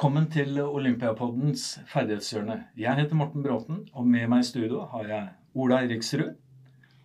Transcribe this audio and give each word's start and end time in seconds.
Velkommen 0.00 0.30
til 0.32 0.56
Olympiapoddens 0.64 1.62
ferdighetshjørne. 1.90 2.54
Jeg 2.80 2.96
heter 2.96 3.18
Morten 3.20 3.42
Bråten, 3.44 3.82
og 3.92 4.06
med 4.08 4.30
meg 4.32 4.40
i 4.40 4.46
studio 4.48 4.86
har 4.88 5.10
jeg 5.10 5.26
Ola 5.60 5.82
Eriksrud. 5.84 6.38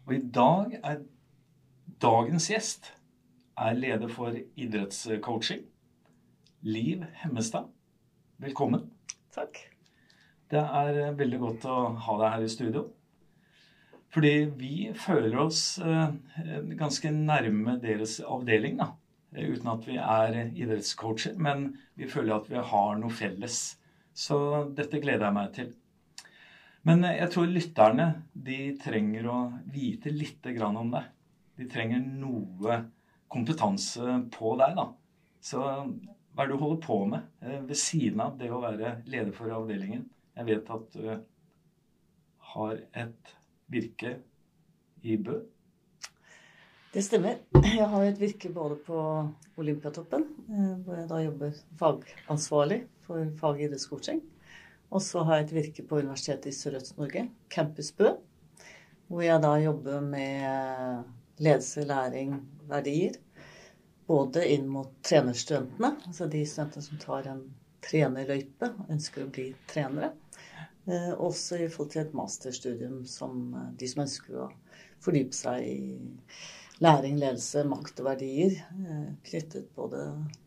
Og 0.05 0.13
i 0.15 0.19
dag 0.37 0.77
er 0.77 1.01
dagens 2.05 2.47
gjest 2.53 2.87
er 3.59 3.75
leder 3.75 4.07
for 4.07 4.39
idrettscoaching. 4.39 5.65
Liv 6.63 7.03
Hemmestad. 7.19 7.67
Velkommen. 8.39 8.87
Takk. 9.35 9.59
Det 10.47 10.63
er 10.63 11.19
veldig 11.19 11.43
godt 11.43 11.67
å 11.67 11.77
ha 11.99 12.19
deg 12.23 12.35
her 12.37 12.47
i 12.47 12.53
studio. 12.55 12.87
Fordi 14.15 14.35
vi 14.55 14.75
føler 14.95 15.35
oss 15.43 15.65
eh, 15.83 16.15
ganske 16.79 17.11
nærme 17.11 17.75
deres 17.83 18.21
avdeling, 18.23 18.79
da. 18.79 18.93
Eh, 19.35 19.51
uten 19.51 19.71
at 19.71 19.87
vi 19.87 19.97
er 19.99 20.37
idrettscoacher, 20.47 21.35
men 21.37 21.73
vi 21.99 22.07
føler 22.09 22.37
at 22.37 22.49
vi 22.51 22.61
har 22.71 22.99
noe 22.99 23.13
felles. 23.13 23.75
Så 24.15 24.37
dette 24.75 25.01
gleder 25.03 25.27
jeg 25.27 25.37
meg 25.37 25.53
til. 25.55 25.73
Men 26.87 27.03
eh, 27.03 27.19
jeg 27.19 27.31
tror 27.33 27.51
lytterne 27.51 28.09
de 28.47 28.59
trenger 28.81 29.29
å 29.31 29.39
vite 29.73 30.13
litt 30.13 30.47
om 30.65 30.91
deg. 30.93 31.09
De 31.55 31.69
trenger 31.71 32.03
noe 32.03 32.81
kompetanse 33.31 34.19
på 34.31 34.55
deg, 34.59 34.75
da. 34.77 34.89
Så 35.43 35.61
hva 35.61 36.43
er 36.43 36.49
det 36.49 36.55
du 36.55 36.61
holder 36.61 36.81
på 36.83 36.99
med 37.07 37.27
eh, 37.41 37.61
ved 37.63 37.79
siden 37.79 38.21
av 38.23 38.37
det 38.39 38.51
å 38.51 38.61
være 38.63 38.99
leder 39.07 39.33
for 39.35 39.51
avdelingen? 39.55 40.05
Jeg 40.35 40.47
vet 40.49 40.71
at 40.75 40.95
du 40.95 41.11
har 42.55 42.79
et 43.03 43.35
virke 43.71 44.17
i 45.05 45.15
Bø. 45.17 45.39
Det 46.95 47.01
stemmer. 47.03 47.41
Jeg 47.75 47.85
har 47.91 48.03
et 48.07 48.19
virke 48.21 48.47
både 48.55 48.77
på 48.85 48.97
Olympiatoppen, 49.59 50.21
eh, 50.47 50.69
hvor 50.85 50.95
jeg 50.95 51.09
da 51.09 51.17
jobber 51.25 51.57
fagansvarlig 51.75 52.77
for 53.03 53.33
fag 53.41 53.59
i 53.59 53.65
idrettscoaching. 53.65 54.21
Og 54.95 55.03
så 55.03 55.25
har 55.27 55.41
jeg 55.41 55.45
et 55.49 55.53
virke 55.57 55.85
på 55.89 55.99
Universitetet 55.99 56.53
i 56.53 56.55
Sørøst-Norge, 56.55 57.25
Campus 57.51 57.91
Bø, 57.99 58.13
hvor 59.11 59.25
jeg 59.27 59.43
da 59.43 59.51
jobber 59.59 60.07
med 60.07 61.11
ledelse, 61.43 61.83
læring, 61.83 62.39
verdier. 62.71 63.19
Både 64.07 64.47
inn 64.55 64.71
mot 64.71 64.95
trenerstudentene, 65.03 65.97
altså 66.07 66.31
de 66.31 66.47
studentene 66.47 66.87
som 66.87 67.03
tar 67.03 67.27
en 67.27 67.45
trenerløype 67.83 68.71
og 68.71 68.95
ønsker 68.95 69.27
å 69.27 69.33
bli 69.35 69.49
trenere. 69.67 70.13
Eh, 70.87 71.11
også 71.11 71.59
i 71.59 71.67
forhold 71.67 71.91
til 71.91 72.07
et 72.07 72.19
masterstudium 72.23 73.01
som 73.03 73.49
eh, 73.51 73.71
de 73.83 73.91
som 73.91 74.07
ønsker 74.07 74.45
å 74.45 74.53
fordype 75.03 75.35
seg 75.35 75.73
i 75.75 75.79
læring, 76.83 77.19
ledelse, 77.19 77.63
makt 77.67 77.99
og 78.01 78.09
verdier 78.09 78.57
eh, 78.59 79.07
knyttet 79.29 79.69
både 79.75 80.01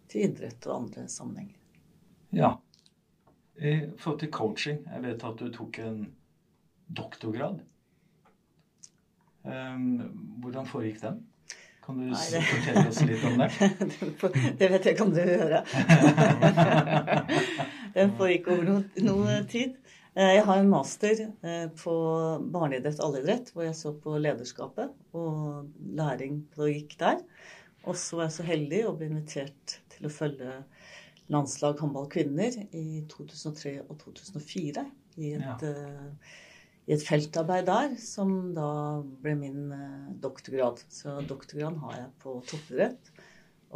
til 0.09 0.29
idrett 0.29 0.67
og 0.69 0.83
andre 0.83 1.09
sammenhenger. 1.09 1.57
Ja. 2.33 2.53
I 3.59 3.81
forhold 3.99 4.21
til 4.21 4.31
coaching, 4.31 4.85
jeg 4.87 5.03
vet 5.03 5.25
at 5.25 5.41
du 5.41 5.49
tok 5.53 5.79
en 5.83 6.05
doktorgrad. 6.97 7.59
Ehm, 9.49 9.97
hvordan 10.43 10.67
foregikk 10.67 11.03
den? 11.03 11.19
Kan 11.85 11.99
du 11.99 12.05
Nei, 12.13 12.41
fortelle 12.45 12.85
oss 12.89 13.01
litt 13.09 13.25
om 13.25 13.41
det? 13.41 13.49
det 14.61 14.71
vet 14.75 14.89
jeg 14.91 14.97
kan 14.99 15.13
du 15.15 15.21
høre. 15.25 15.63
den 17.97 18.13
foregikk 18.19 18.51
over 18.53 18.67
noe, 18.69 18.83
noe 19.09 19.39
tid. 19.49 19.79
Eh, 20.19 20.33
jeg 20.35 20.47
har 20.49 20.59
en 20.59 20.71
master 20.73 21.21
eh, 21.47 21.69
på 21.79 21.95
barneidrett 22.51 22.99
og 22.99 23.13
allidrett, 23.13 23.53
hvor 23.55 23.69
jeg 23.69 23.77
så 23.79 23.93
på 24.03 24.17
lederskapet 24.19 24.91
og 25.15 25.69
læring 25.95 26.41
pedagogikk 26.51 26.97
der. 26.99 27.23
Og 27.87 27.95
så 27.97 28.19
var 28.19 28.27
jeg 28.27 28.37
så 28.41 28.49
heldig 28.49 28.83
å 28.89 28.97
bli 28.99 29.13
invitert 29.13 29.79
til 29.95 30.09
å 30.09 30.13
følge 30.13 30.57
landslag 31.31 31.79
håndball 31.79 32.11
kvinner 32.11 32.57
i 32.75 33.05
2003 33.13 33.77
og 33.85 33.95
2004 34.03 34.85
i 35.23 35.33
et, 35.37 35.63
ja. 35.63 35.71
uh, 35.71 36.37
i 36.89 36.95
et 36.97 37.05
feltarbeid 37.05 37.69
der, 37.69 37.95
som 38.01 38.33
da 38.57 38.69
ble 39.23 39.35
min 39.39 39.73
doktorgrad. 40.25 40.83
Så 40.91 41.19
doktorgrad 41.29 41.79
har 41.85 41.99
jeg 42.01 42.15
på 42.25 42.39
toppidrett 42.49 43.13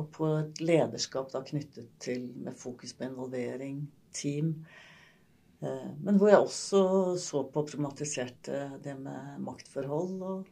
og 0.00 0.08
på 0.16 0.30
et 0.40 0.62
lederskap 0.64 1.30
da 1.34 1.44
knyttet 1.46 1.92
til 2.02 2.30
med 2.40 2.56
fokus 2.58 2.96
på 2.96 3.06
involvering, 3.06 3.84
team, 4.16 4.56
Eh, 4.64 4.91
men 5.62 6.18
hvor 6.18 6.30
jeg 6.32 6.42
også 6.42 6.82
så 7.22 7.44
på 7.46 7.62
og 7.62 7.68
problematiserte 7.70 8.64
det 8.82 8.96
med 8.98 9.38
maktforhold, 9.46 10.16
og, 10.26 10.48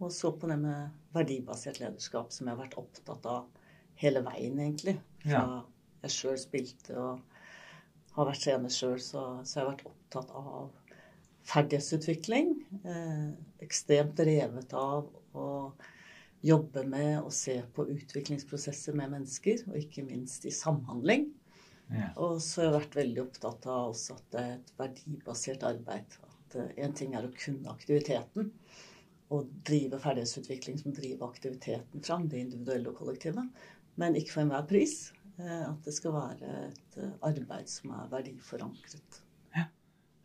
og, 0.00 0.08
så 0.14 0.32
på 0.34 0.50
det 0.50 0.58
med 0.62 0.96
verdibasert 1.14 1.78
lederskap, 1.82 2.32
som 2.34 2.48
jeg 2.48 2.56
har 2.56 2.64
vært 2.64 2.78
opptatt 2.80 3.28
av 3.30 3.46
hele 4.02 4.22
veien, 4.26 4.58
egentlig. 4.58 4.96
Fra 5.22 5.36
ja. 5.36 5.60
jeg 6.06 6.14
sjøl 6.16 6.40
spilte 6.42 6.98
og 6.98 7.22
har 8.18 8.30
vært 8.32 8.42
trener 8.42 8.74
sjøl, 8.74 8.98
så, 9.02 9.24
så, 9.44 9.60
jeg 9.60 9.64
har 9.64 9.70
vært 9.72 9.86
opptatt 9.92 10.34
av 10.34 10.96
ferdighetsutvikling. 11.48 12.52
Eh, 12.82 13.28
ekstremt 13.64 14.18
revet 14.26 14.74
av 14.76 15.06
å 15.38 15.48
jobbe 16.44 16.84
med 16.86 17.18
og 17.20 17.32
se 17.34 17.56
på 17.74 17.86
utviklingsprosesser 17.94 18.96
med 18.98 19.14
mennesker, 19.14 19.64
og 19.70 19.78
ikke 19.80 20.06
minst 20.06 20.46
i 20.46 20.54
samhandling. 20.54 21.28
Ja. 21.88 22.10
Og 22.20 22.40
så 22.44 22.60
har 22.60 22.68
jeg 22.68 22.76
vært 22.78 22.98
veldig 22.98 23.22
opptatt 23.24 23.68
av 23.70 23.92
også 23.94 24.18
at 24.18 24.26
det 24.34 24.42
er 24.42 24.56
et 24.58 24.72
verdibasert 24.80 25.64
arbeid. 25.68 26.18
At 26.28 26.56
én 26.76 26.96
ting 26.96 27.14
er 27.16 27.28
å 27.28 27.34
kunne 27.36 27.72
aktiviteten 27.72 28.52
og 29.34 29.48
drive 29.68 30.00
ferdighetsutvikling 30.00 30.78
som 30.80 30.94
driver 30.96 31.28
aktiviteten 31.28 32.04
fram, 32.04 32.28
det 32.28 32.40
individuelle 32.46 32.92
og 32.92 33.00
kollektive, 33.02 33.44
men 34.00 34.16
ikke 34.16 34.36
for 34.36 34.44
enhver 34.44 34.64
pris. 34.68 34.98
Eh, 35.38 35.64
at 35.68 35.84
det 35.86 35.94
skal 35.94 36.16
være 36.16 36.54
et 36.66 36.98
eh, 36.98 37.12
arbeid 37.28 37.70
som 37.70 37.92
er 37.94 38.08
verdiforankret. 38.10 39.20
Ja. 39.54 39.68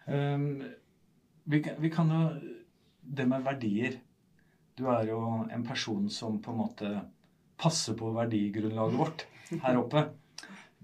Um, 0.07 0.63
vi, 1.45 1.59
kan, 1.63 1.77
vi 1.79 1.91
kan 1.91 2.09
jo 2.11 2.23
Det 3.03 3.23
med 3.27 3.43
verdier 3.45 3.93
Du 4.75 4.89
er 4.91 5.05
jo 5.07 5.19
en 5.47 5.63
person 5.63 6.09
som 6.11 6.41
på 6.43 6.51
en 6.51 6.57
måte 6.59 6.89
passer 7.59 7.95
på 7.95 8.09
verdigrunnlaget 8.15 8.99
vårt 8.99 9.25
her 9.63 9.77
oppe. 9.79 10.03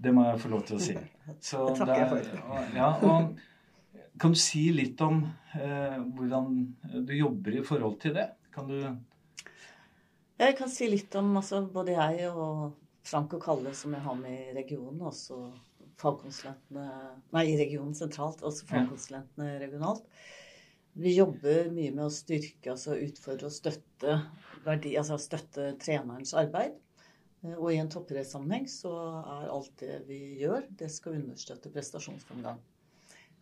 Det 0.00 0.12
må 0.16 0.24
jeg 0.24 0.40
få 0.40 0.50
lov 0.52 0.66
til 0.68 0.78
å 0.78 0.82
si. 0.82 0.96
Så 1.50 1.62
det 1.68 1.78
takker 1.80 1.98
jeg 1.98 2.10
for. 2.10 2.66
Ja, 2.76 2.90
og 3.04 4.20
kan 4.20 4.34
du 4.34 4.40
si 4.40 4.66
litt 4.74 5.00
om 5.04 5.22
eh, 5.56 5.96
hvordan 6.16 6.50
du 7.06 7.14
jobber 7.16 7.56
i 7.56 7.64
forhold 7.64 8.00
til 8.02 8.16
det? 8.16 8.30
Kan 8.54 8.68
du 8.68 8.76
Jeg 10.40 10.56
kan 10.58 10.72
si 10.72 10.88
litt 10.90 11.14
om 11.20 11.36
altså, 11.36 11.62
både 11.72 11.96
jeg 11.96 12.30
og 12.32 12.70
Frank 13.06 13.34
og 13.36 13.42
Kalle, 13.44 13.72
som 13.76 13.94
jeg 13.96 14.04
har 14.04 14.16
med 14.18 14.50
i 14.50 14.54
regionen, 14.56 15.00
også 15.08 15.40
fagkonsulentene 16.00 16.86
Nei, 17.34 17.46
i 17.52 17.56
regionen 17.60 17.96
sentralt, 17.96 18.44
også 18.46 18.68
fagkonsulentene 18.68 19.56
regionalt. 19.62 20.04
Vi 21.00 21.14
jobber 21.14 21.70
mye 21.72 21.92
med 21.94 22.04
å 22.06 22.12
styrke, 22.12 22.72
altså 22.72 22.96
utfordre 22.98 23.48
og 23.48 23.54
støtte, 23.54 24.16
verdi, 24.64 24.96
altså 24.98 25.20
støtte 25.20 25.70
trenerens 25.80 26.34
arbeid. 26.36 26.74
Eh, 27.42 27.56
og 27.56 27.72
i 27.72 27.78
en 27.80 27.90
toppidrettssammenheng 27.92 28.68
så 28.70 28.92
er 29.20 29.50
alt 29.52 29.72
det 29.82 30.02
vi 30.08 30.20
gjør, 30.42 30.66
det 30.70 30.90
skal 30.92 31.18
understøtte 31.20 31.72
prestasjonsframgang. 31.74 32.60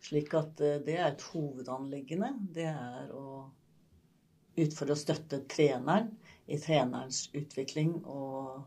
Slik 0.03 0.33
at 0.39 0.61
eh, 0.63 0.79
det 0.85 0.97
er 0.97 1.11
et 1.11 1.25
hovedanliggende. 1.33 2.33
Det 2.55 2.67
er 2.71 3.13
å 3.15 3.49
utfordre 4.59 4.95
og 4.95 4.99
støtte 4.99 5.43
treneren 5.51 6.11
i 6.49 6.57
trenerens 6.59 7.27
utvikling 7.37 7.99
og 8.03 8.63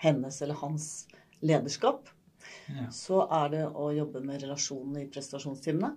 hennes 0.00 0.40
eller 0.42 0.58
hans 0.62 1.06
lederskap. 1.44 2.08
Ja. 2.70 2.88
Så 2.94 3.22
er 3.26 3.52
det 3.52 3.64
å 3.68 3.90
jobbe 3.94 4.22
med 4.24 4.42
relasjonene 4.42 5.04
i 5.04 5.10
prestasjonstimene. 5.10 5.92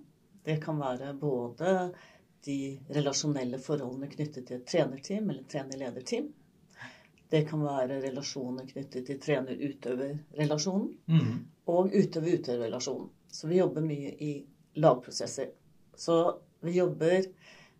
Det 0.45 0.57
kan 0.63 0.79
være 0.81 1.13
både 1.19 1.73
de 2.45 2.79
relasjonelle 2.95 3.59
forholdene 3.61 4.09
knyttet 4.11 4.47
til 4.47 4.59
et 4.59 4.67
trenerteam 4.69 5.29
eller 5.29 5.45
trener-lederteam. 5.49 6.29
Det 7.29 7.43
kan 7.49 7.61
være 7.61 7.99
relasjoner 8.01 8.65
knyttet 8.69 9.05
til 9.05 9.19
trener-utøver-relasjonen 9.21 10.87
mm. 11.05 11.33
og 11.69 11.93
utøver-utøver-relasjonen. 11.93 13.09
Så 13.29 13.47
vi 13.51 13.59
jobber 13.59 13.85
mye 13.85 14.15
i 14.25 14.31
lagprosesser. 14.81 15.51
Så 15.93 16.15
vi 16.65 16.73
jobber 16.79 17.27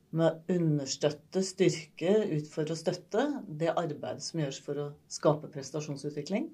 med 0.09 0.25
å 0.29 0.55
understøtte, 0.55 1.41
styrke, 1.45 2.13
utfordre 2.37 2.75
og 2.75 2.81
støtte 2.81 3.25
det 3.47 3.73
arbeidet 3.73 4.25
som 4.25 4.41
gjøres 4.41 4.61
for 4.65 4.81
å 4.81 4.87
skape 5.11 5.49
prestasjonsutvikling. 5.53 6.49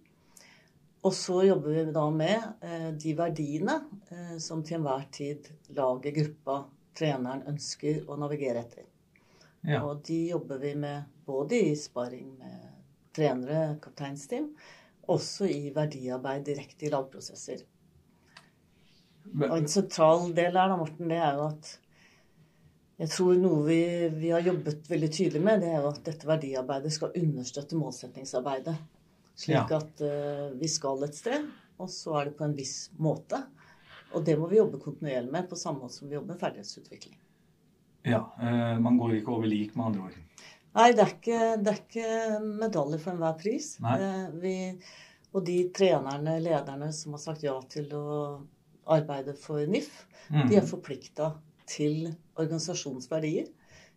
Og 1.06 1.13
så 1.13 1.44
jobber 1.45 1.75
vi 1.75 1.83
da 1.94 2.06
med 2.09 2.65
eh, 2.65 2.89
de 2.97 3.13
verdiene 3.18 3.77
eh, 4.09 4.38
som 4.42 4.63
til 4.65 4.80
enhver 4.80 5.06
tid 5.13 5.51
laget, 5.77 6.15
gruppa, 6.15 6.63
treneren 6.97 7.45
ønsker 7.51 8.07
å 8.09 8.18
navigere 8.19 8.63
etter. 8.65 8.88
Ja. 9.65 9.83
Og 9.86 10.01
de 10.07 10.18
jobber 10.31 10.59
vi 10.62 10.74
med 10.77 11.06
både 11.25 11.59
i 11.69 11.75
sparring 11.77 12.31
med 12.39 12.65
trenere, 13.16 13.78
kapteinsteam, 13.84 14.52
også 15.12 15.48
i 15.50 15.72
verdiarbeid 15.76 16.46
direkte 16.48 16.88
i 16.88 16.92
lagprosesser. 16.94 17.64
Og 19.36 19.58
en 19.58 19.68
sentral 19.70 20.30
del 20.38 20.54
her, 20.54 20.70
da, 20.70 20.78
Morten, 20.78 21.10
det 21.10 21.18
er 21.20 21.40
jo 21.40 21.50
at 21.50 21.74
jeg 22.96 23.12
tror 23.12 23.36
noe 23.36 23.64
vi, 23.68 23.80
vi, 24.14 24.30
har 24.32 24.46
jobbet 24.46 24.88
veldig 24.88 25.10
tydelig 25.12 25.42
med, 25.44 25.64
det 25.66 25.74
er 25.74 25.82
jo 25.84 25.92
at 25.92 26.06
dette 26.06 26.28
verdiarbeidet 26.30 26.94
skal 26.96 27.18
understøtte 27.20 27.80
målsettingsarbeidet. 27.80 28.76
Slik 29.36 29.58
ja. 29.74 29.82
at 29.82 30.04
uh, 30.06 30.54
vi 30.56 30.70
skal 30.72 31.04
et 31.04 31.18
sted, 31.18 31.50
og 31.76 31.92
så 31.92 32.16
er 32.22 32.30
det 32.30 32.38
på 32.40 32.46
en 32.48 32.56
viss 32.56 32.88
måte. 33.04 33.42
Og 34.16 34.24
det 34.24 34.38
må 34.40 34.48
vi 34.48 34.62
jobbe 34.62 34.80
kontinuerlig 34.80 35.34
med, 35.34 35.50
på 35.50 35.60
samme 35.60 35.84
måte 35.84 35.98
som 35.98 36.08
vi 36.08 36.16
jobber 36.16 36.38
med 36.38 36.40
ferdighetsutvikling. 36.46 37.18
Ja, 38.08 38.22
uh, 38.40 38.78
Man 38.80 39.02
går 39.02 39.18
ikke 39.18 39.36
over 39.36 39.52
lik, 39.52 39.76
med 39.76 39.90
andre 39.90 40.08
ord. 40.08 40.48
Nei, 40.75 40.89
det 40.92 41.04
er 41.06 41.12
ikke, 41.13 41.42
det 41.63 41.72
er 41.72 41.81
ikke 41.81 42.39
medalje 42.63 43.00
for 43.00 43.13
enhver 43.16 43.38
pris. 43.39 43.75
Eh, 43.95 44.25
vi, 44.42 44.56
og 45.36 45.45
de 45.48 45.57
trenerne, 45.75 46.38
lederne, 46.44 46.92
som 46.95 47.16
har 47.16 47.22
sagt 47.24 47.45
ja 47.48 47.56
til 47.72 47.88
å 47.95 48.07
arbeide 48.98 49.33
for 49.39 49.63
NIF, 49.66 50.04
Mm. 50.25 50.48
de 50.50 50.56
er 50.57 50.66
forplikta 50.66 51.27
til 51.69 52.07
organisasjonens 52.42 53.06
verdier. 53.12 53.45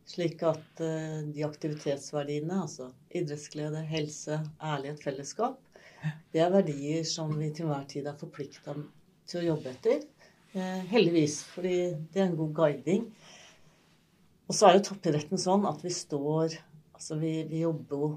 Slik 0.04 0.42
at 0.44 0.80
eh, 0.84 1.22
de 1.32 1.44
aktivitetsverdiene, 1.46 2.58
altså 2.66 2.90
idrettsglede, 3.16 3.80
helse, 3.88 4.36
ærlighet, 4.60 5.00
fellesskap, 5.02 5.56
det 6.32 6.42
er 6.44 6.52
verdier 6.52 7.02
som 7.08 7.32
vi 7.38 7.48
til 7.50 7.64
enhver 7.64 7.88
tid 7.88 8.06
er 8.06 8.18
forplikta 8.20 8.76
til 9.28 9.40
å 9.40 9.46
jobbe 9.54 9.72
etter. 9.72 10.04
Eh, 10.52 10.84
heldigvis, 10.92 11.40
fordi 11.54 11.78
det 12.12 12.20
er 12.20 12.28
en 12.28 12.36
god 12.36 12.52
guiding. 12.60 13.08
Og 14.48 14.54
så 14.56 14.68
er 14.68 14.78
jo 14.78 14.84
toppidretten 14.90 15.40
sånn 15.40 15.64
at 15.68 15.80
vi 15.84 15.90
står 15.92 16.58
Altså, 16.98 17.18
vi, 17.22 17.32
vi 17.50 17.62
jobber 17.62 18.02
jo 18.02 18.08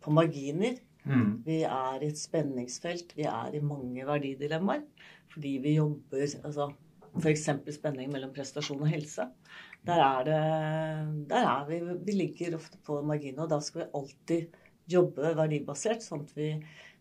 på 0.00 0.12
marginer. 0.16 0.78
Mm. 1.04 1.40
Vi 1.44 1.62
er 1.64 2.02
i 2.02 2.10
et 2.10 2.20
spenningsfelt. 2.20 3.14
Vi 3.16 3.26
er 3.28 3.56
i 3.56 3.64
mange 3.64 4.04
verdidilemmaer. 4.08 4.86
Fordi 5.30 5.58
vi 5.62 5.76
jobber 5.76 6.24
altså 6.24 6.70
F.eks. 7.18 7.48
spenning 7.74 8.10
mellom 8.12 8.32
prestasjon 8.34 8.82
og 8.84 8.90
helse. 8.90 9.26
Der 9.86 10.02
er 10.04 10.26
det 10.28 10.40
Der 11.30 11.46
er 11.46 11.64
vi 11.68 11.80
Vi 12.06 12.12
ligger 12.12 12.56
ofte 12.56 12.78
på 12.86 13.00
marginer, 13.02 13.44
og 13.44 13.50
da 13.50 13.60
skal 13.60 13.82
vi 13.82 13.90
alltid 13.94 14.58
jobbe 14.90 15.34
verdibasert, 15.38 16.02
sånn 16.02 16.24
at 16.26 16.34
vi 16.34 16.50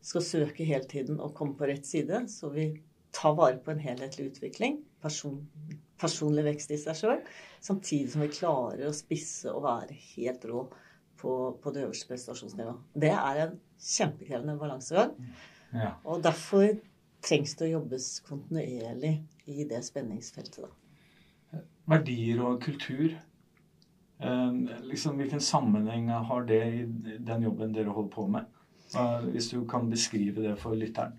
skal 0.06 0.24
søke 0.26 0.66
hele 0.66 0.86
tiden 0.90 1.20
å 1.20 1.32
komme 1.34 1.58
på 1.58 1.70
rett 1.70 1.86
side. 1.86 2.26
Så 2.30 2.52
vi 2.54 2.72
tar 3.16 3.36
vare 3.38 3.58
på 3.64 3.74
en 3.74 3.82
helhetlig 3.82 4.30
utvikling. 4.32 4.80
Person, 5.02 5.42
personlig 6.02 6.46
vekst 6.52 6.74
i 6.76 6.80
seg 6.82 6.98
sjøl. 6.98 7.24
Samtidig 7.66 8.14
som 8.14 8.26
vi 8.26 8.34
klarer 8.34 8.88
å 8.90 8.96
spisse 8.96 9.52
og 9.54 9.66
være 9.66 9.98
helt 10.14 10.46
rå 10.50 10.68
på, 11.20 11.34
på 11.62 11.74
det 11.76 11.86
øverste 11.86 12.10
prestasjonsnivået. 12.10 12.84
Det 12.96 13.12
er 13.14 13.42
en 13.46 13.56
kjempekrevende 13.80 14.58
balansegang. 14.60 15.16
Ja. 15.74 15.94
Og 16.04 16.24
derfor 16.24 16.68
trengs 17.26 17.56
det 17.60 17.68
å 17.68 17.74
jobbes 17.78 18.12
kontinuerlig 18.28 19.16
i 19.52 19.66
det 19.70 19.82
spenningsfeltet. 19.86 20.66
Da. 20.66 21.64
Verdier 21.90 22.44
og 22.46 22.62
kultur. 22.64 23.18
Eh, 24.20 24.54
liksom, 24.88 25.20
hvilken 25.20 25.44
sammenheng 25.44 26.10
har 26.10 26.48
det 26.48 26.64
i 26.68 26.86
den 27.18 27.48
jobben 27.48 27.76
dere 27.76 27.96
holder 27.96 28.16
på 28.16 28.28
med? 28.28 28.56
Hvis 29.30 29.52
du 29.52 29.62
kan 29.70 29.86
beskrive 29.90 30.42
det 30.42 30.56
for 30.58 30.74
lytteren. 30.74 31.14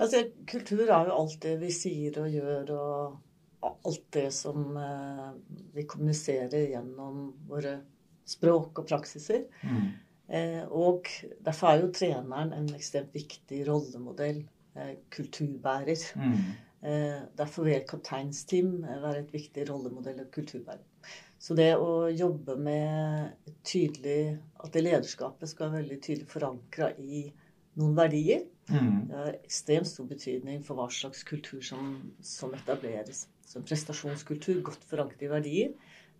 Altså, 0.00 0.22
kultur 0.48 0.86
er 0.86 1.08
jo 1.08 1.16
alt 1.16 1.36
det 1.42 1.54
vi 1.60 1.68
sier 1.72 2.16
og 2.22 2.32
gjør, 2.32 2.72
og 2.76 3.76
alt 3.86 4.06
det 4.16 4.30
som 4.32 4.76
eh, 4.76 5.28
vi 5.74 5.84
kommuniserer 5.88 6.70
gjennom 6.70 7.30
våre 7.48 7.78
språk 8.26 8.82
og 8.82 8.88
praksiser. 8.88 9.46
Mm. 9.62 9.88
Eh, 10.28 10.62
og 10.74 11.06
derfor 11.46 11.70
er 11.70 11.82
jo 11.84 11.92
treneren 11.94 12.52
en 12.56 12.68
ekstremt 12.74 13.14
viktig 13.14 13.62
rollemodell, 13.68 14.42
eh, 14.74 14.96
kulturbærer. 15.14 16.02
Mm. 16.18 16.40
Eh, 16.86 17.20
derfor 17.38 17.64
vil 17.64 17.86
kapteinsteam 17.88 18.82
være 18.82 19.20
et 19.22 19.32
viktig 19.32 19.68
rollemodell 19.70 20.20
og 20.24 20.30
kulturbærer. 20.34 20.84
Så 21.38 21.54
det 21.54 21.74
å 21.76 22.08
jobbe 22.10 22.56
med 22.56 23.32
tydelig 23.62 24.38
At 24.64 24.72
det 24.72 24.82
lederskapet 24.82 25.48
skal 25.48 25.68
være 25.68 25.82
veldig 25.82 25.98
tydelig 26.02 26.26
forankra 26.26 26.88
i 26.98 27.26
noen 27.76 27.94
verdier, 27.94 28.46
Mm. 28.66 29.06
det 29.06 29.14
har 29.14 29.36
ekstremt 29.44 29.86
stor 29.86 30.08
betydning 30.10 30.62
for 30.66 30.74
hva 30.74 30.88
slags 30.90 31.22
kultur 31.22 31.60
som, 31.62 32.12
som 32.20 32.54
etableres. 32.56 33.28
Så 33.46 33.60
en 33.60 33.66
prestasjonskultur 33.66 34.62
godt 34.66 34.82
forankret 34.90 35.22
i 35.22 35.30
verdier, 35.30 35.74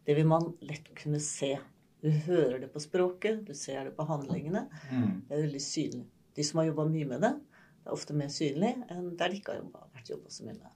det 0.06 0.14
vil 0.14 0.28
man 0.30 0.52
lett 0.62 0.86
kunne 0.94 1.18
se. 1.22 1.56
Du 2.04 2.10
hører 2.26 2.60
det 2.62 2.68
på 2.72 2.80
språket, 2.82 3.42
du 3.46 3.54
ser 3.56 3.88
det 3.88 3.94
på 3.96 4.04
handlingene. 4.08 4.66
Mm. 4.90 5.22
Det 5.28 5.36
er 5.36 5.44
veldig 5.46 5.62
synlig. 5.64 6.06
De 6.36 6.44
som 6.44 6.60
har 6.60 6.68
jobba 6.68 6.84
mye 6.90 7.08
med 7.08 7.22
det, 7.24 7.32
det 7.80 7.88
er 7.88 7.96
ofte 7.96 8.16
mer 8.18 8.32
synlig 8.32 8.74
enn 8.92 9.14
der 9.16 9.32
de 9.32 9.38
ikke 9.40 9.56
har 9.56 9.86
vært 9.94 10.10
jobba 10.12 10.32
så 10.32 10.44
mye 10.44 10.56
med 10.58 10.66
det. 10.66 10.72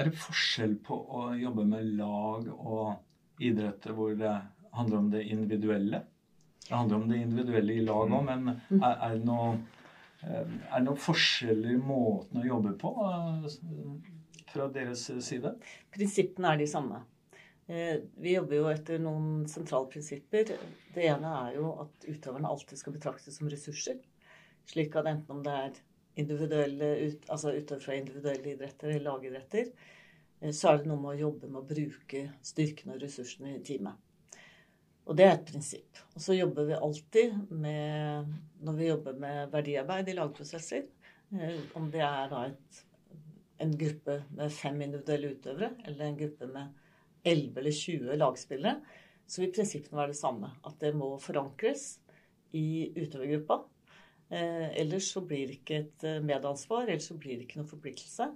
Er 0.00 0.08
det 0.08 0.16
forskjell 0.16 0.78
på 0.86 0.96
å 0.96 1.26
jobbe 1.36 1.66
med 1.68 1.92
lag 1.98 2.48
og 2.54 3.42
idretter 3.44 3.92
hvor 3.96 4.14
det 4.16 4.32
handler 4.72 5.02
om 5.02 5.10
det 5.12 5.26
individuelle? 5.28 6.00
Det 6.62 6.72
handler 6.72 6.96
om 6.96 7.08
det 7.10 7.20
individuelle 7.20 7.76
i 7.76 7.84
lag 7.84 8.08
òg, 8.08 8.24
men 8.30 8.54
er, 8.54 8.94
er, 8.94 9.16
det 9.18 9.26
noe, 9.28 9.50
eh, 10.22 10.40
er 10.40 10.78
det 10.78 10.84
noen 10.86 11.02
forskjeller 11.04 11.74
i 11.74 11.80
måten 11.82 12.40
å 12.40 12.46
jobbe 12.46 12.72
på 12.80 12.92
eh, 13.10 13.48
fra 14.54 14.68
deres 14.72 15.04
side? 15.26 15.56
Prinsippene 15.92 16.54
er 16.54 16.62
de 16.62 16.70
samme. 16.70 17.02
Eh, 17.66 18.00
Vi 18.14 18.34
jobber 18.34 18.56
jo 18.56 18.68
etter 18.72 18.98
noen 19.02 19.46
sentrale 19.48 19.88
prinsipper. 19.92 20.54
Det 20.94 21.06
ene 21.06 21.32
er 21.46 21.56
jo 21.60 21.72
at 21.84 22.06
utøverne 22.08 22.50
alltid 22.50 22.80
skal 22.80 22.96
betraktes 22.96 23.38
som 23.38 23.50
ressurser. 23.50 24.00
Slik 24.68 24.96
at 24.98 25.08
enten 25.10 25.36
om 25.36 25.42
det 25.46 25.56
er 25.58 25.82
individuelle, 26.20 26.92
ut, 27.06 27.26
altså 27.32 27.54
utøvere 27.54 27.84
fra 27.86 27.96
individuelle 27.96 28.54
idretter 28.54 28.90
eller 28.90 29.06
lagidretter, 29.08 29.70
eh, 30.40 30.52
så 30.52 30.72
er 30.72 30.80
det 30.82 30.90
noe 30.90 31.00
med 31.00 31.14
å 31.14 31.20
jobbe 31.28 31.50
med 31.50 31.62
å 31.62 31.68
bruke 31.68 32.24
styrkene 32.44 32.96
og 32.96 33.04
ressursene 33.04 33.56
i 33.56 33.62
teamet. 33.64 34.08
Og 35.02 35.16
det 35.18 35.24
er 35.26 35.32
et 35.34 35.48
prinsipp. 35.48 35.98
Og 36.14 36.22
så 36.22 36.36
jobber 36.36 36.68
vi 36.68 36.78
alltid 36.78 37.32
med 37.50 38.28
Når 38.62 38.76
vi 38.78 38.86
jobber 38.86 39.16
med 39.18 39.50
verdiarbeid 39.50 40.08
i 40.08 40.14
lagprosesser, 40.14 40.84
eh, 41.34 41.62
om 41.74 41.90
det 41.90 42.04
er 42.06 42.28
da 42.30 42.44
et, 42.46 42.84
en 43.58 43.72
gruppe 43.78 44.20
med 44.36 44.52
fem 44.52 44.78
individuelle 44.82 45.32
utøvere, 45.34 45.72
eller 45.86 46.04
en 46.06 46.18
gruppe 46.20 46.46
med 46.46 46.81
11 47.22 47.60
eller 47.60 47.70
20 47.78 48.18
lagspillere, 48.18 48.98
så 49.26 49.42
vil 49.42 49.52
prinsippene 49.54 50.00
være 50.00 50.12
det 50.12 50.18
samme. 50.18 50.50
At 50.66 50.80
det 50.82 50.92
må 50.98 51.14
forankres 51.22 51.86
i 52.58 52.90
utøvergruppa. 52.96 53.62
Eh, 54.32 54.68
ellers 54.80 55.10
så 55.12 55.22
blir 55.24 55.48
det 55.48 55.60
ikke 55.60 55.78
et 55.78 56.04
eh, 56.08 56.20
medansvar, 56.24 56.86
ellers 56.86 57.08
så 57.10 57.16
blir 57.20 57.38
det 57.38 57.46
ikke 57.46 57.62
noe 57.62 57.70
forpliktelse. 57.70 58.28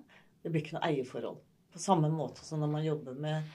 Det 0.42 0.52
blir 0.52 0.64
ikke 0.64 0.78
noe 0.78 0.88
eierforhold. 0.88 1.38
På 1.72 1.82
samme 1.82 2.08
måte 2.12 2.44
som 2.46 2.62
når 2.62 2.72
man 2.72 2.86
jobber 2.86 3.16
med 3.20 3.54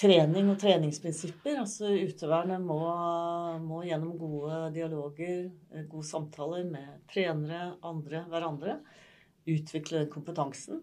trening 0.00 0.48
og 0.52 0.58
treningsprinsipper. 0.62 1.58
Altså 1.60 1.90
utøverne 1.92 2.58
må, 2.62 2.80
må 3.62 3.82
gjennom 3.86 4.16
gode 4.18 4.62
dialoger, 4.74 5.50
eh, 5.74 5.86
gode 5.90 6.08
samtaler 6.08 6.66
med 6.70 7.04
trenere, 7.10 7.74
andre, 7.86 8.24
hverandre, 8.30 8.78
utvikle 9.50 10.04
den 10.04 10.12
kompetansen 10.12 10.82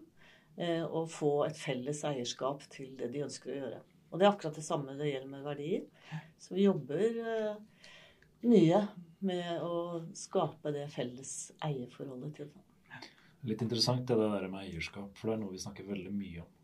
og 0.58 1.04
få 1.12 1.32
et 1.46 1.58
felles 1.58 2.00
eierskap 2.08 2.64
til 2.72 2.90
det 2.98 3.12
de 3.14 3.22
ønsker 3.26 3.52
å 3.52 3.58
gjøre. 3.60 3.80
Og 4.10 4.20
det 4.20 4.26
er 4.26 4.32
akkurat 4.32 4.56
det 4.56 4.64
samme 4.64 4.96
det 4.96 5.10
gjelder 5.10 5.30
med 5.30 5.44
verdier. 5.44 5.84
Så 6.40 6.54
vi 6.56 6.64
jobber 6.64 7.02
eh, 7.34 7.82
mye 8.48 8.80
med 9.28 9.64
å 9.64 9.74
skape 10.16 10.72
det 10.72 10.86
felles 10.92 11.34
eierforholdet 11.64 12.38
til 12.38 12.48
det. 12.54 12.64
Litt 13.48 13.62
interessant 13.62 14.08
det 14.08 14.16
der 14.18 14.48
med 14.50 14.64
eierskap, 14.64 15.12
for 15.18 15.30
det 15.30 15.36
er 15.36 15.42
noe 15.42 15.54
vi 15.54 15.62
snakker 15.62 15.86
veldig 15.86 16.14
mye 16.14 16.42
om. 16.42 16.54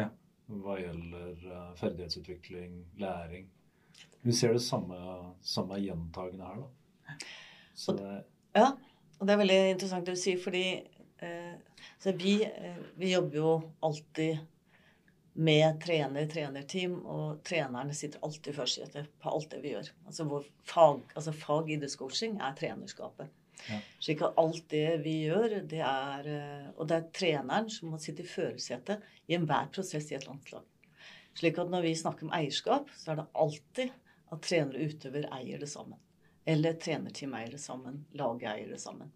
Ja. 0.00 0.08
Hva 0.50 0.76
gjelder 0.80 1.46
eh, 1.46 1.72
ferdighetsutvikling, 1.78 2.76
læring. 2.98 3.48
Vi 4.26 4.34
ser 4.36 4.56
det 4.56 4.64
samme, 4.64 4.98
samme 5.46 5.78
gjentagende 5.80 6.48
her, 6.48 6.64
da. 6.64 7.20
Så 7.78 7.94
det, 7.96 8.10
Ja, 8.56 8.72
og 9.20 9.28
det 9.28 9.32
er 9.32 9.40
veldig 9.44 9.60
interessant 9.76 10.08
det 10.08 10.16
du 10.18 10.20
sier, 10.20 10.40
fordi 10.42 10.64
eh, 10.82 10.99
så 11.98 12.12
vi, 12.12 12.44
eh, 12.44 12.76
vi 12.96 13.12
jobber 13.12 13.36
jo 13.36 13.50
alltid 13.80 14.38
med 15.32 15.80
trener, 15.80 16.26
trenerteam, 16.26 16.96
og 17.06 17.42
trenerne 17.46 17.94
sitter 17.94 18.22
alltid 18.26 18.52
i 18.52 18.56
førersetet 18.56 19.12
på 19.22 19.30
alt 19.30 19.50
det 19.52 19.60
vi 19.62 19.74
gjør. 19.74 19.92
Altså 20.06 20.26
vår 20.28 20.48
fag, 20.66 21.04
altså 21.14 21.34
fag 21.36 21.70
idrettscoaching 21.76 22.40
er 22.42 22.56
trenerskapet. 22.58 23.30
Ja. 23.68 23.78
Slik 24.00 24.24
at 24.24 24.38
alt 24.40 24.66
det 24.72 25.02
vi 25.04 25.14
gjør, 25.26 25.58
det 25.68 25.82
er 25.84 26.28
eh, 26.32 26.68
Og 26.76 26.88
det 26.88 26.96
er 26.96 27.08
treneren 27.12 27.68
som 27.70 27.92
må 27.92 27.98
sitte 28.00 28.24
i 28.24 28.28
førersetet 28.28 29.04
i 29.28 29.36
enhver 29.36 29.68
prosess 29.74 30.08
i 30.10 30.16
et 30.16 30.24
landslag. 30.26 30.64
Slik 31.36 31.60
at 31.60 31.70
når 31.70 31.84
vi 31.84 31.96
snakker 31.96 32.26
om 32.26 32.32
eierskap, 32.34 32.88
så 32.96 33.12
er 33.12 33.20
det 33.20 33.28
alltid 33.44 33.92
at 34.32 34.46
trener 34.46 34.78
og 34.78 34.94
utøver 34.94 35.28
eier 35.36 35.60
det 35.60 35.68
sammen. 35.70 36.00
Eller 36.48 36.78
trenerteam 36.80 37.34
eier 37.36 37.52
det 37.52 37.60
sammen. 37.62 38.04
Laget 38.16 38.48
eier 38.54 38.72
det 38.72 38.80
sammen. 38.82 39.12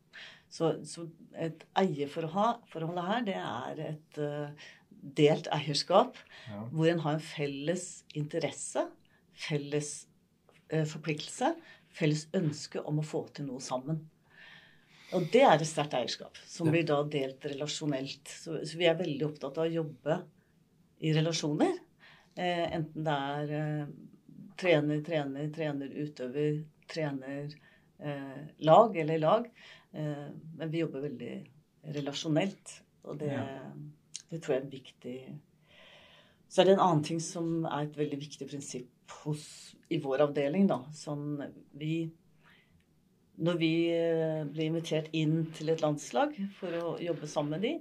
Så, 0.55 0.71
så 0.87 1.09
et 1.35 1.65
eierforholdet 1.81 3.07
her, 3.09 3.23
det 3.27 3.37
er 3.41 3.81
et 3.89 4.19
uh, 4.23 4.67
delt 5.19 5.49
eierskap 5.53 6.21
ja. 6.47 6.61
hvor 6.71 6.91
en 6.93 7.03
har 7.03 7.17
en 7.17 7.25
felles 7.25 7.89
interesse, 8.15 8.85
felles 9.35 9.91
uh, 10.71 10.85
forpliktelse, 10.87 11.57
felles 11.95 12.29
ønske 12.39 12.83
om 12.87 13.03
å 13.03 13.07
få 13.07 13.25
til 13.35 13.51
noe 13.51 13.63
sammen. 13.65 13.99
Og 15.15 15.27
det 15.35 15.43
er 15.47 15.59
et 15.59 15.69
sterkt 15.69 15.95
eierskap, 15.99 16.39
som 16.49 16.71
blir 16.71 16.87
da 16.89 17.01
delt 17.07 17.45
relasjonelt. 17.47 18.31
Så, 18.31 18.61
så 18.67 18.79
vi 18.81 18.89
er 18.91 18.99
veldig 18.99 19.27
opptatt 19.29 19.61
av 19.61 19.69
å 19.69 19.75
jobbe 19.75 20.17
i 21.05 21.13
relasjoner. 21.15 21.77
Eh, 22.35 22.65
enten 22.75 23.07
det 23.07 23.15
er 23.15 23.53
eh, 23.59 23.93
trener, 24.59 25.03
trener, 25.07 25.51
trener, 25.55 25.93
utøver, 26.07 26.59
trener, 26.91 27.55
eh, 28.03 28.41
lag 28.67 28.97
eller 29.05 29.23
lag. 29.23 29.47
Eh, 29.95 30.29
men 30.59 30.73
vi 30.73 30.83
jobber 30.83 31.07
veldig 31.07 31.35
relasjonelt. 31.95 32.81
Og 33.05 33.19
det, 33.21 33.35
Det 34.31 34.41
tror 34.43 34.55
jeg 34.55 34.63
er 34.63 34.71
viktig 34.71 35.17
Så 36.49 36.63
er 36.63 36.65
det 36.65 36.73
en 36.75 36.81
annen 36.87 37.03
ting 37.05 37.21
som 37.21 37.67
er 37.67 37.85
et 37.85 37.97
veldig 37.99 38.19
viktig 38.19 38.49
prinsipp 38.49 39.17
hos, 39.25 39.75
i 39.91 39.99
vår 40.01 40.25
avdeling. 40.29 40.67
da, 40.67 40.81
sånn 40.95 41.43
vi 41.73 42.11
når 43.37 43.57
vi 43.59 43.73
eh, 43.91 44.45
blir 44.47 44.69
invitert 44.69 45.09
inn 45.13 45.49
til 45.55 45.73
et 45.73 45.83
landslag 45.83 46.37
for 46.55 46.77
å 46.79 46.95
jobbe 47.03 47.27
sammen 47.27 47.57
med 47.57 47.65
de, 47.67 47.73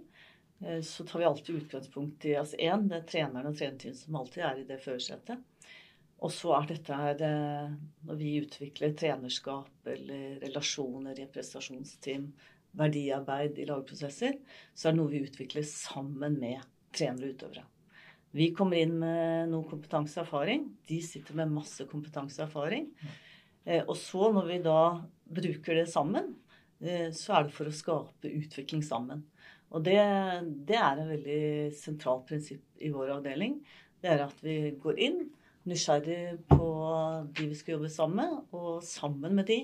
eh, 0.66 0.80
så 0.82 1.06
tar 1.06 1.22
vi 1.22 1.28
alltid 1.30 1.60
utgangspunkt 1.62 2.26
i 2.26 2.34
altså 2.40 2.58
én, 2.58 2.88
det 2.90 2.98
er 2.98 3.10
treneren 3.12 3.52
og 3.52 3.58
trenerteamet 3.60 4.00
som 4.00 4.18
alltid 4.18 4.48
er 4.48 4.62
i 4.62 4.66
det 4.72 4.80
førersetet. 4.82 5.44
Og 6.24 6.32
så 6.32 6.54
er 6.56 6.70
dette 6.70 6.98
her 6.98 7.22
eh, 7.28 7.74
Når 8.08 8.20
vi 8.20 8.38
utvikler 8.44 8.96
trenerskap 8.98 9.92
eller 9.94 10.40
relasjoner 10.44 11.20
i 11.20 11.26
et 11.26 11.34
prestasjonsteam, 11.34 12.30
verdiarbeid 12.74 13.60
i 13.62 13.68
lagprosesser, 13.70 14.40
så 14.74 14.88
er 14.88 14.96
det 14.96 14.98
noe 14.98 15.12
vi 15.12 15.22
utvikler 15.22 15.66
sammen 15.68 16.40
med 16.42 16.64
trenere 16.96 17.28
og 17.28 17.36
utøvere. 17.36 17.66
Vi 18.34 18.48
kommer 18.58 18.80
inn 18.82 18.96
med 18.98 19.52
noe 19.52 19.68
kompetanse 19.70 20.18
og 20.18 20.24
erfaring. 20.24 20.64
De 20.90 20.98
sitter 21.06 21.38
med 21.38 21.54
masse 21.54 21.86
kompetanse 21.92 22.42
og 22.42 22.48
erfaring. 22.48 22.88
Og 23.86 23.94
så, 23.94 24.32
når 24.34 24.50
vi 24.50 24.58
da 24.66 24.80
bruker 25.38 25.78
det 25.78 25.86
sammen, 25.92 26.34
eh, 26.82 27.12
så 27.14 27.38
er 27.38 27.46
det 27.46 27.56
for 27.56 27.70
å 27.70 27.76
skape 27.76 28.34
utvikling 28.42 28.82
sammen. 28.86 29.22
Og 29.74 29.86
det, 29.86 30.00
det 30.68 30.78
er 30.78 30.98
en 30.98 31.14
veldig 31.14 31.46
sentralt 31.78 32.28
prinsipp 32.30 32.82
i 32.82 32.92
vår 32.94 33.16
avdeling. 33.20 33.60
Det 34.02 34.12
er 34.16 34.26
at 34.26 34.42
vi 34.46 34.58
går 34.82 35.00
inn 35.02 35.24
nysgjerrig 35.70 36.48
på 36.50 36.70
de 37.38 37.48
vi 37.52 37.58
skal 37.58 37.78
jobbe 37.78 37.92
sammen 37.94 38.20
med, 38.20 38.54
og 38.56 38.84
sammen 38.84 39.36
med 39.38 39.48
de 39.48 39.60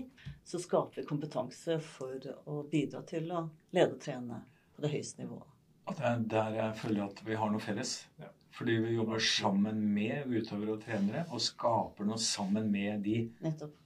så 0.48 0.62
skaper 0.62 1.02
vi 1.02 1.08
kompetanse 1.10 1.80
for 1.84 2.30
å 2.50 2.62
bidra 2.72 3.04
til 3.08 3.32
å 3.32 3.46
lede 3.76 3.96
og 3.96 4.02
trene 4.04 4.42
på 4.76 4.86
det 4.86 4.94
høyeste 4.96 5.24
nivået. 5.24 5.56
Det 5.90 6.06
er 6.06 6.24
der 6.32 6.56
jeg 6.60 6.78
føler 6.84 7.06
at 7.08 7.24
vi 7.26 7.38
har 7.42 7.52
noe 7.52 7.64
felles. 7.64 7.96
Ja. 8.22 8.30
Fordi 8.54 8.76
vi 8.82 8.96
jobber 8.96 9.22
sammen 9.24 9.82
med 9.94 10.30
utøvere 10.30 10.76
og 10.76 10.82
trenere 10.84 11.26
og 11.30 11.42
skaper 11.42 12.08
noe 12.08 12.22
sammen 12.22 12.70
med 12.74 13.06
de. 13.06 13.22
Nettopp 13.46 13.78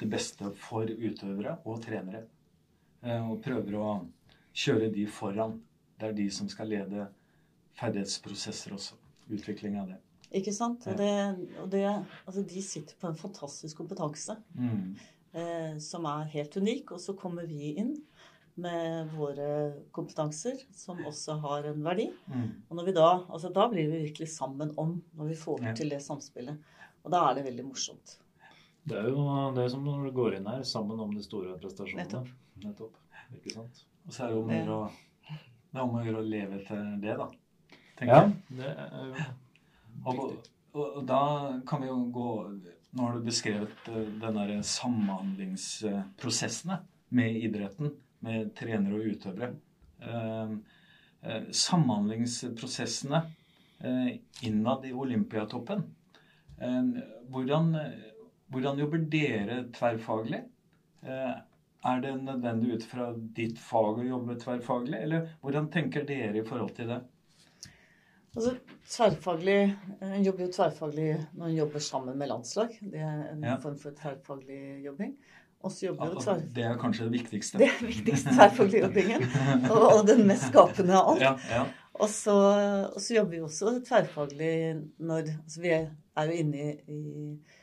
det 0.00 0.08
beste 0.08 0.50
for 0.56 0.88
utøvere 0.88 1.58
og 1.68 1.82
trenere. 1.84 2.24
Eh, 3.04 3.30
og 3.30 3.42
prøver 3.44 3.76
å 3.76 3.88
kjøre 4.56 4.88
de 4.94 5.06
foran. 5.10 5.58
Det 6.00 6.08
er 6.08 6.16
de 6.16 6.28
som 6.32 6.48
skal 6.48 6.72
lede 6.72 7.08
ferdighetsprosesser 7.80 8.76
også. 8.76 8.96
Utvikling 9.30 9.76
av 9.80 9.92
det. 9.92 9.98
Ikke 10.30 10.52
sant? 10.54 10.84
Og, 10.86 10.98
det, 10.98 11.14
og 11.62 11.70
det, 11.72 11.86
altså 12.24 12.44
de 12.46 12.62
sitter 12.62 12.98
på 13.00 13.08
en 13.10 13.18
fantastisk 13.18 13.80
kompetanse 13.82 14.36
mm. 14.54 14.84
eh, 15.34 15.74
som 15.82 16.06
er 16.06 16.30
helt 16.36 16.54
unik. 16.56 16.94
Og 16.94 17.02
så 17.02 17.16
kommer 17.18 17.48
vi 17.50 17.72
inn 17.80 17.96
med 18.60 19.10
våre 19.16 19.50
kompetanser 19.94 20.60
som 20.76 21.00
også 21.06 21.38
har 21.42 21.66
en 21.72 21.82
verdi. 21.84 22.08
Mm. 22.30 22.48
Og 22.68 22.78
når 22.78 22.88
vi 22.88 22.96
da, 22.96 23.10
altså 23.26 23.50
da 23.54 23.66
blir 23.72 23.90
vi 23.90 24.04
virkelig 24.06 24.30
sammen 24.36 24.74
om 24.78 24.98
når 25.18 25.32
vi 25.32 25.38
får 25.42 25.66
ja. 25.66 25.74
til 25.76 25.90
det 25.94 26.02
samspillet. 26.04 26.62
Og 27.02 27.14
da 27.14 27.24
er 27.26 27.38
det 27.38 27.46
veldig 27.48 27.66
morsomt. 27.66 28.18
Det 28.90 28.96
er 28.96 29.10
jo 29.12 29.26
det 29.56 29.66
som 29.72 29.84
når 29.84 30.08
du 30.08 30.14
går 30.16 30.38
inn 30.38 30.48
her 30.48 30.62
sammen 30.68 31.00
om 31.02 31.12
de 31.14 31.22
store 31.24 31.58
prestasjonene. 31.60 32.06
Nettopp. 32.06 32.30
Nettopp. 32.64 32.96
Ikke 33.36 33.54
sant? 33.54 33.84
Og 34.06 34.14
så 34.14 34.26
er 34.26 34.32
det 34.32 34.40
om 34.40 34.50
å 34.50 34.56
gjøre, 34.56 34.80
det 35.70 35.84
om 35.84 35.94
å 35.98 36.02
gjøre 36.06 36.22
å 36.22 36.26
leve 36.26 36.64
til 36.66 36.90
det, 37.02 37.16
da. 37.20 37.28
Tenker 38.00 38.16
ja, 38.16 38.28
det 38.56 38.70
er 38.72 39.10
jo 39.10 39.24
og, 40.04 40.18
og, 40.72 41.06
da 41.06 41.22
kan 41.68 41.82
vi 41.82 41.88
jo 41.90 42.10
gå 42.14 42.28
Nå 42.90 43.00
har 43.06 43.12
du 43.14 43.20
beskrevet 43.22 43.86
eh, 43.86 44.08
den 44.18 44.34
derre 44.34 44.62
samhandlingsprosessene 44.66 46.82
med 47.14 47.30
idretten, 47.38 47.94
med 48.26 48.50
trenere 48.58 48.98
og 48.98 49.06
utøvere. 49.12 49.54
Eh, 50.02 50.50
eh, 51.22 51.46
samhandlingsprosessene 51.54 53.20
eh, 53.78 54.18
innad 54.48 54.82
i 54.90 54.92
Olympiatoppen. 55.04 55.86
Eh, 56.58 56.82
hvordan 57.30 57.70
hvordan 58.50 58.82
jobber 58.82 59.06
dere 59.12 59.62
tverrfaglig? 59.74 60.40
Eh, 61.06 61.34
er 61.90 62.00
det 62.02 62.16
nødvendig 62.22 62.76
ut 62.76 62.84
fra 62.84 63.06
ditt 63.36 63.58
fag 63.62 64.02
å 64.02 64.08
jobbe 64.08 64.36
tverrfaglig, 64.42 64.98
eller 64.98 65.28
hvordan 65.40 65.70
tenker 65.72 66.04
dere 66.08 66.40
i 66.40 66.46
forhold 66.46 66.74
til 66.76 66.90
det? 66.90 66.98
Altså, 68.36 68.54
tverrfaglig, 68.86 69.58
En 70.06 70.22
jobber 70.22 70.46
jo 70.46 70.52
tverrfaglig 70.54 71.10
når 71.34 71.48
en 71.48 71.56
jobber 71.56 71.82
sammen 71.82 72.18
med 72.18 72.30
landslag. 72.30 72.76
Det 72.80 73.02
er 73.02 73.24
en 73.32 73.44
ja. 73.44 73.56
form 73.62 73.78
for 73.78 73.96
tverrfaglig 73.98 74.84
jobbing. 74.84 75.16
Jobber 75.60 76.14
jo 76.14 76.20
tverr... 76.22 76.44
Det 76.54 76.62
er 76.64 76.76
kanskje 76.80 77.08
det 77.08 77.12
viktigste? 77.18 77.58
Det 77.60 77.68
er 77.68 77.80
viktigste 77.84 78.32
tverrfaglig 78.32 78.84
jobbingen. 78.84 79.26
Og, 79.68 79.82
og, 79.82 80.02
den 80.08 80.22
mest 80.28 80.46
skapende 80.48 80.96
av 80.96 81.10
alt. 81.12 81.24
Ja, 81.26 81.34
ja. 81.50 81.64
Og, 82.00 82.06
så, 82.08 82.36
og, 82.86 83.00
så, 83.02 83.16
jobber 83.18 83.34
vi 83.34 83.42
også 83.44 83.74
tverrfaglig 83.84 84.54
når 85.04 85.34
altså 85.34 85.64
Vi 85.66 85.74
er 85.74 86.30
jo 86.30 86.38
inne 86.44 86.70
i, 86.70 86.76
i 86.88 87.58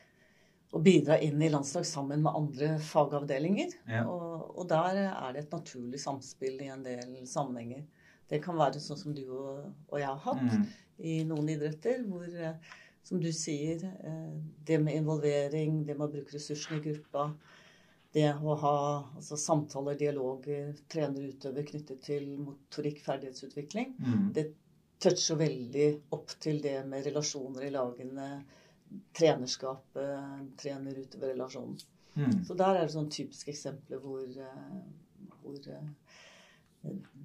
å 0.75 0.81
bidra 0.83 1.17
inn 1.23 1.41
i 1.41 1.49
landslag 1.49 1.87
sammen 1.87 2.21
med 2.21 2.37
andre 2.37 2.75
fagavdelinger. 2.83 3.71
Og, 4.03 4.51
og, 4.51 4.63
der 4.69 5.01
er 5.07 5.33
det 5.33 5.45
et 5.45 5.55
naturlig 5.55 6.01
samspill 6.03 6.59
i 6.61 6.69
en 6.73 6.83
del 6.85 7.15
sammenhenger. 7.25 7.87
Det 8.27 8.41
kan 8.43 8.57
være 8.59 8.81
sånn 8.83 8.99
som 8.99 9.15
du 9.15 9.23
og, 9.29 9.69
og 9.87 10.01
jeg 10.01 10.09
har 10.09 10.19
hatt 10.25 10.43
mm. 10.43 10.65
i 10.99 11.15
noen 11.27 11.53
idretter, 11.53 12.03
hvor, 12.07 12.27
eh, 12.27 12.75
som 13.07 13.21
du 13.23 13.29
sier, 13.35 13.85
eh, 13.87 14.33
det 14.67 14.81
med 14.83 14.99
involvering, 14.99 15.83
det 15.87 15.95
med 15.95 16.09
å 16.09 16.13
bruke 16.17 16.35
ressursene 16.35 16.81
i 16.81 16.85
gruppa, 16.89 17.29
det 18.15 18.27
å 18.35 18.55
ha 18.59 18.77
altså, 19.15 19.37
samtaler, 19.39 19.97
dialoger, 19.99 20.71
trener 20.91 21.31
utøver 21.31 21.67
knyttet 21.67 22.03
til 22.07 22.29
motorikk, 22.41 23.03
ferdighetsutvikling, 23.05 23.93
mm. 23.99 24.29
det 24.35 24.49
toucher 25.03 25.37
veldig 25.39 25.89
opp 26.17 26.33
til 26.41 26.61
det 26.63 26.79
med 26.89 27.05
relasjoner 27.05 27.67
i 27.67 27.73
lagene 27.73 28.29
trenerskapet, 29.17 30.55
trener-utøver-relasjonen. 30.61 31.77
Mm. 32.17 32.39
Så 32.47 32.55
der 32.57 32.79
er 32.79 32.87
det 32.87 32.95
sånn 32.95 33.11
typiske 33.13 33.51
eksempler 33.53 34.01
hvor, 34.01 34.23
eh, 34.25 35.27
hvor 35.43 35.59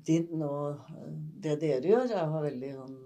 din 0.06 0.42
og 0.42 0.82
eh, 0.92 1.08
det 1.44 1.58
dere 1.62 1.92
gjør, 1.92 2.10
jeg 2.10 2.32
har 2.34 2.46
veldig 2.48 2.72
sånn 2.78 2.98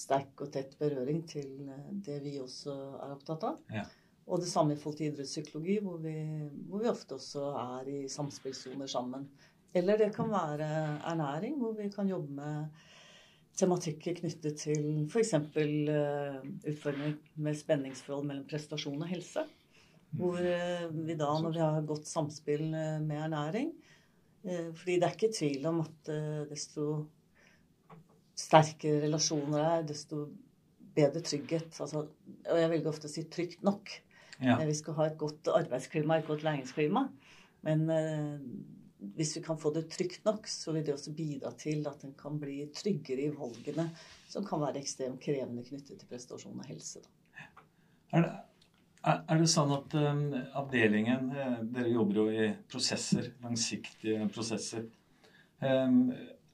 sterk 0.00 0.44
og 0.44 0.52
tett 0.54 0.76
berøring 0.78 1.24
til 1.28 1.66
det 2.04 2.20
vi 2.24 2.36
også 2.40 2.74
er 3.00 3.14
opptatt 3.16 3.46
av. 3.48 3.58
Ja. 3.74 3.84
Og 4.30 4.38
det 4.42 4.50
samme 4.50 4.76
i 4.76 4.78
forhold 4.78 5.00
til 5.00 5.10
idrettspsykologi, 5.10 5.80
hvor 5.82 5.98
vi, 6.02 6.14
hvor 6.70 6.84
vi 6.84 6.90
ofte 6.90 7.16
også 7.16 7.48
er 7.58 7.88
i 7.90 8.00
samspillsoner 8.08 8.90
sammen. 8.90 9.26
Eller 9.74 9.98
det 9.98 10.12
kan 10.14 10.30
være 10.30 10.68
ernæring, 11.10 11.58
hvor 11.58 11.74
vi 11.78 11.88
kan 11.90 12.08
jobbe 12.10 12.36
med 12.38 12.86
tematikker 13.58 14.16
knyttet 14.20 14.62
til 14.62 14.84
f.eks. 15.10 15.34
Uh, 15.34 16.38
utfordringer 16.70 17.16
med 17.42 17.58
spenningsforhold 17.58 18.28
mellom 18.28 18.46
prestasjon 18.50 19.02
og 19.02 19.10
helse. 19.10 19.44
Hvor 20.16 20.38
uh, 20.38 20.86
vi 20.94 21.18
da, 21.18 21.30
når 21.42 21.54
vi 21.54 21.62
har 21.64 21.86
godt 21.90 22.08
samspill 22.10 22.68
med 22.70 23.18
ernæring 23.18 23.74
fordi 24.42 24.96
det 24.96 25.06
er 25.06 25.16
ikke 25.16 25.32
tvil 25.36 25.66
om 25.68 25.82
at 25.84 26.12
uh, 26.12 26.42
desto 26.48 26.86
sterkere 28.40 29.02
relasjoner 29.04 29.60
er, 29.60 29.82
desto 29.88 30.24
bedre 30.96 31.20
trygghet. 31.24 31.74
Altså, 31.82 32.06
og 32.48 32.60
jeg 32.60 32.70
velger 32.72 32.90
ofte 32.90 33.10
å 33.10 33.12
si 33.12 33.26
trygt 33.28 33.64
nok. 33.66 33.92
Ja. 34.40 34.56
Vi 34.64 34.74
skal 34.78 34.96
ha 34.96 35.10
et 35.10 35.18
godt 35.20 35.50
arbeidsklima, 35.52 36.16
et 36.16 36.28
godt 36.30 36.46
læringsklima. 36.46 37.02
Men 37.68 37.82
hvis 39.00 39.34
vi 39.36 39.42
kan 39.44 39.58
få 39.60 39.72
det 39.74 39.86
trygt 39.92 40.24
nok, 40.24 40.48
så 40.48 40.72
vil 40.72 40.84
det 40.86 40.94
også 40.94 41.12
bidra 41.16 41.52
til 41.58 41.86
at 41.88 42.04
en 42.04 42.12
kan 42.18 42.36
bli 42.40 42.62
tryggere 42.76 43.28
i 43.28 43.32
valgene 43.32 43.86
som 44.28 44.44
kan 44.46 44.60
være 44.62 44.80
ekstremt 44.82 45.22
krevende 45.24 45.64
knyttet 45.66 46.00
til 46.00 46.10
prestasjon 46.10 46.60
og 46.60 46.68
helse. 46.68 47.02
Er 48.12 48.24
det, 48.24 48.32
er 49.04 49.40
det, 49.40 49.48
sånn 49.48 49.70
at 49.72 49.94
um, 49.96 50.24
avdelingen 50.60 51.30
eh, 51.32 51.54
Dere 51.72 51.92
jobber 51.92 52.18
jo 52.20 52.24
i 52.32 52.48
prosesser, 52.68 53.30
langsiktige 53.44 54.26
prosesser. 54.32 54.84
Um, 55.60 56.10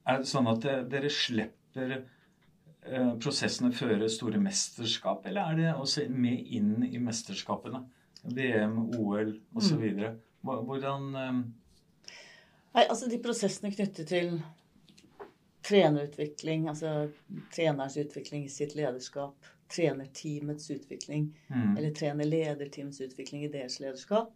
er 0.07 0.23
det 0.23 0.31
sånn 0.31 0.47
at 0.51 0.67
dere 0.91 1.11
slipper 1.11 1.99
prosessene 3.19 3.73
føre 3.75 4.07
store 4.07 4.39
mesterskap, 4.39 5.25
eller 5.27 5.43
er 5.43 5.57
det 5.59 5.71
også 5.75 6.05
med 6.07 6.53
inn 6.55 6.85
i 6.87 7.01
mesterskapene? 7.03 7.81
VM, 8.31 8.77
OL 8.95 9.33
osv. 9.59 9.83
Hvordan 10.47 11.09
Nei, 12.77 12.85
altså 12.85 13.09
de 13.11 13.19
prosessene 13.25 13.73
knyttet 13.75 14.07
til 14.07 14.37
trenerutvikling, 15.67 16.69
altså 16.71 17.09
trenerens 17.55 17.97
utvikling 17.99 18.47
i 18.47 18.53
sitt 18.53 18.77
lederskap, 18.79 19.49
trenerteamets 19.73 20.71
utvikling, 20.71 21.31
mm. 21.49 21.77
eller 21.77 21.95
trenerlederteamets 21.95 23.01
utvikling 23.01 23.45
i 23.47 23.53
deres 23.53 23.81
lederskap, 23.83 24.33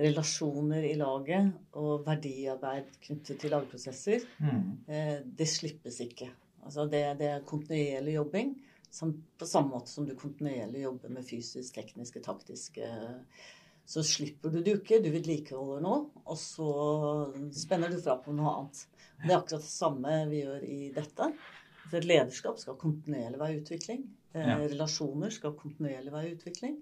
relasjoner 0.00 0.86
i 0.86 0.94
laget 0.96 1.50
og 1.76 2.06
verdiarbeid 2.06 2.88
knyttet 3.04 3.40
til 3.42 3.52
lagprosesser, 3.52 4.24
mm. 4.38 4.66
eh, 4.88 5.16
det 5.24 5.48
slippes 5.50 6.00
ikke. 6.06 6.30
Altså 6.64 6.86
det, 6.88 7.04
det 7.20 7.30
er 7.34 7.46
kontinuerlig 7.48 8.16
jobbing, 8.18 8.54
som, 8.90 9.12
på 9.38 9.46
samme 9.46 9.74
måte 9.74 9.92
som 9.92 10.06
du 10.06 10.16
kontinuerlig 10.18 10.84
jobber 10.84 11.12
med 11.14 11.26
fysisk, 11.26 11.74
tekniske, 11.76 12.22
taktiske 12.24 12.88
så 13.90 14.02
slipper 14.06 14.52
du 14.54 14.70
ikke. 14.70 15.00
Du 15.02 15.08
vedlikeholder 15.10 15.82
noe, 15.82 16.02
og 16.22 16.36
så 16.38 16.66
spenner 17.58 17.90
du 17.90 17.98
fra 17.98 18.14
på 18.22 18.34
noe 18.36 18.52
annet. 18.52 18.84
Det 19.24 19.32
er 19.32 19.40
akkurat 19.40 19.64
det 19.64 19.72
samme 19.72 20.12
vi 20.30 20.44
gjør 20.44 20.66
i 20.66 20.80
dette. 20.94 21.26
Så 21.88 21.98
et 21.98 22.06
lederskap 22.06 22.60
skal 22.62 22.78
kontinuerlig 22.78 23.40
være 23.40 23.58
utvikling. 23.58 24.04
Eh, 24.34 24.48
Ja. 24.48 24.58
Relasjoner 24.62 25.30
skal 25.34 25.56
kontinuerlig 25.58 26.12
være 26.12 26.28
i 26.30 26.34
utvikling. 26.36 26.76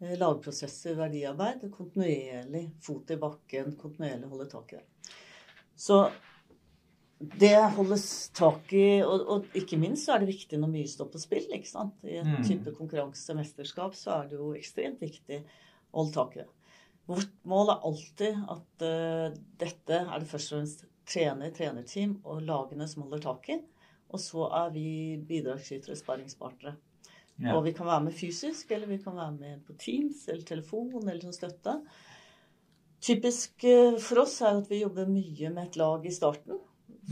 Eh, 0.00 0.16
Lagprosesser, 0.18 0.94
verdiarbeid, 0.98 1.64
kontinuerlig 1.74 2.68
fot 2.80 3.10
i 3.10 3.16
bakken, 3.16 3.74
kontinuerlig 3.80 4.28
holde 4.30 4.46
tak 4.50 4.72
i 4.72 4.76
det. 4.76 5.14
Så 5.76 6.04
det 7.40 7.56
holdes 7.76 8.28
tak 8.36 8.72
i, 8.76 9.00
og, 9.02 9.22
og 9.30 9.44
ikke 9.56 9.78
minst 9.80 10.04
så 10.06 10.14
er 10.16 10.24
det 10.24 10.28
viktig 10.34 10.58
når 10.60 10.72
mye 10.74 10.88
står 10.90 11.08
på 11.12 11.20
spill. 11.22 11.46
ikke 11.54 11.70
sant? 11.70 11.94
I 12.04 12.18
en 12.20 12.34
Mm. 12.36 12.42
type 12.44 12.74
konkurransemesterskap 12.76 13.94
så 13.96 14.18
er 14.22 14.28
det 14.28 14.38
jo 14.38 14.52
ekstremt 14.58 15.00
viktig 15.00 15.38
å 15.94 16.02
holde 16.02 16.12
tak 16.14 16.36
i 16.36 16.42
det. 16.42 16.48
Vårt 17.06 17.32
mål 17.44 17.70
er 17.70 17.82
alltid 17.84 18.44
at 18.48 18.82
uh, 18.82 19.38
dette 19.60 19.98
er 20.00 20.18
det 20.20 20.28
først 20.28 20.52
og 20.52 20.58
fremst 20.58 20.84
trener, 21.06 21.50
trenerteam 21.52 22.14
og 22.24 22.42
lagene 22.42 22.86
som 22.88 23.02
holder 23.04 23.20
tak 23.20 23.48
i. 23.52 23.58
Og 24.14 24.20
så 24.22 24.48
er 24.62 24.74
vi 24.74 24.88
bidragsytere, 25.28 25.96
sparringspartnere. 25.98 26.76
Ja. 27.42 27.56
Og 27.56 27.64
vi 27.66 27.72
kan 27.74 27.88
være 27.88 28.04
med 28.06 28.14
fysisk, 28.14 28.70
eller 28.70 28.86
vi 28.86 29.00
kan 29.02 29.16
være 29.18 29.32
med 29.34 29.62
på 29.66 29.74
Teams 29.78 30.28
eller 30.28 30.44
telefon 30.46 30.92
eller 31.02 31.22
som 31.24 31.34
støtte. 31.34 31.80
Typisk 33.02 33.64
eh, 33.68 33.98
for 34.00 34.22
oss 34.22 34.38
er 34.40 34.54
jo 34.54 34.62
at 34.62 34.70
vi 34.70 34.84
jobber 34.84 35.10
mye 35.10 35.50
med 35.50 35.66
et 35.66 35.80
lag 35.80 36.06
i 36.06 36.14
starten. 36.14 36.60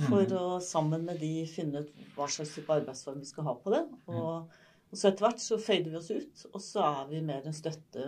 For 0.07 0.25
mm. 0.25 0.37
å 0.39 0.61
sammen 0.65 1.03
med 1.05 1.19
de 1.21 1.43
finne 1.51 1.83
ut 1.83 2.05
hva 2.15 2.29
slags 2.31 2.55
type 2.55 2.73
arbeidsform 2.73 3.19
vi 3.21 3.29
skal 3.29 3.49
ha 3.51 3.57
på 3.61 3.75
det. 3.75 3.83
Og, 4.09 4.55
og 4.89 4.95
så 4.95 5.11
etter 5.11 5.27
hvert 5.27 5.43
så 5.43 5.59
fader 5.61 5.91
vi 5.93 5.99
oss 5.99 6.13
ut, 6.15 6.47
og 6.53 6.63
så 6.65 6.87
er 6.87 7.11
vi 7.11 7.21
mer 7.27 7.45
en 7.45 7.57
støtte, 7.57 8.07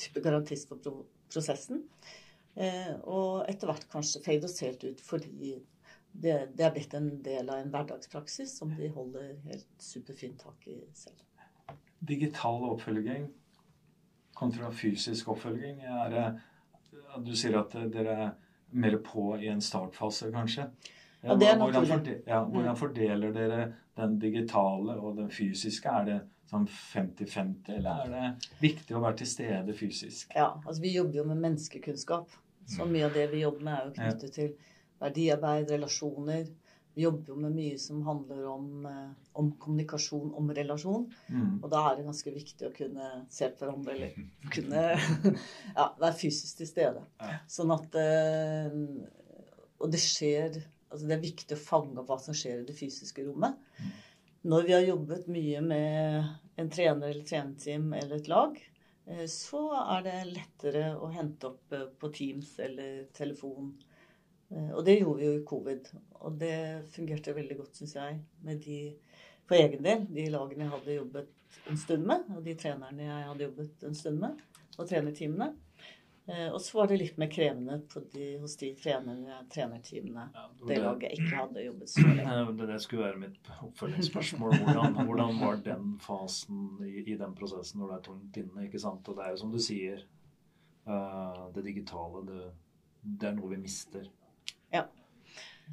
type 0.00 0.22
garantist 0.24 0.70
for 0.70 0.80
pro 0.80 1.02
prosessen. 1.26 1.82
Eh, 2.56 2.94
og 3.04 3.42
etter 3.50 3.68
hvert 3.68 3.88
kanskje 3.92 4.22
fader 4.24 4.48
oss 4.48 4.62
helt 4.64 4.86
ut 4.86 5.02
fordi 5.04 5.58
det, 6.22 6.36
det 6.56 6.64
er 6.66 6.74
blitt 6.74 6.94
en 6.96 7.10
del 7.22 7.50
av 7.50 7.60
en 7.60 7.72
hverdagspraksis 7.72 8.56
som 8.58 8.72
de 8.76 8.88
holder 8.94 9.34
helt 9.46 9.66
superfint 9.82 10.38
tak 10.42 10.66
i 10.72 10.78
selv. 10.96 11.22
Digital 12.06 12.64
oppfølging 12.70 13.28
kontra 14.36 14.70
fysisk 14.70 15.28
oppfølging. 15.32 15.80
Er 15.82 16.36
du 17.24 17.32
sier 17.36 17.56
at 17.60 17.72
dere 17.92 18.16
er 18.26 18.30
mer 18.76 18.98
på 19.04 19.30
i 19.40 19.48
en 19.48 19.62
startfase, 19.64 20.28
kanskje? 20.34 20.68
Ja, 21.22 21.34
det 21.34 21.48
er 21.48 21.56
hvordan, 21.56 21.82
naturlig. 21.82 21.92
forde, 21.96 22.16
ja, 22.28 22.40
hvordan 22.44 22.76
fordeler 22.76 23.32
dere 23.34 23.60
den 23.96 24.18
digitale 24.20 24.98
og 25.00 25.16
den 25.16 25.30
fysiske? 25.32 25.88
Er 25.88 26.04
det 26.10 26.18
sånn 26.50 26.66
50-50, 26.68 27.72
eller 27.78 28.02
er 28.04 28.12
det 28.12 28.50
viktig 28.60 28.94
å 28.94 29.00
være 29.02 29.22
til 29.22 29.30
stede 29.30 29.74
fysisk? 29.74 30.36
Ja, 30.36 30.52
altså 30.60 30.84
vi 30.84 30.92
jobber 30.94 31.22
jo 31.22 31.24
med 31.32 31.40
menneskekunnskap. 31.42 32.36
Så 32.66 32.84
Mm. 32.84 32.92
mye 32.92 33.04
av 33.06 33.14
det 33.14 33.26
vi 33.30 33.40
jobber 33.40 33.64
med, 33.64 33.74
er 33.74 33.84
jo 33.86 33.92
knyttet 33.96 34.32
til 34.34 34.54
verdiarbeid, 35.02 35.70
relasjoner. 35.70 36.46
Vi 36.96 37.02
jobber 37.02 37.28
jo 37.28 37.34
med 37.36 37.52
mye 37.52 37.78
som 37.78 37.98
handler 38.06 38.44
om, 38.48 38.86
eh, 38.88 39.10
om 39.36 39.50
kommunikasjon, 39.60 40.30
om 40.34 40.52
relasjon. 40.56 41.02
Mm. 41.28 41.58
Og 41.58 41.66
da 41.68 41.82
er 41.90 41.96
det 41.98 42.06
ganske 42.06 42.30
viktig 42.32 42.68
å 42.68 42.72
kunne 42.72 43.08
se 43.28 43.50
på 43.52 43.66
hverandre, 43.66 43.92
eller 43.92 44.14
kunne 44.54 44.84
ja, 45.76 45.90
være 46.00 46.16
fysisk 46.16 46.62
til 46.62 46.70
stede. 46.70 47.02
Sånn 47.52 47.74
at 47.74 47.98
eh, 48.00 48.78
Og 49.76 49.92
det 49.92 50.00
skjer 50.00 50.56
Altså 50.86 51.08
det 51.10 51.16
er 51.16 51.24
viktig 51.24 51.56
å 51.56 51.60
fange 51.60 51.98
opp 52.00 52.08
hva 52.08 52.16
som 52.22 52.36
skjer 52.38 52.60
i 52.62 52.64
det 52.68 52.76
fysiske 52.78 53.24
rommet. 53.26 53.58
Når 54.46 54.68
vi 54.68 54.72
har 54.72 54.84
jobbet 54.86 55.26
mye 55.28 55.60
med 55.60 56.60
en 56.62 56.70
trener 56.72 57.10
eller 57.10 57.26
trenerteam 57.26 57.90
eller 57.98 58.14
et 58.16 58.30
lag, 58.30 58.56
eh, 59.10 59.26
så 59.28 59.66
er 59.82 60.06
det 60.06 60.14
lettere 60.30 60.86
å 60.96 61.10
hente 61.12 61.50
opp 61.50 61.76
på 62.00 62.12
Teams 62.14 62.54
eller 62.62 63.10
telefon. 63.18 63.74
Eh, 64.50 64.70
Og 64.76 64.84
det 64.86 64.98
gjorde 65.00 65.18
vi 65.20 65.26
jo 65.26 65.38
i 65.40 65.44
covid. 65.46 65.90
Og 66.20 66.38
det 66.40 66.54
fungerte 66.94 67.34
veldig 67.36 67.56
godt, 67.58 67.76
syns 67.76 67.94
jeg, 67.98 68.20
med 68.42 68.60
de 68.64 68.80
for 69.46 69.54
egen 69.58 69.82
del, 69.84 70.06
de 70.10 70.26
lagene 70.30 70.64
jeg 70.66 70.72
hadde 70.74 70.94
jobbet 70.96 71.28
en 71.70 71.76
stund 71.78 72.06
med, 72.06 72.24
og 72.36 72.42
de 72.44 72.54
trenerne 72.58 73.04
jeg 73.06 73.28
hadde 73.28 73.44
jobbet 73.46 73.84
en 73.86 73.94
stund 73.94 74.18
med, 74.18 74.40
og 74.78 74.88
trenerteamene. 74.90 75.52
Eh, 76.28 76.48
Og 76.52 76.58
så 76.60 76.78
var 76.80 76.88
det 76.90 76.98
litt 76.98 77.18
mer 77.22 77.28
krevende 77.30 77.76
på 77.86 78.00
de, 78.12 78.32
hos 78.42 78.56
de 78.58 78.72
trenerne, 78.74 79.36
trenerteamene, 79.54 80.24
Ja, 80.34 80.48
det 80.58 80.66
det, 80.72 80.78
laget 80.82 81.12
ikke 81.14 81.36
hadde 81.38 81.62
jobbet 81.68 81.88
så 81.92 82.02
lenge. 82.02 82.56
Det, 82.58 82.66
det 82.72 82.80
skulle 82.82 83.04
være 83.06 83.20
mitt 83.22 83.50
oppfølgingsspørsmål. 83.62 84.56
Hvordan, 84.64 84.98
hvordan 85.06 85.38
var 85.40 85.62
den 85.62 85.94
fasen 86.02 86.66
i, 86.82 86.96
i 87.12 87.16
den 87.16 87.34
prosessen 87.38 87.78
når 87.80 87.92
det 87.92 87.96
er 88.00 88.04
tungt 88.10 88.36
inne? 88.42 88.66
ikke 88.66 88.82
sant? 88.82 89.06
Og 89.08 89.16
det 89.20 89.24
er 89.28 89.30
jo 89.36 89.42
som 89.44 89.52
du 89.54 89.58
sier, 89.62 90.02
eh, 90.86 91.42
det 91.54 91.64
digitale, 91.70 92.24
det, 92.26 92.50
det 93.22 93.28
er 93.30 93.38
noe 93.38 93.52
vi 93.54 93.62
mister. 93.62 94.10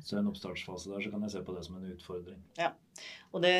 Så 0.01 0.15
i 0.15 0.19
en 0.19 0.29
oppstartsfase 0.31 0.89
der 0.89 1.03
så 1.03 1.11
kan 1.13 1.21
jeg 1.25 1.31
se 1.35 1.41
på 1.45 1.53
det 1.55 1.63
som 1.67 1.75
en 1.77 1.91
utfordring. 1.93 2.39
Ja, 2.57 2.71
Og 3.31 3.43
det, 3.45 3.53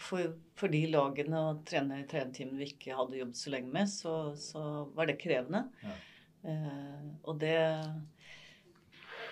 for, 0.00 0.34
for 0.58 0.72
de 0.72 0.82
lagene 0.92 1.40
og 1.40 1.62
i 1.62 1.68
trenerteamene 1.70 2.60
vi 2.60 2.68
ikke 2.74 2.96
hadde 2.98 3.20
jobbet 3.20 3.40
så 3.40 3.52
lenge 3.54 3.72
med, 3.72 3.88
så, 3.90 4.12
så 4.38 4.64
var 4.94 5.08
det 5.08 5.16
krevende. 5.22 5.64
Ja. 5.84 5.94
Eh, 6.44 7.06
og 7.24 7.38
det 7.40 7.56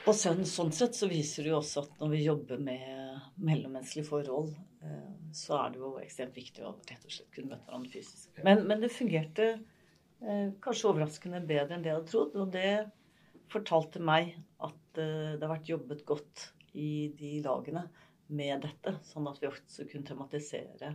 Og 0.09 0.17
sånn, 0.17 0.41
sånn 0.49 0.73
sett 0.75 0.97
så 0.99 1.07
viser 1.11 1.45
det 1.45 1.53
jo 1.53 1.59
også 1.61 1.85
at 1.85 2.01
når 2.01 2.15
vi 2.15 2.23
jobber 2.25 2.63
med 2.65 3.21
mellommenneskelige 3.37 4.09
forhold, 4.09 4.51
eh, 4.83 5.13
så 5.37 5.61
er 5.61 5.75
det 5.75 5.83
jo 5.85 5.93
ekstremt 6.01 6.35
viktig 6.41 6.65
å 6.65 6.73
rett 6.89 7.05
og 7.07 7.13
slett 7.13 7.31
kunne 7.37 7.53
møte 7.53 7.69
hverandre 7.69 7.93
fysisk. 7.93 8.33
Men, 8.43 8.65
men 8.67 8.83
det 8.83 8.91
fungerte 8.91 9.53
eh, 9.53 10.49
kanskje 10.65 10.91
overraskende 10.91 11.45
bedre 11.47 11.77
enn 11.77 11.85
det 11.85 11.93
jeg 11.93 12.01
hadde 12.01 12.11
trodd. 12.11 12.35
Og 12.41 12.51
det 12.57 12.73
fortalte 13.53 14.03
meg 14.03 14.35
at 14.65 15.01
eh, 15.01 15.35
det 15.37 15.45
har 15.45 15.55
vært 15.57 15.71
jobbet 15.73 16.05
godt 16.09 16.49
i 16.73 17.13
de 17.19 17.37
lagene 17.45 17.87
med 18.33 18.65
dette, 18.65 18.97
sånn 19.05 19.29
at 19.29 19.41
vi 19.43 19.51
også 19.51 19.87
kunne 19.91 20.09
tematisere 20.09 20.95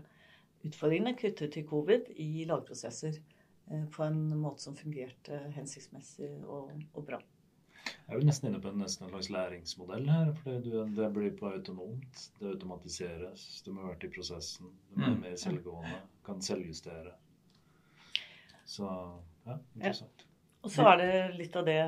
utfordringene 0.66 1.18
knyttet 1.18 1.54
til 1.54 1.66
covid 1.70 2.12
i 2.18 2.46
lagprosesser 2.50 3.18
eh, 3.18 3.86
på 3.94 4.06
en 4.06 4.22
måte 4.40 4.66
som 4.66 4.78
fungerte 4.78 5.40
hensiktsmessig 5.56 6.32
og, 6.46 6.72
og 6.94 7.10
bra. 7.10 7.22
Jeg 7.88 8.16
er 8.16 8.22
jo 8.22 8.28
nesten 8.28 8.50
inne 8.50 8.60
på 8.64 8.72
en, 8.72 8.82
nesten 8.82 9.06
en 9.06 9.14
slags 9.14 9.30
læringsmodell 9.32 10.10
her. 10.12 10.32
for 10.42 10.64
du, 10.64 10.72
Det 10.96 11.08
blir 11.16 11.34
på 11.40 11.50
autonomt. 11.52 12.24
Det 12.40 12.50
automatiseres. 12.52 13.46
Du 13.64 13.72
må 13.74 13.84
ha 13.84 13.94
vært 13.94 14.08
i 14.08 14.12
prosessen. 14.12 14.72
Du 14.90 14.98
er 14.98 15.06
være 15.06 15.20
mer 15.22 15.38
selvgående. 15.40 16.00
Kan 16.28 16.44
selvjustere. 16.44 17.14
Så 18.68 18.88
ja, 19.46 19.56
interessant. 19.76 20.26
Og 20.64 20.74
så 20.74 20.88
er 20.92 21.00
det 21.00 21.12
litt 21.38 21.56
av 21.56 21.68
det 21.68 21.80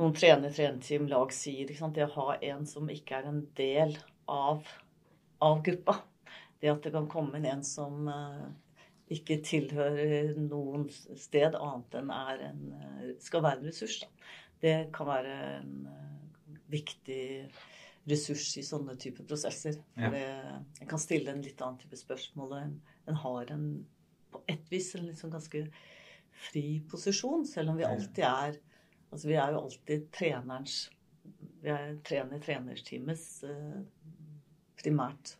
noen 0.00 0.16
trener, 0.16 0.50
trenerteam, 0.54 1.06
lag 1.10 1.32
sier. 1.34 1.70
Det 1.70 2.06
å 2.06 2.14
ha 2.16 2.36
en 2.42 2.66
som 2.66 2.90
ikke 2.90 3.20
er 3.20 3.30
en 3.30 3.44
del 3.58 3.96
av, 4.30 4.66
av 5.44 5.62
gruppa. 5.66 6.00
Det 6.60 6.72
at 6.72 6.86
det 6.86 6.94
kan 6.94 7.08
komme 7.10 7.38
inn 7.38 7.48
en 7.50 7.64
som 7.66 8.08
eh, 8.08 8.44
ikke 9.14 9.42
tilhører 9.44 10.34
noen 10.40 10.88
sted 10.90 11.56
annet 11.58 11.98
enn 12.00 12.12
er 12.14 12.44
en, 12.48 12.66
eh, 12.78 13.14
skal 13.22 13.44
være 13.44 13.60
en 13.60 13.68
ressurs. 13.68 14.00
Det 14.64 14.76
kan 14.96 15.10
være 15.10 15.38
en 15.60 15.88
eh, 15.92 16.60
viktig 16.72 17.24
ressurs 18.08 18.50
i 18.60 18.64
sånne 18.64 18.96
typer 19.00 19.26
prosesser. 19.28 19.78
Ja. 19.96 20.10
Det, 20.12 20.24
en 20.80 20.90
kan 20.90 21.00
stille 21.00 21.32
en 21.32 21.44
litt 21.44 21.60
annen 21.64 21.80
type 21.80 21.98
spørsmål. 22.00 22.56
En, 22.60 22.78
en 23.08 23.20
har 23.22 23.52
en 23.54 23.68
på 24.34 24.42
et 24.50 24.72
vis 24.72 24.90
en 24.98 25.06
liksom 25.06 25.30
ganske 25.32 25.66
fri 26.48 26.66
posisjon, 26.90 27.44
selv 27.46 27.70
om 27.72 27.78
vi 27.78 27.86
alltid 27.86 28.24
er 28.26 28.56
Altså 29.14 29.30
vi 29.30 29.38
er 29.38 29.54
jo 29.54 29.62
alltid 29.62 30.06
trenerens 30.14 30.78
Vi 31.62 31.70
er 31.70 31.92
trener 32.04 32.40
trenerteamets 32.42 33.26
eh, 33.46 33.82
primært 34.80 35.36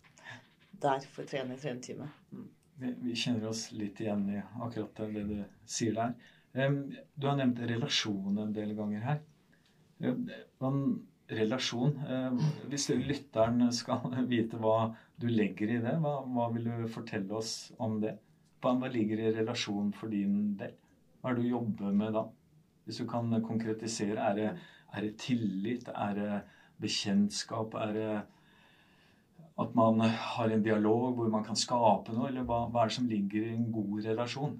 Derfor 0.85 1.27
trener-trenerteamet. 1.27 2.21
Mm. 2.35 2.47
Vi, 2.79 2.91
vi 3.07 3.15
kjenner 3.17 3.49
oss 3.49 3.69
litt 3.73 4.01
igjen 4.03 4.25
i 4.35 4.41
akkurat 4.67 4.99
det 5.15 5.23
du 5.29 5.37
sier 5.71 5.95
der. 5.97 6.15
Um, 6.53 6.79
Du 7.15 7.29
har 7.31 7.39
nevnt 7.39 7.63
relasjon 7.71 8.39
en 8.43 8.53
del 8.55 8.75
ganger 8.77 9.05
her. 9.07 9.21
Um, 10.61 11.07
relasjon 11.31 11.95
Hvis 12.69 12.91
lytteren 12.99 13.71
skal 13.73 14.13
vite 14.33 14.61
hva 14.61 14.93
du 15.17 15.29
legger 15.31 15.73
i 15.73 15.81
det, 15.87 15.97
hva, 16.03 16.19
hva 16.27 16.51
vil 16.53 16.69
du 16.69 16.87
fortelle 16.91 17.39
oss 17.39 17.73
om 17.79 18.01
det? 18.03 18.17
Hva 18.61 18.75
ligger 18.91 19.23
i 19.23 19.35
relasjon 19.39 19.93
for 19.97 20.13
din 20.13 20.55
del? 20.61 20.75
Hva 21.23 21.31
er 21.31 21.39
det 21.39 21.47
du 21.47 21.55
jobber 21.55 21.95
med 21.97 22.19
da? 22.19 22.27
Hvis 22.85 23.01
du 23.01 23.07
kan 23.09 23.33
konkretisere. 23.45 24.19
Er 24.21 24.35
det, 24.39 24.49
er 24.95 25.01
det 25.07 25.17
tillit? 25.21 25.89
Er 25.89 26.15
det 26.19 26.41
bekjentskap? 26.83 27.75
Er 27.81 27.93
det 27.97 28.09
at 29.59 29.75
man 29.79 30.01
har 30.01 30.51
en 30.51 30.63
dialog 30.63 31.15
hvor 31.15 31.31
man 31.31 31.45
kan 31.47 31.57
skape 31.57 32.13
noe? 32.13 32.29
Eller 32.29 32.45
hva, 32.47 32.65
hva 32.69 32.85
er 32.85 32.91
det 32.93 32.99
som 32.99 33.09
ligger 33.09 33.47
i 33.47 33.55
en 33.55 33.71
god 33.73 34.05
relasjon? 34.09 34.59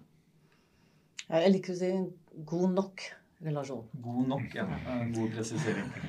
Jeg 1.29 1.53
liker 1.55 1.75
å 1.75 1.79
si 1.81 1.91
en 1.91 2.09
god 2.47 2.75
nok 2.77 3.05
relasjon. 3.45 3.87
God 4.05 4.29
nok, 4.29 4.55
ja. 4.57 4.67
God 5.15 5.35
presisering. 5.37 5.91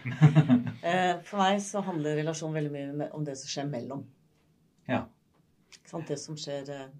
Eh, 0.86 1.15
For 1.25 1.39
meg 1.41 1.58
så 1.65 1.82
handler 1.82 2.19
relasjon 2.19 2.54
veldig 2.54 2.69
mye 2.69 3.08
om 3.17 3.23
det 3.25 3.34
som 3.39 3.49
skjer 3.49 3.65
mellom. 3.71 4.04
Ja. 4.86 4.99
Det 6.06 6.17
som 6.21 6.38
skjer 6.38 6.69
eh, 6.69 6.91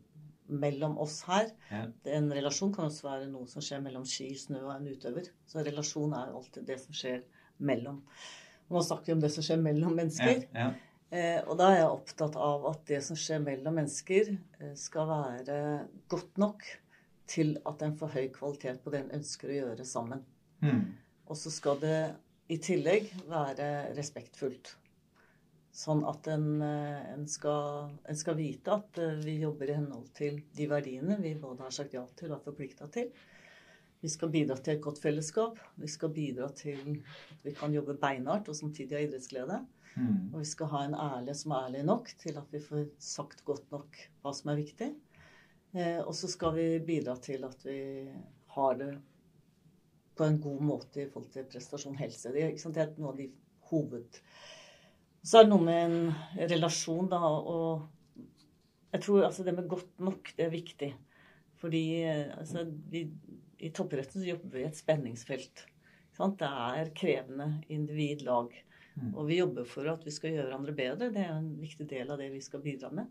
mellom 0.48 0.98
oss 1.02 1.22
her. 1.28 1.50
Ja. 1.72 1.84
En 2.18 2.32
relasjon 2.34 2.74
kan 2.76 2.90
også 2.90 3.08
være 3.08 3.30
noe 3.32 3.48
som 3.50 3.64
skjer 3.66 3.82
mellom 3.86 4.06
ski, 4.10 4.32
snø 4.38 4.62
og 4.68 4.74
en 4.76 4.90
utøver. 4.92 5.30
Så 5.50 5.64
relasjon 5.66 6.14
er 6.18 6.34
alltid 6.36 6.68
det 6.70 6.80
som 6.84 6.96
skjer 6.96 7.24
mellom. 7.66 8.02
Nå 8.70 8.82
snakker 8.82 9.12
vi 9.12 9.16
om 9.18 9.24
det 9.24 9.32
som 9.34 9.46
skjer 9.46 9.62
mellom 9.62 9.94
Ja, 9.94 9.98
mennesker. 10.04 10.46
ja. 10.54 10.72
Eh, 11.16 11.40
og 11.48 11.58
da 11.60 11.70
er 11.72 11.78
jeg 11.84 11.92
opptatt 11.94 12.36
av 12.36 12.66
at 12.72 12.86
det 12.90 13.02
som 13.06 13.16
skjer 13.16 13.44
mellom 13.44 13.76
mennesker, 13.78 14.32
eh, 14.60 14.74
skal 14.76 15.08
være 15.08 15.58
godt 16.12 16.38
nok 16.42 16.66
til 17.30 17.58
at 17.66 17.82
en 17.86 17.96
får 17.98 18.14
høy 18.16 18.28
kvalitet 18.34 18.82
på 18.84 18.92
det 18.92 19.04
en 19.04 19.14
ønsker 19.20 19.50
å 19.50 19.60
gjøre 19.60 19.86
sammen. 19.86 20.24
Mm. 20.62 20.82
Og 21.30 21.38
så 21.38 21.52
skal 21.54 21.80
det 21.82 22.16
i 22.50 22.58
tillegg 22.62 23.10
være 23.30 23.96
respektfullt. 23.98 24.76
Sånn 25.76 26.06
at 26.08 26.28
en, 26.32 26.62
eh, 26.64 27.08
en, 27.12 27.26
skal, 27.28 27.90
en 28.08 28.18
skal 28.18 28.38
vite 28.40 28.72
at 28.72 29.00
eh, 29.02 29.18
vi 29.26 29.40
jobber 29.42 29.72
i 29.72 29.76
henhold 29.76 30.08
til 30.16 30.38
de 30.56 30.68
verdiene 30.72 31.18
vi 31.20 31.34
både 31.40 31.66
har 31.68 31.74
sagt 31.76 31.98
ja 31.98 32.06
til 32.16 32.32
og 32.32 32.38
er 32.38 32.46
forplikta 32.46 32.88
til. 32.94 33.10
Vi 34.00 34.12
skal 34.12 34.32
bidra 34.32 34.56
til 34.56 34.78
et 34.78 34.84
godt 34.86 35.02
fellesskap. 35.04 35.60
Vi 35.82 35.90
skal 35.92 36.14
bidra 36.16 36.48
til 36.56 36.80
at 37.02 37.42
vi 37.44 37.56
kan 37.58 37.74
jobbe 37.76 37.98
beinhardt 38.00 38.48
og 38.52 38.56
samtidig 38.56 38.96
ha 38.96 39.04
idrettsglede. 39.04 39.60
Mm. 39.96 40.32
Og 40.34 40.40
vi 40.42 40.48
skal 40.48 40.72
ha 40.72 40.84
en 40.86 40.98
ærlig 41.00 41.36
som 41.40 41.56
er 41.56 41.68
ærlig 41.68 41.84
nok 41.88 42.12
til 42.24 42.40
at 42.40 42.56
vi 42.56 42.62
får 42.64 42.88
sagt 43.02 43.44
godt 43.48 43.68
nok 43.76 44.00
hva 44.24 44.36
som 44.36 44.52
er 44.54 44.62
viktig. 44.62 44.90
Eh, 45.76 46.00
og 46.06 46.14
så 46.16 46.32
skal 46.32 46.56
vi 46.56 46.68
bidra 46.88 47.18
til 47.20 47.44
at 47.48 47.68
vi 47.68 47.80
har 48.56 48.80
det 48.80 48.94
på 50.16 50.24
en 50.24 50.40
god 50.40 50.62
måte 50.64 51.04
i 51.04 51.10
forhold 51.12 51.34
til 51.34 51.48
prestasjon 51.52 52.00
helse. 52.00 52.32
Det, 52.32 52.54
det 52.56 52.86
er 52.88 52.96
noe 52.96 53.12
av 53.12 53.20
de 53.20 53.32
hoved... 53.72 54.22
Så 55.26 55.40
er 55.40 55.48
det 55.48 55.52
noe 55.52 55.66
med 55.66 55.84
en 55.88 56.50
relasjon, 56.52 57.08
da, 57.10 57.20
og 57.20 58.22
jeg 58.94 59.02
tror 59.04 59.26
altså 59.28 59.44
det 59.44 59.56
med 59.58 59.70
godt 59.72 60.04
nok, 60.06 60.30
det 60.38 60.46
er 60.46 60.54
viktig. 60.54 60.92
Fordi 61.60 61.86
altså, 62.06 62.66
vi, 62.92 63.08
i 63.58 63.72
toppidretten 63.74 64.22
så 64.22 64.30
jobber 64.30 64.54
vi 64.54 64.64
i 64.64 64.68
et 64.70 64.78
spenningsfelt. 64.78 65.66
sant? 66.16 66.38
Det 66.40 66.48
er 66.48 66.94
krevende 66.96 67.50
individ-lag. 67.74 68.54
Mm. 68.96 69.12
Og 69.12 69.26
vi 69.28 69.40
jobber 69.42 69.68
for 69.68 69.90
at 69.92 70.06
vi 70.06 70.14
skal 70.14 70.36
gjøre 70.36 70.48
hverandre 70.52 70.76
bedre. 70.78 71.10
Det 71.12 71.24
er 71.24 71.34
en 71.34 71.56
viktig 71.60 71.88
del 71.90 72.12
av 72.14 72.22
det 72.22 72.30
vi 72.32 72.44
skal 72.44 72.64
bidra 72.64 72.92
med. 72.96 73.10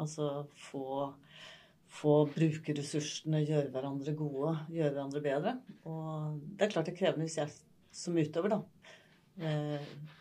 Altså 0.00 0.46
få, 0.70 1.12
få 2.00 2.16
brukerressursene, 2.32 3.44
gjøre 3.44 3.70
hverandre 3.74 4.16
gode, 4.18 4.56
gjøre 4.72 4.96
hverandre 4.96 5.22
bedre. 5.22 5.54
Og 5.84 6.40
det 6.56 6.66
er 6.66 6.74
klart 6.74 6.88
det 6.88 6.96
er 6.96 7.00
krevende 7.04 7.28
hvis 7.28 7.38
jeg 7.42 7.54
som 7.92 8.16
utøver 8.16 8.54
da, 8.54 8.62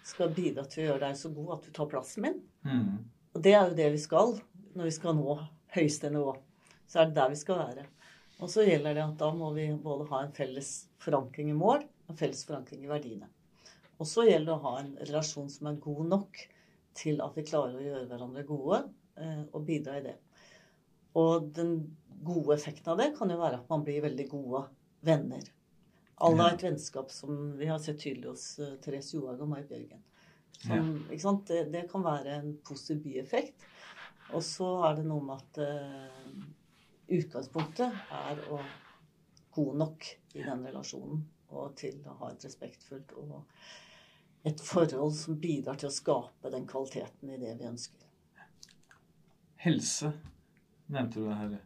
skal 0.08 0.32
bidra 0.36 0.63
til 0.69 0.84
å 0.84 0.86
gjøre 0.86 1.08
deg 1.08 1.17
så 1.19 1.32
god 1.36 1.56
at 1.58 1.65
du 1.65 1.74
tar 1.76 1.89
plassen 1.91 2.26
min. 2.26 2.38
Mm. 2.63 3.02
Og 3.36 3.43
det 3.43 3.56
er 3.56 3.65
jo 3.67 3.78
det 3.78 3.89
vi 3.95 4.00
skal 4.02 4.38
når 4.76 4.88
vi 4.88 4.93
skal 4.95 5.17
nå 5.17 5.36
høyeste 5.76 6.12
nivå. 6.13 6.36
Så 6.88 7.02
er 7.02 7.10
det 7.10 7.17
der 7.19 7.32
vi 7.32 7.39
skal 7.39 7.60
være. 7.60 7.86
Og 8.41 8.50
så 8.50 8.65
gjelder 8.65 8.97
det 8.97 9.04
at 9.04 9.19
da 9.19 9.30
må 9.36 9.52
vi 9.56 9.67
både 9.84 10.08
ha 10.10 10.24
en 10.24 10.34
felles 10.36 10.71
forankring 11.02 11.52
i 11.52 11.58
mål, 11.58 11.84
en 12.10 12.17
felles 12.17 12.41
forankring 12.47 12.86
i 12.86 12.89
verdiene. 12.89 13.30
Og 14.02 14.10
så 14.10 14.26
gjelder 14.26 14.50
det 14.50 14.58
å 14.58 14.65
ha 14.65 14.74
en 14.80 14.91
relasjon 15.04 15.52
som 15.52 15.69
er 15.69 15.82
god 15.84 16.08
nok 16.10 16.41
til 16.97 17.21
at 17.24 17.38
vi 17.38 17.45
klarer 17.47 17.78
å 17.78 17.86
gjøre 17.86 18.08
hverandre 18.10 18.43
gode 18.47 18.82
eh, 19.21 19.43
og 19.45 19.65
bidra 19.67 20.00
i 20.00 20.06
det. 20.08 20.15
Og 21.21 21.52
den 21.54 21.76
gode 22.26 22.56
effekten 22.56 22.93
av 22.93 23.00
det 23.02 23.12
kan 23.17 23.30
jo 23.32 23.39
være 23.39 23.62
at 23.62 23.69
man 23.69 23.86
blir 23.86 24.04
veldig 24.04 24.28
gode 24.32 24.65
venner. 25.06 25.45
Alle 26.21 26.45
har 26.45 26.55
et 26.55 26.63
vennskap 26.63 27.12
som 27.12 27.57
vi 27.57 27.67
har 27.69 27.79
sett 27.81 27.99
tydelig 28.01 28.29
hos 28.29 28.45
uh, 28.62 28.75
Therese 28.84 29.15
Johaug 29.17 29.41
og 29.41 29.49
Mai 29.49 29.63
Bjørgen. 29.65 30.03
Som, 30.62 30.91
ikke 31.10 31.23
sant? 31.23 31.47
Det, 31.49 31.63
det 31.73 31.88
kan 31.89 32.03
være 32.05 32.38
en 32.38 32.55
positiv 32.67 33.01
bieffekt. 33.05 33.65
Og 34.31 34.43
så 34.45 34.67
er 34.88 34.99
det 34.99 35.05
noe 35.10 35.25
med 35.25 35.41
at 35.41 35.62
uh, 35.65 36.43
utgangspunktet 37.12 38.03
er 38.21 38.43
å 38.53 38.60
god 39.55 39.79
nok 39.81 40.12
i 40.38 40.43
den 40.45 40.65
relasjonen. 40.69 41.25
Og 41.51 41.73
til 41.75 41.97
å 42.07 42.15
ha 42.21 42.29
et 42.31 42.45
respektfullt 42.45 43.12
og 43.19 43.41
et 44.47 44.62
forhold 44.63 45.17
som 45.17 45.41
bidrar 45.41 45.81
til 45.81 45.89
å 45.89 45.93
skape 45.93 46.53
den 46.53 46.63
kvaliteten 46.69 47.34
i 47.34 47.41
det 47.41 47.57
vi 47.60 47.67
ønsker. 47.67 48.07
Helse 49.62 50.13
nevnte 50.89 51.21
du 51.21 51.27
her. 51.29 51.60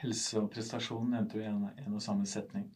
Helse 0.00 0.40
og 0.40 0.50
prestasjon 0.54 1.12
nevnte 1.12 1.38
du 1.38 1.44
i 1.44 1.50
en, 1.50 1.68
en 1.74 1.94
og 1.98 2.02
samme 2.02 2.26
setning. 2.26 2.70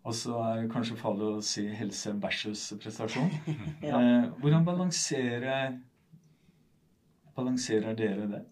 Og 0.00 0.14
så 0.16 0.36
er 0.40 0.62
det 0.62 0.70
kanskje 0.72 0.96
farlig 0.96 1.26
å 1.28 1.42
si 1.44 1.66
helse 1.76 2.14
versus 2.22 2.62
prestasjon. 2.80 3.30
Ja. 3.84 3.98
eh, 4.00 4.28
hvordan 4.40 4.64
balanserer, 4.64 5.74
balanserer 7.36 7.96
dere 7.98 8.28
det? 8.30 8.42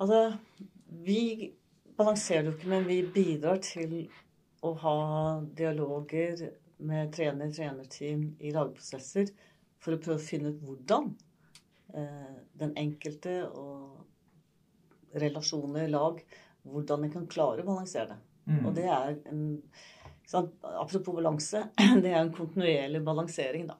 Altså, 0.00 0.22
vi 1.04 1.52
balanserer 1.96 2.48
jo 2.48 2.54
ikke, 2.56 2.70
men 2.72 2.88
vi 2.88 3.02
bidrar 3.14 3.60
til 3.62 3.94
å 4.64 4.72
ha 4.80 4.96
dialoger 5.58 6.46
med 6.82 7.12
trener, 7.14 7.52
trenerteam 7.54 8.24
i 8.40 8.54
lagprosesser 8.54 9.28
for 9.82 9.94
å 9.94 10.00
prøve 10.02 10.18
å 10.18 10.24
finne 10.24 10.54
ut 10.54 10.64
hvordan 10.64 11.12
eh, 11.94 12.34
den 12.58 12.72
enkelte 12.80 13.42
og 13.50 15.18
relasjoner, 15.22 15.90
lag, 15.92 16.22
hvordan 16.64 17.04
en 17.04 17.16
kan 17.18 17.28
klare 17.30 17.62
å 17.62 17.68
balansere 17.68 18.14
det. 18.14 18.20
Mm. 18.48 18.60
Og 18.66 18.74
det 18.76 18.86
er 18.90 19.16
en 19.30 19.42
sant? 20.28 20.54
Apropos 20.62 21.14
balanse, 21.16 21.64
det 22.04 22.12
er 22.12 22.20
en 22.20 22.34
kontinuerlig 22.34 23.02
balansering, 23.06 23.68
da. 23.70 23.78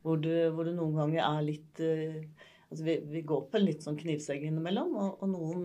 Hvor 0.00 0.16
du, 0.16 0.32
hvor 0.54 0.64
du 0.64 0.72
noen 0.72 0.96
ganger 0.96 1.26
er 1.26 1.42
litt 1.44 1.82
uh, 1.84 2.46
Altså 2.70 2.84
vi, 2.86 2.92
vi 3.10 3.20
går 3.26 3.40
på 3.50 3.58
en 3.58 3.64
litt 3.66 3.82
sånn 3.82 3.96
knivsegg 3.98 4.44
innimellom, 4.46 4.92
og, 4.94 5.24
og 5.24 5.30
noen 5.32 5.64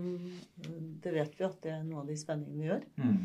Det 1.03 1.11
vet 1.13 1.35
vi 1.37 1.45
at 1.45 1.59
det 1.61 1.73
er 1.75 1.83
noe 1.85 2.01
av 2.01 2.09
de 2.09 2.15
spenningene 2.17 2.57
vi 2.57 2.69
gjør. 2.71 2.87
Mm. 2.97 3.19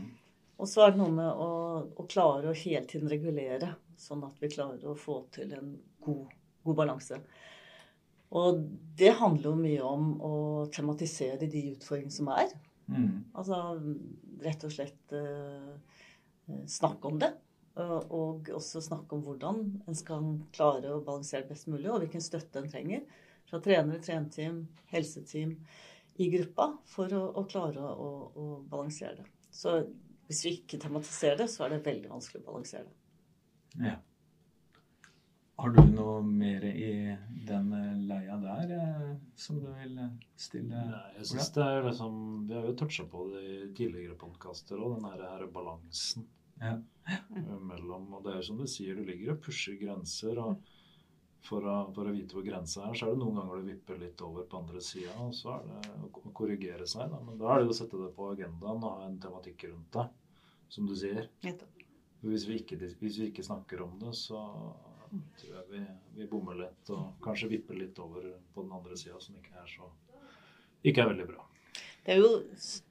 Og 0.61 0.69
så 0.69 0.85
er 0.85 0.93
det 0.93 1.01
noe 1.01 1.15
med 1.17 1.31
å, 1.31 1.53
å 1.97 2.05
klare 2.05 2.51
å 2.51 2.59
hele 2.61 2.85
tiden 2.85 3.09
regulere, 3.09 3.73
sånn 3.97 4.27
at 4.27 4.37
vi 4.43 4.53
klarer 4.53 4.85
å 4.85 4.99
få 5.01 5.23
til 5.33 5.55
en 5.57 5.73
god, 6.05 6.35
god 6.69 6.77
balanse. 6.83 7.23
Og 8.37 8.61
det 9.01 9.15
handler 9.19 9.49
jo 9.49 9.57
mye 9.59 9.87
om 9.89 10.11
å 10.23 10.35
tematisere 10.75 11.49
de 11.49 11.71
utfordringene 11.73 12.15
som 12.15 12.29
er. 12.37 12.53
Mm. 12.91 13.31
Altså 13.39 13.61
rett 14.43 14.67
og 14.67 14.75
slett 14.75 15.15
eh, 15.17 15.71
snakke 16.67 17.11
om 17.11 17.21
det. 17.23 17.33
Og, 17.81 18.11
og 18.13 18.49
også 18.59 18.83
snakke 18.83 19.17
om 19.17 19.23
hvordan 19.25 19.61
en 19.89 19.97
skal 19.97 20.27
klare 20.53 20.91
å 20.93 21.03
balansere 21.07 21.47
best 21.49 21.69
mulig, 21.71 21.87
og 21.89 22.03
hvilken 22.03 22.25
støtte 22.25 22.61
en 22.61 22.69
trenger 22.69 23.05
fra 23.49 23.61
trenere, 23.63 24.03
trenteam, 24.03 24.65
helseteam 24.91 25.55
i 26.21 26.29
gruppa 26.35 26.67
for 26.91 27.13
å, 27.17 27.23
å 27.41 27.47
klare 27.49 27.81
å, 27.81 28.11
å, 28.35 28.47
balansere 28.69 29.23
det. 29.23 29.29
Så 29.55 29.79
hvis 30.29 30.43
vi 30.45 30.55
ikke 30.59 30.81
tematiserer 30.83 31.41
det, 31.43 31.49
så 31.51 31.65
er 31.65 31.75
det 31.75 31.85
veldig 31.87 32.11
vanskelig 32.11 32.43
å 32.43 32.49
balansere 32.51 32.87
det. 32.91 32.97
Ja. 33.87 33.97
Har 35.61 35.75
du 35.77 35.81
noe 35.93 36.21
mer 36.25 36.65
i 36.65 36.93
den 37.49 37.73
eh, 37.77 37.97
leia 38.09 38.37
der 38.41 38.71
eh, 38.79 39.09
som 39.37 39.59
du 39.61 39.67
vil 39.77 39.99
stille? 40.41 40.73
Nei, 40.89 41.01
jeg 41.19 41.27
synes 41.29 41.51
det 41.57 41.67
er 41.67 41.85
liksom 41.85 42.15
Vi 42.49 42.57
har 42.57 42.69
jo 42.71 42.77
toucha 42.81 43.05
på 43.13 43.27
det 43.35 43.43
i 43.45 43.57
tidligere 43.77 44.17
podkaster 44.21 44.81
òg, 44.81 44.95
den 44.99 45.09
her, 45.11 45.25
her 45.35 45.45
balansen 45.53 46.25
Ja. 46.61 46.79
eh, 47.11 47.59
mellom 47.61 48.09
Og 48.17 48.25
det 48.25 48.33
er 48.33 48.41
jo 48.41 48.47
som 48.51 48.61
du 48.61 48.67
sier, 48.71 48.97
du 48.97 49.05
ligger 49.05 49.35
og 49.35 49.43
pusher 49.45 49.77
grenser. 49.81 50.39
og 50.41 50.63
for 51.41 51.65
å, 51.65 51.75
for 51.97 52.05
å 52.05 52.13
vite 52.13 52.37
hvor 52.37 52.45
grensa 52.45 52.83
er, 52.85 52.97
så 52.97 53.07
er 53.07 53.15
det 53.15 53.21
noen 53.23 53.39
ganger 53.39 53.61
du 53.63 53.69
vipper 53.71 53.97
litt 54.01 54.21
over 54.21 54.45
på 54.45 54.59
andre 54.59 54.81
sida, 54.85 55.15
og 55.25 55.31
så 55.33 55.55
er 55.55 55.63
det 55.71 55.93
å 56.05 56.11
å 56.29 56.33
korrigere 56.37 56.85
seg. 56.89 57.09
Da. 57.09 57.21
Men 57.25 57.39
da 57.41 57.55
er 57.55 57.63
det 57.63 57.71
jo 57.71 57.73
å 57.73 57.79
sette 57.79 58.01
det 58.01 58.11
på 58.17 58.27
agendaen 58.35 58.85
og 58.85 58.99
ha 58.99 59.07
en 59.07 59.17
tematikk 59.23 59.65
rundt 59.71 59.97
det, 59.97 60.05
som 60.69 60.85
du 60.89 60.93
sier. 61.01 61.31
Hvis 62.21 62.45
vi 62.45 62.59
ikke, 62.61 62.77
hvis 63.01 63.17
vi 63.23 63.31
ikke 63.31 63.47
snakker 63.47 63.81
om 63.87 63.97
det, 64.03 64.13
så 64.21 64.37
tror 65.11 65.55
jeg 65.57 65.65
vi, 65.71 65.81
vi 66.19 66.27
bommer 66.31 66.59
litt 66.61 66.91
og 66.95 67.17
kanskje 67.25 67.51
vipper 67.55 67.79
litt 67.79 67.99
over 68.03 68.27
på 68.55 68.65
den 68.65 68.75
andre 68.77 68.99
sida, 68.99 69.19
som 69.23 69.39
ikke 69.39 69.57
er 69.59 69.71
så 69.71 69.89
ikke 70.87 71.03
er 71.03 71.11
veldig 71.11 71.27
bra. 71.29 71.47
Det 72.05 72.15
er 72.15 72.23
jo 72.23 72.31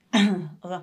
Altså, 0.63 0.82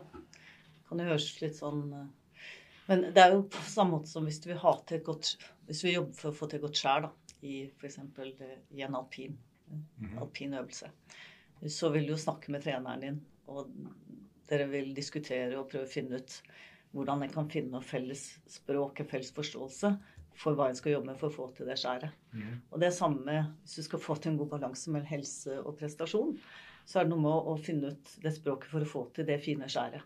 kan 0.89 1.03
jo 1.03 1.09
høres 1.11 1.29
litt 1.43 1.59
sånn 1.59 1.83
eh, 1.95 2.41
Men 2.89 3.05
det 3.15 3.23
er 3.23 3.35
jo 3.35 3.45
på 3.51 3.63
samme 3.67 3.97
måte 3.97 4.11
som 4.11 4.27
hvis 4.27 4.41
du 4.43 4.51
vil 4.53 4.63
ha 4.63 4.73
til 4.87 5.01
et 5.01 5.07
godt 5.07 5.33
Hvis 5.69 5.85
vi 5.87 5.95
jobber 5.97 6.19
for 6.19 6.31
å 6.31 6.39
få 6.41 6.49
til 6.51 6.61
et 6.61 6.67
godt 6.67 6.81
skjær, 6.81 7.07
da, 7.07 7.13
i 7.47 7.57
f.eks. 7.69 8.01
i 8.75 8.85
en 8.87 8.99
alpin, 8.99 9.35
alpin 10.23 10.55
øvelse, 10.57 10.89
så 11.73 11.91
vil 11.93 12.07
du 12.07 12.15
jo 12.15 12.21
snakke 12.21 12.53
med 12.55 12.63
treneren 12.65 13.03
din, 13.03 13.19
og 13.51 13.73
dere 14.49 14.69
vil 14.71 14.93
diskutere 14.95 15.59
og 15.59 15.67
prøve 15.73 15.89
å 15.89 15.91
finne 15.91 16.21
ut 16.23 16.37
hvordan 16.95 17.25
en 17.27 17.35
kan 17.35 17.51
finne 17.51 17.75
noe 17.75 17.85
felles 17.85 18.23
språk, 18.51 19.03
en 19.03 19.11
felles 19.11 19.33
forståelse 19.37 19.91
for 20.37 20.57
hva 20.57 20.69
en 20.71 20.79
skal 20.79 20.97
jobbe 20.97 21.11
med 21.11 21.21
for 21.21 21.31
å 21.31 21.35
få 21.35 21.49
til 21.57 21.69
det 21.71 21.79
skjæret. 21.81 22.13
Og 22.71 22.81
det 22.81 22.91
er 22.91 22.97
samme 22.97 23.37
hvis 23.63 23.79
du 23.79 23.87
skal 23.87 24.03
få 24.03 24.17
til 24.21 24.33
en 24.33 24.39
god 24.41 24.53
balanse 24.57 24.93
mellom 24.93 25.09
helse 25.09 25.59
og 25.63 25.79
prestasjon, 25.81 26.37
så 26.87 27.01
er 27.01 27.07
det 27.07 27.15
noe 27.15 27.25
med 27.25 27.51
å 27.51 27.57
finne 27.59 27.95
ut 27.95 28.13
det 28.23 28.35
språket 28.37 28.71
for 28.71 28.85
å 28.85 28.91
få 28.91 29.05
til 29.17 29.27
det 29.29 29.41
fine 29.43 29.69
skjæret. 29.71 30.05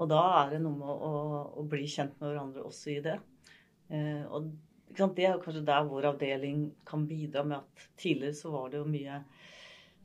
Og 0.00 0.08
da 0.08 0.20
er 0.44 0.54
det 0.54 0.62
noe 0.64 0.78
med 0.78 0.88
å, 0.88 1.12
å 1.60 1.64
bli 1.68 1.84
kjent 1.90 2.14
med 2.20 2.30
hverandre 2.30 2.64
også 2.64 2.94
i 2.94 3.00
det. 3.04 3.18
Eh, 3.92 4.22
og 4.30 4.48
det 4.90 5.26
er 5.26 5.42
kanskje 5.42 5.66
der 5.66 5.86
vår 5.86 6.08
avdeling 6.14 6.70
kan 6.88 7.04
bidra 7.06 7.44
med 7.46 7.60
at 7.60 7.88
tidligere 8.00 8.38
så 8.38 8.54
var 8.54 8.70
det 8.72 8.80
jo 8.80 8.88
mye 8.90 9.20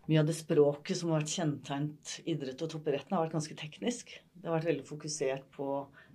mye 0.06 0.22
av 0.22 0.28
det 0.30 0.36
språket 0.38 1.00
som 1.00 1.12
har 1.12 1.24
vært 1.24 1.34
kjennetegnet 1.34 2.12
idrett 2.30 2.62
og 2.62 2.70
toppidretten, 2.70 3.16
har 3.16 3.26
vært 3.26 3.38
ganske 3.40 3.56
teknisk. 3.58 4.12
Det 4.36 4.46
har 4.46 4.60
vært 4.60 4.70
veldig 4.70 4.86
fokusert 4.86 5.48
på 5.56 5.70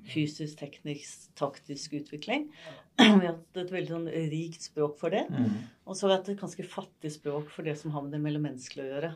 fysisk, 0.08 0.58
teknisk, 0.60 1.30
taktisk 1.38 1.96
utvikling. 2.00 2.48
Vi 3.00 3.04
har 3.04 3.32
hatt 3.32 3.60
et 3.60 3.72
veldig 3.72 3.94
sånn 3.94 4.08
rikt 4.32 4.68
språk 4.70 4.98
for 5.00 5.14
det. 5.14 5.26
Mm. 5.30 5.58
Og 5.84 5.96
så 5.96 6.06
har 6.06 6.12
vi 6.12 6.16
hatt 6.18 6.30
et 6.34 6.40
ganske 6.40 6.66
fattig 6.68 7.12
språk 7.14 7.50
for 7.52 7.66
det 7.66 7.76
som 7.80 7.94
har 7.94 8.04
med 8.04 8.14
det 8.14 8.22
mellommenneskelige 8.24 8.86
å 8.86 8.94
gjøre. 8.94 9.12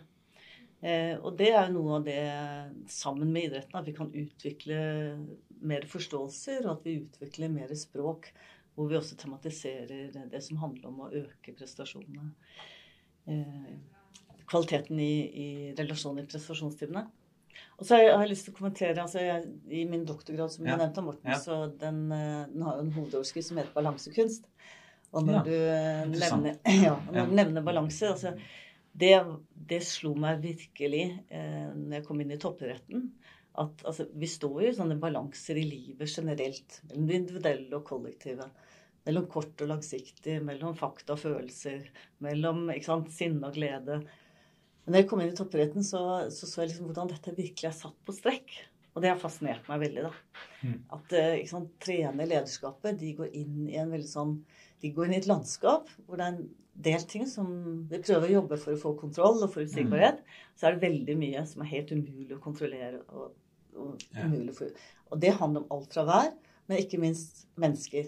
Eh, 0.85 1.15
og 1.17 1.39
det 1.39 1.51
er 1.55 1.69
jo 1.69 1.79
noe 1.79 1.99
av 1.99 2.07
det, 2.09 2.21
sammen 2.93 3.31
med 3.33 3.49
idretten, 3.49 3.79
at 3.79 3.89
vi 3.89 3.97
kan 3.97 4.11
utvikle 4.13 4.79
mer 5.65 5.87
forståelser, 5.89 6.67
og 6.67 6.75
at 6.75 6.89
vi 6.89 6.99
utvikler 7.05 7.53
mer 7.53 7.73
språk 7.79 8.33
hvor 8.75 8.91
vi 8.91 8.99
også 8.99 9.17
tematiserer 9.17 10.11
det 10.33 10.41
som 10.43 10.59
handler 10.59 10.91
om 10.91 11.05
å 11.05 11.13
øke 11.15 11.55
prestasjonene. 11.55 12.33
Eh, 13.31 13.75
kvaliteten 14.51 14.99
i, 15.01 15.13
i 15.45 15.49
relasjonen 15.79 16.25
i 16.25 16.29
prestasjonstidene. 16.29 17.05
Og 17.79 17.87
så 17.87 17.97
har 17.97 18.05
jeg, 18.05 18.31
lyst 18.31 18.47
til 18.49 18.55
å 18.55 18.59
kommentere 18.59 19.03
altså 19.03 19.23
jeg, 19.23 19.47
I 19.71 19.85
min 19.91 20.05
doktorgrad, 20.09 20.53
som 20.53 20.67
Ja. 20.67 20.77
du 20.77 20.85
nevnte, 20.85 21.03
Morten, 21.03 21.31
Ja. 21.31 21.39
så 21.39 21.79
den, 21.79 22.11
eh, 22.13 22.47
den 22.53 22.63
har 22.63 22.77
jo 22.77 22.85
en 22.87 22.93
hovedoverskrift 22.93 23.49
som 23.49 23.59
heter 23.59 23.75
balansekunst. 23.75 24.47
Og 25.15 25.25
når 25.27 25.35
Ja, 25.35 25.43
du 25.43 25.55
eh, 25.55 26.05
nevner, 26.11 26.59
ja, 26.89 26.97
når 27.13 27.35
nevner 27.35 27.63
balanse 27.63 28.09
altså, 28.11 28.35
det, 28.97 29.13
det 29.55 29.83
slo 29.87 30.15
meg 30.15 30.41
virkelig 30.43 31.05
eh, 31.31 31.71
når 31.75 31.99
jeg 32.01 32.05
kom 32.07 32.21
inn 32.21 32.35
i 32.35 32.39
toppidretten. 32.43 33.09
At 33.59 33.85
altså, 33.87 34.09
vi 34.15 34.27
står 34.27 34.63
jo 34.65 34.69
i 34.71 34.75
sånne 34.75 34.99
balanser 34.99 35.59
i 35.61 35.63
livet 35.67 36.11
generelt. 36.11 36.81
Mellom 36.89 37.07
det 37.07 37.19
individuelle 37.21 37.77
og 37.79 37.85
kollektive. 37.87 38.49
Mellom 39.07 39.27
kort 39.31 39.63
og 39.63 39.69
langsiktig. 39.71 40.41
Mellom 40.43 40.75
fakta 40.75 41.15
og 41.15 41.21
følelser. 41.23 41.85
Mellom 42.27 42.67
sant, 42.83 43.13
sinne 43.15 43.47
og 43.47 43.55
glede. 43.55 44.01
Men 44.85 44.93
når 44.95 45.01
jeg 45.03 45.09
kom 45.11 45.21
inn 45.25 45.33
i 45.33 45.37
toppidretten, 45.37 45.85
så, 45.87 46.01
så 46.31 46.47
så 46.49 46.61
jeg 46.63 46.73
liksom 46.73 46.89
hvordan 46.91 47.11
dette 47.11 47.33
virkelig 47.37 47.71
er 47.71 47.77
satt 47.77 47.97
på 48.05 48.15
strekk. 48.17 48.53
Og 48.95 49.03
det 49.03 49.11
har 49.11 49.19
fascinert 49.19 49.67
meg 49.67 49.81
veldig. 49.83 50.03
da. 50.07 50.43
Mm. 50.63 50.75
At 50.95 51.15
sant, 51.51 51.73
trener 51.83 52.29
lederskapet 52.31 52.99
de 53.01 53.15
går 53.19 53.33
inn 53.35 53.65
i 53.67 53.79
en 53.81 53.91
veldig 53.91 54.11
sånn, 54.11 54.37
de 54.85 54.91
går 54.95 55.09
inn 55.09 55.17
i 55.17 55.23
et 55.23 55.31
landskap 55.31 55.89
hvor 56.05 56.21
det 56.21 56.27
er 56.29 56.35
en 56.37 56.45
del 56.85 57.03
ting 57.11 57.25
som 57.31 57.49
vi 57.91 58.01
prøver 58.03 58.29
å 58.29 58.35
jobbe 58.37 58.59
for 58.61 58.75
å 58.75 58.81
få 58.81 58.93
kontroll 59.01 59.41
og 59.43 59.53
forutsigbarhet. 59.55 60.21
Så 60.59 60.69
er 60.69 60.77
det 60.77 60.85
veldig 60.87 61.17
mye 61.19 61.43
som 61.49 61.63
er 61.65 61.73
helt 61.73 61.93
umulig 61.95 62.37
å 62.37 62.43
kontrollere. 62.45 63.01
og, 63.09 63.33
og 63.75 64.03
Ja. 64.15 64.29
umulig 64.29 64.55
for, 64.55 64.71
og 65.11 65.21
det 65.21 65.33
handler 65.41 65.65
om 65.65 65.73
alt 65.75 65.95
fra 65.95 66.05
vær, 66.07 66.31
men 66.69 66.79
ikke 66.79 67.01
minst 67.03 67.47
mennesker. 67.59 68.07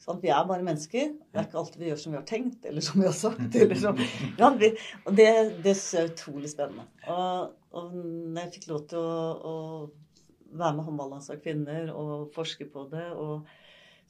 Sånn, 0.00 0.18
vi 0.22 0.30
er 0.32 0.46
bare 0.48 0.64
mennesker. 0.64 1.12
Det 1.30 1.38
er 1.38 1.46
ikke 1.46 1.58
alltid 1.60 1.82
vi 1.82 1.88
gjør 1.90 1.98
som 2.02 2.14
vi 2.14 2.18
har 2.18 2.26
tenkt, 2.28 2.64
eller 2.66 2.84
som 2.84 3.00
vi 3.02 3.06
har 3.06 3.16
sagt. 3.16 3.56
Eller 3.60 3.78
som, 3.78 3.98
ja, 4.40 4.48
vi, 4.58 4.70
og 5.04 5.16
det, 5.16 5.26
det 5.64 5.74
er 5.76 6.08
utrolig 6.08 6.50
spennende. 6.52 6.86
Og, 7.12 7.52
og 7.76 7.90
når 7.94 8.40
jeg 8.42 8.54
fikk 8.56 8.70
lov 8.72 8.86
til 8.90 9.00
å, 9.00 9.50
å 9.52 10.56
være 10.58 10.76
med 10.78 10.86
håndballandslag 10.88 11.42
kvinner 11.44 11.92
og 11.94 12.30
forske 12.34 12.66
på 12.72 12.86
det, 12.90 13.06
og 13.14 13.46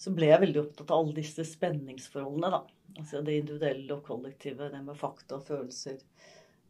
så 0.01 0.13
ble 0.17 0.31
jeg 0.31 0.45
veldig 0.47 0.63
opptatt 0.63 0.93
av 0.95 1.03
alle 1.03 1.17
disse 1.19 1.45
spenningsforholdene. 1.45 2.53
da. 2.55 2.63
Altså 2.97 3.21
det 3.25 3.41
individuelle 3.43 3.97
og 3.97 4.07
kollektive, 4.07 4.71
det 4.73 4.81
med 4.85 4.99
fakta 4.99 5.41
og 5.41 5.51
følelser. 5.51 5.99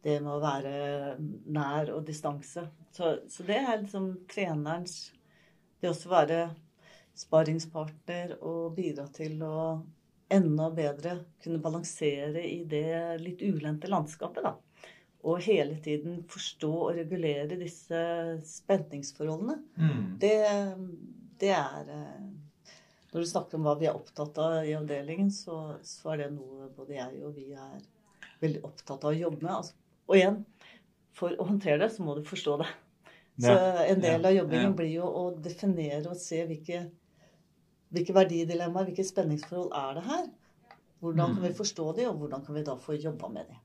Det 0.01 0.17
med 0.19 0.33
å 0.33 0.41
være 0.41 0.73
nær 1.53 1.93
og 1.95 2.03
distanse. 2.09 2.65
Så, 2.91 3.13
så 3.29 3.47
det 3.47 3.61
er 3.61 3.83
liksom 3.83 4.11
trenerens 4.31 5.13
Det 5.81 5.89
også 5.89 6.11
være 6.11 6.41
sparringspartner 7.17 8.37
og 8.39 8.75
bidra 8.77 9.07
til 9.13 9.41
å 9.45 9.81
enda 10.31 10.69
bedre 10.71 11.17
kunne 11.43 11.59
balansere 11.63 12.43
i 12.47 12.63
det 12.69 13.17
litt 13.21 13.41
ulendte 13.43 13.89
landskapet. 13.91 14.43
da. 14.45 14.55
Og 15.27 15.41
hele 15.45 15.75
tiden 15.83 16.21
forstå 16.29 16.71
og 16.71 16.95
regulere 16.97 17.59
disse 17.59 17.99
spenningsforholdene. 18.47 19.57
Mm. 19.75 20.05
Det, 20.21 20.37
det 21.41 21.51
er 21.53 21.91
eh, 21.93 22.29
Når 23.11 23.19
du 23.19 23.27
snakker 23.27 23.59
om 23.59 23.67
hva 23.67 23.75
vi 23.77 23.89
er 23.89 23.97
opptatt 23.97 24.37
av 24.39 24.61
i 24.65 24.73
avdelingen, 24.77 25.31
så, 25.35 25.75
så 25.83 26.13
er 26.13 26.23
det 26.23 26.29
noe 26.37 26.69
både 26.77 26.95
jeg 26.95 27.25
og 27.27 27.35
vi 27.35 27.51
er 27.51 27.81
veldig 28.41 28.63
opptatt 28.65 29.03
av 29.03 29.11
å 29.11 29.19
jobbe 29.19 29.43
med. 29.43 29.51
Altså, 29.57 29.75
og 30.07 30.15
igjen, 30.17 30.39
for 31.15 31.35
å 31.35 31.49
håndtere 31.49 31.83
det, 31.83 31.91
så 31.91 32.05
må 32.07 32.15
du 32.15 32.23
forstå 32.25 32.55
det. 32.63 32.69
Så 33.41 33.53
en 33.87 34.01
del 34.01 34.25
av 34.25 34.33
jobbingen 34.35 34.73
blir 34.77 34.91
jo 34.91 35.07
å 35.07 35.23
definere 35.43 36.11
og 36.11 36.19
se 36.19 36.41
hvilke, 36.47 36.83
hvilke 37.91 38.13
verdidilemmaer, 38.15 38.85
hvilke 38.89 39.03
spenningsforhold 39.07 39.71
er 39.75 39.93
det 39.99 40.03
her. 40.07 40.29
Hvordan 41.01 41.33
kan 41.35 41.43
vi 41.43 41.49
Mm. 41.49 41.55
forstå 41.57 41.95
de, 41.97 42.05
og 42.09 42.15
hvordan 42.17 42.45
kan 42.45 42.55
vi 42.55 42.63
da 42.63 42.75
få 42.75 42.93
jobba 42.93 43.27
med 43.27 43.45
de? 43.49 43.55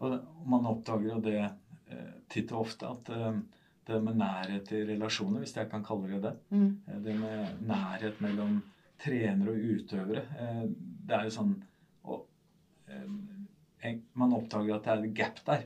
Og 0.00 0.18
man 0.46 0.66
oppdager 0.66 1.12
jo 1.14 1.20
det 1.20 1.36
eh, 1.90 2.12
titt 2.28 2.52
og 2.52 2.60
ofte 2.66 2.86
at 2.88 3.08
eh, 3.12 3.38
det 3.86 4.02
med 4.02 4.16
nærhet 4.16 4.72
i 4.72 4.84
relasjoner, 4.88 5.38
hvis 5.44 5.54
jeg 5.56 5.70
kan 5.70 5.84
kalle 5.84 6.08
det 6.08 6.22
det, 6.22 6.32
mm. 6.50 6.80
det 7.04 7.14
med 7.20 7.60
nærhet 7.68 8.20
mellom 8.20 8.62
trenere 8.98 9.50
og 9.52 9.56
utøvere, 9.76 10.22
eh, 10.40 10.62
det 11.06 11.14
er 11.16 11.24
jo 11.24 11.30
sånn 11.30 11.54
og, 12.04 12.26
eh, 12.88 13.96
Man 14.14 14.32
oppdager 14.32 14.74
at 14.74 14.84
det 14.84 14.92
er 14.92 15.04
et 15.04 15.14
gap 15.14 15.44
der. 15.46 15.62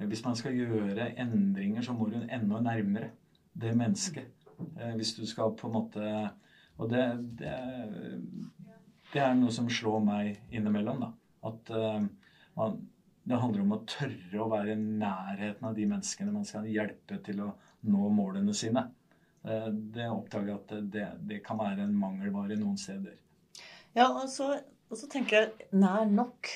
Eh, 0.00 0.06
Hvis 0.06 0.24
man 0.24 0.34
skal 0.36 0.52
gjøre 0.56 1.12
endringer, 1.20 1.82
så 1.82 1.92
må 1.92 2.08
du 2.10 2.16
enda 2.16 2.60
nærmere 2.60 3.10
det 3.54 3.76
mennesket. 3.76 4.24
Eh, 4.80 4.94
Hvis 4.96 5.14
du 5.14 5.26
skal 5.26 5.52
på 5.54 5.68
en 5.68 5.72
måte 5.72 6.30
Og 6.80 6.90
det, 6.90 7.04
det, 7.38 7.54
det 9.12 9.22
er 9.22 9.36
noe 9.38 9.52
som 9.54 9.70
slår 9.70 10.00
meg 10.04 10.40
innimellom, 10.50 11.04
da. 11.04 11.12
At 11.44 11.70
uh, 11.70 12.02
man, 12.58 12.80
det 13.24 13.40
handler 13.40 13.64
om 13.64 13.76
å 13.76 13.82
tørre 13.88 14.42
å 14.42 14.50
være 14.52 14.74
i 14.74 14.80
nærheten 14.80 15.68
av 15.68 15.76
de 15.76 15.86
menneskene 15.88 16.34
man 16.34 16.44
skal 16.48 16.66
hjelpe 16.68 17.20
til 17.24 17.40
å 17.44 17.52
nå 17.88 18.10
målene 18.12 18.54
sine. 18.56 18.84
Eh, 19.44 19.68
Det 19.68 20.08
oppdager 20.08 20.50
jeg 20.50 20.58
at 20.60 20.74
det, 20.92 21.06
det 21.28 21.40
kan 21.44 21.60
være 21.60 21.86
en 21.86 21.96
mangelvare 21.96 22.56
noen 22.60 22.76
steder. 22.80 23.16
Ja, 23.96 24.08
og 24.08 24.26
så, 24.32 24.50
og 24.90 24.98
så 25.00 25.08
tenker 25.10 25.38
jeg 25.38 25.68
nær 25.76 26.04
nok. 26.10 26.50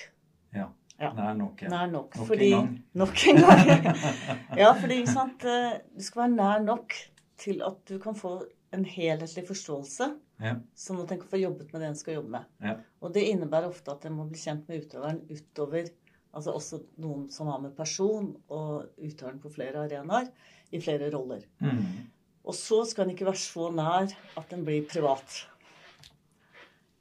Ja. 0.56 0.68
Ja. 0.98 1.12
Nær 1.14 1.36
nok. 1.38 1.62
Ja. 1.62 1.72
Nær 1.72 1.90
nok. 1.92 2.16
Nok 2.16 2.22
en 2.24 2.30
fordi, 2.32 2.50
gang. 2.52 2.70
Nok 2.98 3.24
en 3.30 3.42
gang. 3.44 3.88
ja, 4.62 4.72
fordi 4.80 5.02
sant, 5.08 5.44
eh, 5.46 5.78
du 5.94 6.04
skal 6.04 6.24
være 6.24 6.36
nær 6.36 6.64
nok 6.64 6.96
til 7.38 7.62
at 7.64 7.84
du 7.88 8.00
kan 8.02 8.16
få 8.18 8.40
en 8.72 8.84
helhetlig 8.84 9.46
forståelse. 9.48 10.10
Ja. 10.44 10.56
Sånn 10.76 11.00
at 11.02 11.12
en 11.14 11.18
kan 11.22 11.28
få 11.30 11.40
jobbet 11.40 11.72
med 11.72 11.80
det 11.82 11.88
en 11.88 11.96
skal 11.98 12.14
jobbe 12.18 12.30
med. 12.36 12.44
Ja. 12.62 12.74
Og 13.02 13.12
det 13.14 13.24
innebærer 13.30 13.68
ofte 13.72 13.90
at 13.94 14.04
en 14.06 14.14
må 14.18 14.26
bli 14.28 14.38
kjent 14.38 14.68
med 14.68 14.84
utøveren 14.84 15.22
utover 15.30 15.88
Altså 16.36 16.52
også 16.52 16.78
noen 17.00 17.22
som 17.32 17.48
har 17.48 17.58
med 17.58 17.72
person 17.74 18.26
og 18.52 18.90
utøveren 19.00 19.38
på 19.40 19.48
flere 19.50 19.80
arenaer, 19.86 20.28
i 20.70 20.78
flere 20.78 21.08
roller. 21.10 21.40
Mm. 21.64 22.04
Og 22.44 22.54
så 22.54 22.82
skal 22.86 23.06
en 23.08 23.14
ikke 23.14 23.24
være 23.26 23.40
så 23.40 23.70
nær 23.74 24.12
at 24.36 24.50
den 24.52 24.62
blir 24.66 24.84
privat. 24.86 25.38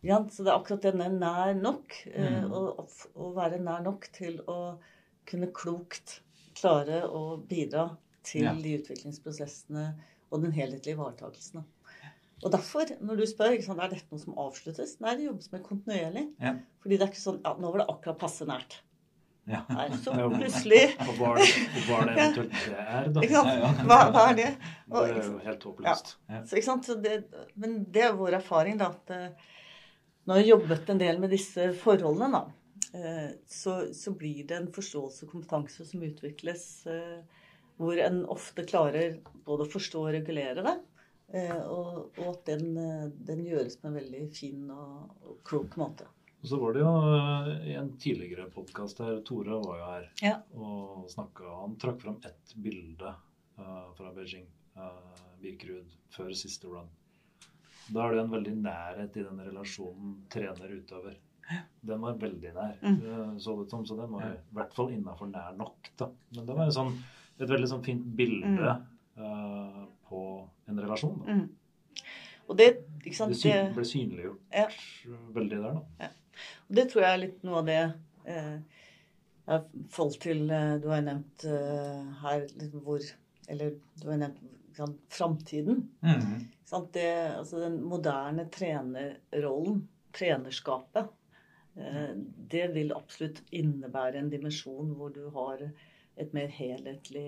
Ja, 0.06 0.21
så 0.32 0.45
det 0.45 0.51
er 0.53 0.56
akkurat 0.58 0.86
denne 0.88 1.10
nær 1.12 1.53
nok. 1.60 1.93
eh, 2.08 2.43
Mm. 2.45 2.51
Å, 2.56 2.88
å 3.15 3.34
være 3.36 3.60
nær 3.60 3.84
nok 3.84 4.08
til 4.15 4.39
å 4.47 4.77
kunne 5.27 5.51
klokt 5.51 6.21
klare 6.56 7.03
å 7.10 7.38
bidra 7.47 7.97
til 8.23 8.43
Ja. 8.43 8.53
de 8.56 8.77
utviklingsprosessene 8.80 9.93
og 10.32 10.44
den 10.44 10.56
helhetlige 10.56 10.98
ivaretakelsen. 10.98 11.66
Og 12.46 12.52
derfor, 12.54 12.90
når 13.02 13.18
du 13.18 13.26
spør 13.26 13.56
sant, 13.66 13.82
er 13.82 13.94
dette 13.96 14.13
noe 14.13 14.22
som 14.22 14.36
avsluttes, 14.38 14.98
nei, 15.02 15.16
det 15.18 15.26
jobbes 15.26 15.50
med 15.54 15.63
kontinuerlig. 15.66 16.28
Ja. 16.42 16.54
Fordi 16.84 16.98
det 16.98 17.08
er 17.08 17.13
ikke 17.13 17.24
sånn 17.24 17.40
ja, 17.42 17.56
nå 17.58 17.72
var 17.74 17.82
det 17.82 17.88
akkurat 17.96 18.20
passe 18.22 18.46
nært. 18.50 18.82
Ja. 19.48 19.62
Nei, 19.72 19.86
så 20.04 20.12
plutselig 20.12 20.82
hva 21.18 21.30
er 21.32 21.38
det, 21.40 21.52
eventuelt 21.88 22.56
det 22.58 22.82
er, 22.84 23.06
da? 23.16 23.22
ikke 23.24 23.38
sant? 23.38 23.52
Ja, 23.54 23.60
ja. 23.62 23.86
Hva, 23.88 24.00
hva 24.12 24.24
er 24.34 24.36
det? 24.36 24.48
Og, 24.92 24.98
Det 24.98 25.13
er 25.13 25.30
jo 25.30 25.38
helt 25.46 25.68
håpløst. 25.70 26.12
Så, 26.28 26.58
ikke 26.60 26.68
sant? 26.68 26.90
Det, 27.06 27.13
men 27.56 27.78
det 27.96 28.04
er 28.10 28.18
vår 28.20 28.38
erfaring, 28.42 28.76
da. 28.82 28.92
At 28.92 29.13
eh, 29.16 29.54
når 30.28 30.42
jeg 30.42 30.52
jobbet 30.52 30.92
en 30.92 31.00
del 31.00 31.22
med 31.24 31.32
disse 31.32 31.70
forholdene, 31.80 32.28
da, 32.36 32.92
eh, 33.00 33.30
så, 33.48 33.80
så 33.96 34.13
blir 34.20 34.44
det 34.50 34.60
en 34.60 34.68
forståelse 34.76 35.26
og 35.26 35.32
kompetanse 35.38 35.88
som 35.88 36.04
utvikles, 36.04 36.68
eh, 36.92 37.37
hvor 37.78 38.00
en 38.02 38.24
ofte 38.34 38.63
klarer 38.68 39.20
både 39.46 39.66
å 39.68 39.72
forstå 39.72 40.02
og 40.08 40.13
regulere 40.16 40.63
det. 40.66 40.76
eh, 41.34 41.58
Og, 41.68 42.12
og 42.18 42.28
at 42.32 42.46
den, 42.50 42.78
eh, 42.78 43.08
den 43.28 43.44
gjøres 43.46 43.78
på 43.82 43.88
en 43.90 43.98
veldig 44.00 44.22
fin 44.34 44.70
og, 44.72 45.10
og 45.28 45.42
klok 45.48 45.76
måte. 45.78 46.08
Og 46.42 46.50
så 46.52 46.60
var 46.62 46.74
det 46.74 46.82
jo 46.84 46.92
eh, 47.18 47.50
i 47.72 47.76
en 47.80 47.92
tidligere 47.98 48.50
podkast 48.54 49.00
her, 49.04 49.22
Tore 49.26 49.58
var 49.66 49.78
jo 49.82 49.86
her 49.92 50.10
Ja. 50.24 50.36
og 50.56 51.08
snakka 51.10 51.44
Han 51.63 51.76
trakk 51.82 52.02
fram 52.02 52.20
ett 52.26 52.54
bilde 52.56 53.13
uh, 53.58 53.88
fra 53.98 54.12
Beijing, 54.13 54.46
uh, 54.78 55.18
Birkerud, 55.42 55.90
før 56.13 56.30
siste 56.38 56.68
run. 56.70 56.90
Da 57.90 58.04
er 58.08 58.16
det 58.18 58.24
en 58.26 58.32
veldig 58.34 58.54
nærhet 58.62 59.16
i 59.18 59.24
den 59.24 59.40
relasjonen 59.40 60.18
trener-utøver. 60.34 61.16
Den 61.88 62.02
var 62.04 62.18
veldig 62.20 62.50
nær, 62.54 62.74
Mm. 62.84 63.38
så 63.40 63.54
det 63.56 63.66
ut 63.66 63.70
som. 63.72 63.86
Så 63.88 63.96
den 63.96 64.12
var 64.12 64.26
i 64.34 64.54
hvert 64.54 64.74
fall 64.76 64.90
innafor 64.92 65.30
nær 65.32 65.54
nok, 65.56 65.90
da. 65.98 66.10
Men 66.36 66.46
det 66.46 66.56
var 66.58 66.66
jo 66.68 66.74
sånn, 66.76 66.98
et 67.38 67.50
veldig 67.50 67.69
sånn 67.69 67.86
fint 67.86 68.06
bilde 68.17 68.73
eh, 69.17 69.82
på 70.10 70.21
en 70.67 70.82
relasjon. 70.84 71.21
Da. 71.23 71.38
Mm. 71.38 72.04
Og 72.47 72.58
det, 72.58 72.67
ikke 73.04 73.17
sant, 73.17 73.36
Det 73.36 73.41
syn, 73.41 73.73
ble 73.76 73.86
synliggjort 73.86 74.56
Ja. 74.56 74.67
veldig 75.36 75.62
der, 75.62 75.80
da. 75.80 76.12
Og 76.69 76.76
det 76.80 76.89
tror 76.91 77.04
jeg 77.04 77.13
er 77.13 77.23
litt 77.23 77.43
noe 77.47 77.62
av 77.62 77.67
det 77.67 77.82
eh, 78.30 78.78
har 79.47 79.65
falt 79.93 80.19
til 80.23 80.50
eh, 80.52 80.76
Du 80.84 80.89
har 80.91 81.04
nevnt 81.06 81.47
uh, 81.47 82.08
her 82.23 82.45
liksom 82.60 82.84
hvor 82.86 83.04
Eller 83.47 83.76
du 84.02 84.10
har 84.10 84.21
nevnt 84.21 84.41
liksom, 84.69 84.97
framtiden. 85.10 85.86
Mm. 86.04 86.47
Sant? 86.67 86.91
Det, 86.93 87.08
altså 87.39 87.62
den 87.62 87.78
moderne 87.88 88.43
trenerrollen, 88.52 89.86
trenerskapet, 90.13 91.08
uh, 91.80 92.12
det 92.52 92.65
vil 92.76 92.91
absolutt 92.95 93.39
innebære 93.56 94.19
en 94.19 94.34
dimensjon 94.34 94.91
hvor 95.00 95.15
du 95.15 95.30
har 95.36 95.63
et 96.17 96.34
mer 96.36 96.51
helhetlig 96.53 97.27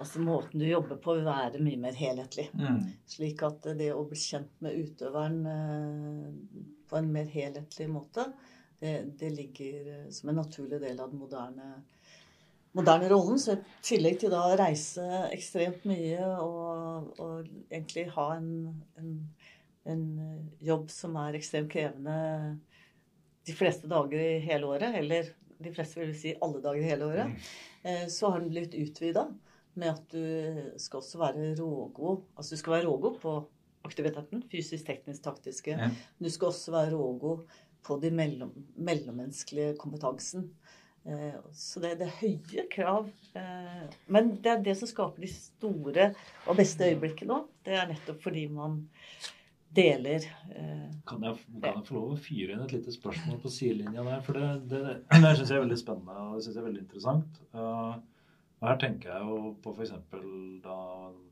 Altså 0.00 0.22
måten 0.24 0.62
du 0.62 0.64
jobber 0.64 0.96
på, 1.02 1.18
vil 1.18 1.26
være 1.26 1.60
mye 1.60 1.76
mer 1.82 1.96
helhetlig. 1.98 2.46
Mm. 2.56 2.78
Slik 3.10 3.42
at 3.44 3.66
det 3.76 3.90
å 3.92 4.06
bli 4.08 4.16
kjent 4.16 4.62
med 4.64 4.78
utøveren 4.78 5.38
uh, 5.44 6.62
på 6.88 6.96
en 6.96 7.10
mer 7.12 7.28
helhetlig 7.28 7.88
måte, 7.92 8.24
det, 8.78 8.92
det, 9.20 9.28
ligger 9.34 10.06
som 10.14 10.30
en 10.30 10.38
naturlig 10.40 10.80
del 10.80 11.00
av 11.02 11.10
den 11.10 11.20
moderne, 11.20 11.68
moderne 12.78 13.10
rollen. 13.10 13.40
Så 13.42 13.58
i 13.58 13.60
tillegg 13.90 14.20
til 14.22 14.32
da 14.32 14.44
å 14.46 14.56
reise 14.58 15.04
ekstremt 15.34 15.84
mye 15.90 16.30
og, 16.44 17.12
og 17.18 17.50
egentlig 17.68 18.06
ha 18.14 18.28
en, 18.38 18.52
en, 19.00 19.12
en, 19.84 20.06
jobb 20.64 20.88
som 20.94 21.18
er 21.26 21.36
ekstremt 21.38 21.72
krevende 21.74 22.56
de 23.48 23.56
fleste 23.56 23.90
dager 23.90 24.22
i 24.22 24.40
hele 24.44 24.70
året, 24.70 24.96
eller 25.02 25.34
de 25.58 25.72
fleste 25.74 26.00
vil 26.00 26.14
si 26.16 26.34
alle 26.44 26.62
dager 26.64 26.86
hele 26.86 27.06
året, 27.08 27.30
mm. 27.82 28.08
så 28.12 28.32
har 28.32 28.42
den 28.42 28.52
blitt 28.52 28.76
utvida 28.78 29.26
med 29.78 29.92
at 29.92 30.12
du 30.12 30.78
skal 30.80 31.02
også 31.02 31.20
være 31.20 31.52
rågod. 31.58 32.24
Altså 32.36 32.54
du 32.54 32.60
skal 32.60 32.76
være 32.76 32.88
rågod 32.88 33.18
på 33.22 33.34
aktiviteten, 33.86 34.42
fysisk, 34.50 34.86
teknisk, 34.86 35.22
taktiske. 35.24 35.76
Ja. 35.76 35.90
Du 36.18 36.30
skal 36.30 36.50
også 36.50 36.74
være 36.74 36.94
rågod 36.96 37.44
på 37.86 37.98
den 38.02 38.16
mellom, 38.18 38.52
mellommenneskelige 38.76 39.76
kompetansen. 39.80 40.50
Eh, 41.06 41.38
så 41.54 41.80
det, 41.80 41.94
det, 42.00 42.08
er 42.08 42.18
høye 42.20 42.66
krav. 42.72 43.08
Eh, 43.38 43.84
men 44.12 44.34
det 44.42 44.52
er 44.52 44.64
det 44.64 44.76
som 44.80 44.90
skaper 44.90 45.24
de 45.24 45.30
store 45.32 46.10
og 46.46 46.58
beste 46.58 46.90
øyeblikkene 46.90 47.38
òg. 47.38 47.50
Det 47.64 47.78
er 47.78 47.88
nettopp 47.92 48.22
fordi 48.26 48.46
man 48.52 48.82
deler 49.74 50.24
eh, 50.54 50.86
kan, 51.06 51.22
jeg, 51.24 51.38
kan 51.60 51.76
jeg, 51.76 51.84
få 51.88 51.96
lov 51.96 52.12
å 52.14 52.20
fyre 52.20 52.54
inn 52.54 52.62
et 52.64 52.74
lite 52.76 52.92
spørsmål 52.94 53.40
på 53.42 53.52
sidelinja 53.52 54.04
der? 54.06 54.22
For 54.24 54.38
det, 54.38 54.48
det, 54.70 54.82
det 55.24 55.34
syns 55.38 55.50
jeg 55.50 55.58
er 55.58 55.64
veldig 55.66 55.80
spennende 55.80 56.24
og 56.24 56.36
det 56.36 56.46
synes 56.46 56.56
jeg 56.56 56.62
er 56.62 56.68
veldig 56.68 56.84
interessant. 56.84 57.40
Uh, 57.52 57.98
og 58.58 58.66
her 58.66 58.80
tenker 58.82 59.12
jeg 59.12 59.28
jo 59.28 59.52
på 59.62 59.74
f.eks. 59.76 59.94
da 60.64 60.78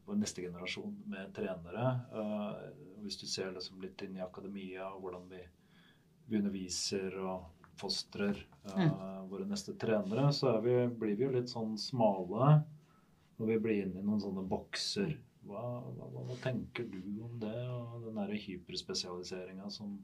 vår 0.06 0.20
neste 0.20 0.44
generasjon 0.44 0.94
med 1.10 1.32
trenere. 1.34 1.90
Uh, 2.14 3.00
hvis 3.02 3.18
du 3.18 3.26
ser 3.30 3.50
det 3.54 3.64
som 3.64 3.80
litt 3.82 4.02
inn 4.06 4.18
i 4.18 4.24
akademia, 4.24 4.92
og 4.92 5.02
hvordan 5.02 5.26
vi, 5.32 5.42
vi 6.30 6.38
underviser 6.38 7.16
og 7.24 7.70
fostrer 7.80 8.38
uh, 8.68 8.78
mm. 8.78 9.26
våre 9.32 9.48
neste 9.48 9.74
trenere, 9.80 10.30
så 10.32 10.54
vi, 10.64 10.78
blir 10.88 11.18
vi 11.18 11.26
jo 11.26 11.34
litt 11.34 11.52
sånn 11.52 11.74
smale 11.80 12.60
når 13.36 13.50
vi 13.50 13.58
blir 13.64 13.82
inne 13.84 14.00
i 14.00 14.06
noen 14.06 14.22
sånne 14.22 14.46
bokser. 14.48 15.10
Hva, 15.46 15.62
hva, 15.96 16.10
hva 16.26 16.36
tenker 16.42 16.86
du 16.90 17.00
om 17.24 17.38
det, 17.42 17.56
og 17.70 18.06
den 18.06 18.18
derre 18.18 18.38
hyperspesialiseringa 18.40 19.70
som 19.72 19.96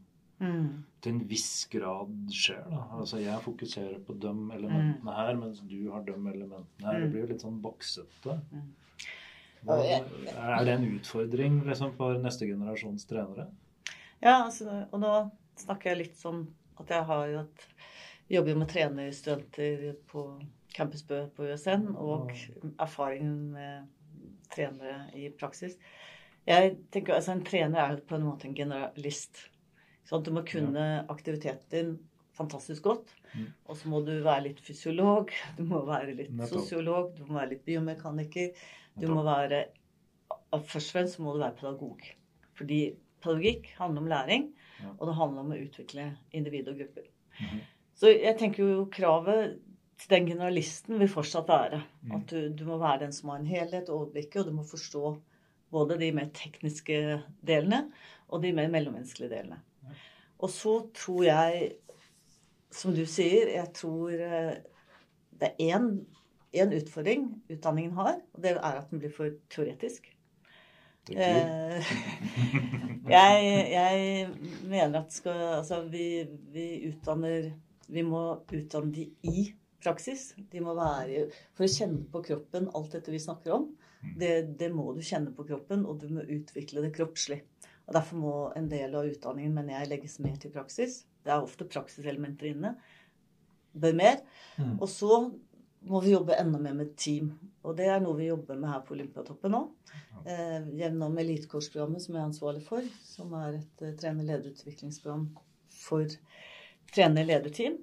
mm. 0.43 0.69
til 1.03 1.15
en 1.15 1.25
viss 1.31 1.67
grad 1.73 2.13
skjer. 2.35 2.63
da. 2.71 2.85
Altså 2.99 3.21
Jeg 3.23 3.43
fokuserer 3.45 3.99
på 4.07 4.15
de 4.15 4.33
elementene 4.57 5.03
mm. 5.03 5.13
her, 5.19 5.35
mens 5.41 5.63
du 5.67 5.91
har 5.91 6.07
de 6.07 6.15
elementene 6.15 6.87
her. 6.87 7.01
Det 7.01 7.09
mm. 7.09 7.13
blir 7.15 7.25
jo 7.25 7.33
litt 7.33 7.45
sånn 7.47 7.61
boksete. 7.65 8.39
Mm. 8.53 8.71
Hva, 9.63 9.79
er 9.87 10.65
det 10.67 10.73
en 10.75 10.89
utfordring 10.97 11.61
liksom, 11.69 11.93
for 11.99 12.19
neste 12.19 12.49
generasjons 12.49 13.07
trenere? 13.07 13.47
Ja, 14.23 14.45
altså, 14.45 14.85
og 14.91 15.03
nå 15.03 15.13
snakker 15.63 15.93
jeg 15.93 16.01
litt 16.01 16.19
sånn 16.19 16.47
at 16.81 16.91
jeg 16.91 17.07
har 17.07 17.29
jo 17.31 17.45
et 17.45 17.69
jobber 18.33 18.59
med 18.59 18.71
trenerstudenter 18.73 19.93
på 20.11 20.25
Campus 20.73 21.03
Bø 21.07 21.27
på 21.37 21.47
USN, 21.51 21.91
og 22.01 22.33
erfaringen 22.81 23.53
med 23.53 23.91
trenere 24.55 25.09
i 25.19 25.29
praksis. 25.39 25.79
Jeg 26.49 26.77
tenker, 26.91 27.17
altså 27.17 27.37
En 27.37 27.45
trener 27.47 27.81
er 27.83 28.01
på 28.07 28.17
en 28.19 28.27
måte 28.27 28.49
en 28.49 28.57
generalist. 28.57 29.45
Sånn 30.09 30.25
du 30.27 30.33
må 30.35 30.43
kunne 30.47 30.87
aktiviteten 31.13 31.69
din 31.71 31.93
fantastisk 32.37 32.89
godt. 32.89 33.13
Mm. 33.33 33.47
Og 33.71 33.79
så 33.79 33.93
må 33.93 34.01
du 34.07 34.13
være 34.25 34.49
litt 34.49 34.63
fysiolog, 34.65 35.31
du 35.59 35.63
må 35.69 35.85
være 35.89 36.17
litt 36.19 36.35
sosiolog, 36.51 37.13
du 37.17 37.25
må 37.29 37.39
være 37.39 37.55
litt 37.55 37.65
biomekaniker. 37.69 38.67
Du 38.99 39.09
må 39.13 39.25
være 39.27 39.69
Først 40.53 40.91
og 40.91 40.93
fremst 40.93 41.21
må 41.25 41.33
du 41.33 41.39
være 41.41 41.57
pedagog. 41.57 42.03
Fordi 42.59 42.81
pedagogikk 43.25 43.71
handler 43.79 44.03
om 44.03 44.09
læring, 44.11 44.43
og 44.99 45.07
det 45.09 45.15
handler 45.17 45.45
om 45.47 45.55
å 45.55 45.61
utvikle 45.63 46.11
individ 46.37 46.69
og 46.69 46.77
grupper. 46.77 47.07
-hmm. 47.39 47.63
Så 47.95 48.11
jeg 48.11 48.37
tenker 48.39 48.63
jo 48.63 48.89
kravet 48.93 49.61
til 50.03 50.11
den 50.11 50.27
generalisten 50.27 50.99
vil 50.99 51.11
fortsatt 51.11 51.49
være 51.49 51.83
mm. 52.03 52.15
at 52.17 52.25
du, 52.31 52.39
du, 52.59 52.65
må 52.67 52.79
være 52.81 53.05
den 53.05 53.13
som 53.15 53.31
har 53.31 53.43
en 53.43 53.51
helhet 53.51 53.91
og 53.91 53.99
overblikket, 53.99 54.41
og 54.43 54.49
du 54.49 54.57
må 54.57 54.65
forstå 54.67 55.13
både 55.73 55.99
de 56.01 56.11
mer 56.15 56.33
tekniske 56.35 56.97
delene 57.47 57.85
og 58.29 58.43
de 58.43 58.53
mer 58.57 58.71
mellommenneskelige 58.73 59.31
delene. 59.31 59.61
Og 60.43 60.51
så 60.51 60.75
tror 60.97 61.23
jeg, 61.29 61.69
som 62.73 62.97
du 62.97 63.05
sier, 63.07 63.53
jeg 63.55 63.71
tror 63.79 64.11
eh, 64.17 64.57
det 65.39 65.53
er 65.53 65.77
én, 65.77 65.87
én 66.57 66.75
utfordring 66.75 67.29
utdanningen 67.53 67.95
har, 68.01 68.19
og 68.35 68.43
det 68.43 68.57
er 68.57 68.81
at 68.81 68.91
den 68.91 69.03
blir 69.03 69.15
for 69.15 69.31
teoretisk. 69.55 70.09
Eh, 71.11 71.95
jeg, 73.17 73.39
jeg, 73.73 74.29
mener 74.71 75.01
at 75.01 75.15
skal, 75.15 75.41
altså, 75.59 75.83
vi, 75.91 76.23
vi, 76.55 76.67
utdanner 76.93 77.51
Vi 77.93 78.05
må 78.07 78.21
utdanne 78.55 78.93
de 78.95 79.09
i 79.27 79.49
praksis. 79.83 80.31
De 80.53 80.63
må 80.65 80.75
være 80.79 81.27
For 81.57 81.67
å 81.67 81.73
kjenne 81.73 82.05
på 82.13 82.23
kroppen 82.29 82.71
alt 82.73 82.97
dette 82.97 83.13
vi 83.13 83.21
snakker 83.23 83.57
om, 83.59 83.69
mm. 84.03 84.15
det, 84.21 84.33
det 84.61 84.71
må 84.75 84.91
du 84.97 85.03
kjenne 85.05 85.35
på 85.37 85.47
kroppen, 85.49 85.87
og 85.87 86.03
du 86.03 86.09
må 86.15 86.25
utvikle 86.25 86.85
det 86.85 86.95
kroppslig. 86.97 87.43
Og 87.89 87.97
Derfor 87.97 88.21
må 88.23 88.35
en 88.57 88.69
del 88.71 88.95
av 88.95 89.09
utdanningen 89.11 89.55
mener 89.57 89.81
jeg, 89.81 89.91
legges 89.91 90.19
mer 90.23 90.37
til 90.41 90.53
praksis. 90.55 91.03
Det 91.23 91.33
er 91.35 91.43
ofte 91.43 91.67
praksiselementer 91.71 92.53
inne. 92.53 92.77
Bør 93.73 93.97
mer. 93.99 94.21
Mm. 94.59 94.77
Og 94.79 94.89
så 94.91 95.19
må 95.89 96.01
vi 96.05 96.13
jobbe 96.13 96.37
enda 96.39 96.61
mer 96.63 96.77
med 96.79 96.95
team. 97.01 97.33
Og 97.67 97.77
det 97.79 97.89
er 97.91 98.03
noe 98.03 98.19
vi 98.19 98.29
jobber 98.29 98.59
med 98.59 98.71
her 98.71 98.83
på 98.87 98.95
Olympiatoppen 98.97 99.55
nå. 99.55 99.63
Eh, 100.23 100.69
gjennom 100.79 101.17
Elitekorsprogrammet, 101.19 102.05
som 102.05 102.15
jeg 102.15 102.23
er 102.23 102.29
ansvarlig 102.29 102.63
for. 102.67 102.87
Som 103.07 103.35
er 103.39 103.59
et 103.59 103.83
uh, 103.83 103.95
trener-lederutviklingsprogram 103.99 105.27
for 105.83 106.17
trener-lederteam. 106.95 107.81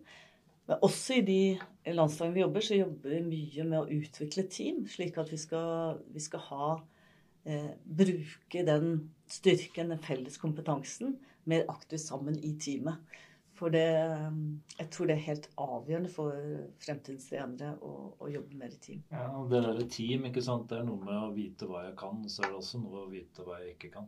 Men 0.70 0.84
også 0.86 1.18
i 1.18 1.26
de 1.26 1.94
landslagene 1.98 2.36
vi 2.36 2.44
jobber, 2.44 2.66
så 2.66 2.78
jobber 2.78 3.16
vi 3.16 3.22
mye 3.26 3.64
med 3.66 3.80
å 3.80 4.00
utvikle 4.00 4.46
team. 4.54 4.84
Slik 4.90 5.18
at 5.18 5.32
vi 5.34 5.40
skal, 5.42 5.98
vi 6.14 6.22
skal 6.22 6.44
ha 6.52 6.68
eh, 7.50 7.72
bruke 8.02 8.66
den 8.68 8.92
styrken, 9.30 9.90
den 9.96 10.04
felles 10.04 10.38
kompetansen, 10.42 11.18
mer 11.50 11.66
aktivt 11.74 12.06
sammen 12.06 12.38
i 12.46 12.54
teamet. 12.62 13.02
For 13.60 13.74
det, 13.74 13.88
jeg 14.78 14.88
tror 14.94 15.10
det 15.10 15.16
er 15.18 15.26
helt 15.26 15.48
avgjørende 15.60 16.12
for 16.14 16.36
fremtidens 16.80 17.26
trenere 17.28 17.74
å, 17.84 18.14
å, 18.16 18.30
jobbe 18.32 18.60
mer 18.62 18.72
i 18.72 18.80
team. 18.80 19.02
Ja, 19.12 19.26
og 19.36 19.50
Det 19.52 19.60
der 19.66 19.82
team, 19.92 20.30
ikke 20.30 20.44
sant? 20.46 20.70
det 20.70 20.78
er 20.80 20.86
noe 20.88 21.02
med 21.02 21.18
å 21.18 21.34
vite 21.36 21.68
hva 21.68 21.82
jeg 21.90 21.98
kan, 22.00 22.22
og 22.24 22.32
så 22.32 22.46
er 22.46 22.54
det 22.54 22.62
også 22.62 22.80
noe 22.86 23.02
å 23.04 23.10
vite 23.12 23.44
hva 23.44 23.58
jeg 23.60 23.74
ikke 23.74 23.92
kan. 23.98 24.08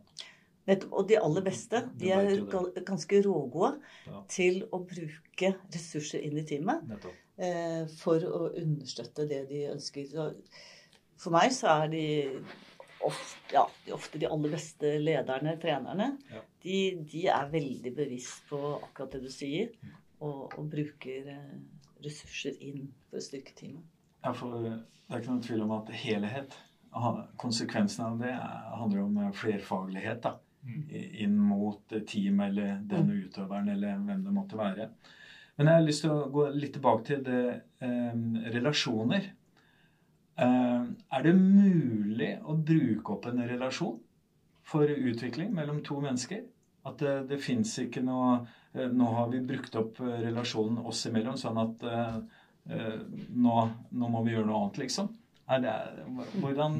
Nettopp. 0.68 0.92
Og 0.94 1.08
de 1.10 1.18
aller 1.18 1.44
beste 1.46 1.80
de 1.98 2.12
er 2.14 2.82
ganske 2.86 3.22
rågode 3.26 3.72
ja. 4.06 4.20
til 4.30 4.62
å 4.70 4.82
bruke 4.86 5.54
ressurser 5.74 6.22
inn 6.22 6.38
i 6.38 6.44
teamet 6.46 6.92
eh, 7.36 7.88
for 7.98 8.22
å 8.28 8.44
understøtte 8.50 9.26
det 9.30 9.42
de 9.50 9.64
ønsker. 9.72 10.06
Så 10.12 10.28
for 11.22 11.34
meg 11.34 11.50
så 11.54 11.72
er 11.82 11.90
de 11.92 12.04
ofte, 13.02 13.54
ja, 13.54 13.66
ofte 13.94 14.20
de 14.22 14.30
aller 14.30 14.54
beste 14.54 14.96
lederne, 15.02 15.56
trenerne, 15.62 16.08
ja. 16.30 16.42
de, 16.62 16.78
de, 17.10 17.26
er 17.34 17.50
veldig 17.52 17.94
bevisst 17.96 18.46
på 18.50 18.60
akkurat 18.78 19.16
det 19.16 19.24
du 19.26 19.30
sier, 19.32 19.72
og, 20.22 20.52
og 20.54 20.68
bruker 20.70 21.30
eh, 21.34 21.56
ressurser 22.02 22.58
inn 22.62 22.86
for 23.08 23.18
å 23.18 23.24
styrke 23.24 23.54
teamet. 23.58 23.86
Ja, 24.22 24.30
for 24.30 24.62
Det 24.62 24.76
er 25.10 25.18
ikke 25.18 25.32
noen 25.32 25.42
tvil 25.42 25.64
om 25.64 25.74
at 25.74 25.90
helhet, 25.98 26.54
konsekvensen 27.40 28.04
av 28.06 28.22
det, 28.22 28.32
handler 28.78 29.04
om 29.08 29.18
eh, 29.24 29.34
flerfaglighet. 29.34 30.22
da, 30.22 30.36
mm. 30.38 30.51
Inn 30.62 31.34
mot 31.42 31.92
team 32.06 32.40
eller 32.44 32.76
denne 32.86 33.16
mm. 33.16 33.22
utøveren 33.26 33.68
eller 33.72 33.98
hvem 34.06 34.22
det 34.22 34.34
måtte 34.34 34.58
være. 34.60 34.88
Men 35.56 35.68
jeg 35.68 35.78
har 35.78 35.86
lyst 35.86 36.04
til 36.04 36.14
å 36.14 36.30
gå 36.32 36.46
litt 36.54 36.76
tilbake 36.76 37.04
til 37.08 37.22
det, 37.26 37.42
eh, 37.84 38.22
relasjoner. 38.54 39.28
Eh, 40.38 40.84
er 41.18 41.26
det 41.26 41.34
mulig 41.36 42.32
å 42.40 42.56
bruke 42.56 43.16
opp 43.16 43.26
en 43.28 43.42
relasjon 43.48 43.98
for 44.62 44.88
utvikling 44.88 45.52
mellom 45.52 45.82
to 45.84 45.98
mennesker? 46.00 46.46
At 46.86 46.98
det, 46.98 47.28
det 47.28 47.40
fins 47.42 47.76
ikke 47.78 48.02
noe 48.02 48.40
eh, 48.74 48.88
Nå 48.88 49.10
har 49.14 49.28
vi 49.30 49.42
brukt 49.46 49.76
opp 49.76 50.00
relasjonen 50.00 50.80
oss 50.88 51.04
imellom, 51.06 51.36
sånn 51.38 51.60
at 51.60 51.84
nå, 52.62 53.54
nå, 53.90 54.08
må 54.08 54.20
vi 54.22 54.32
gjøre 54.32 54.46
noe 54.46 54.60
annet, 54.62 54.78
liksom. 54.84 55.08
Er 55.50 55.60
det, 55.60 55.72
hvordan 56.38 56.76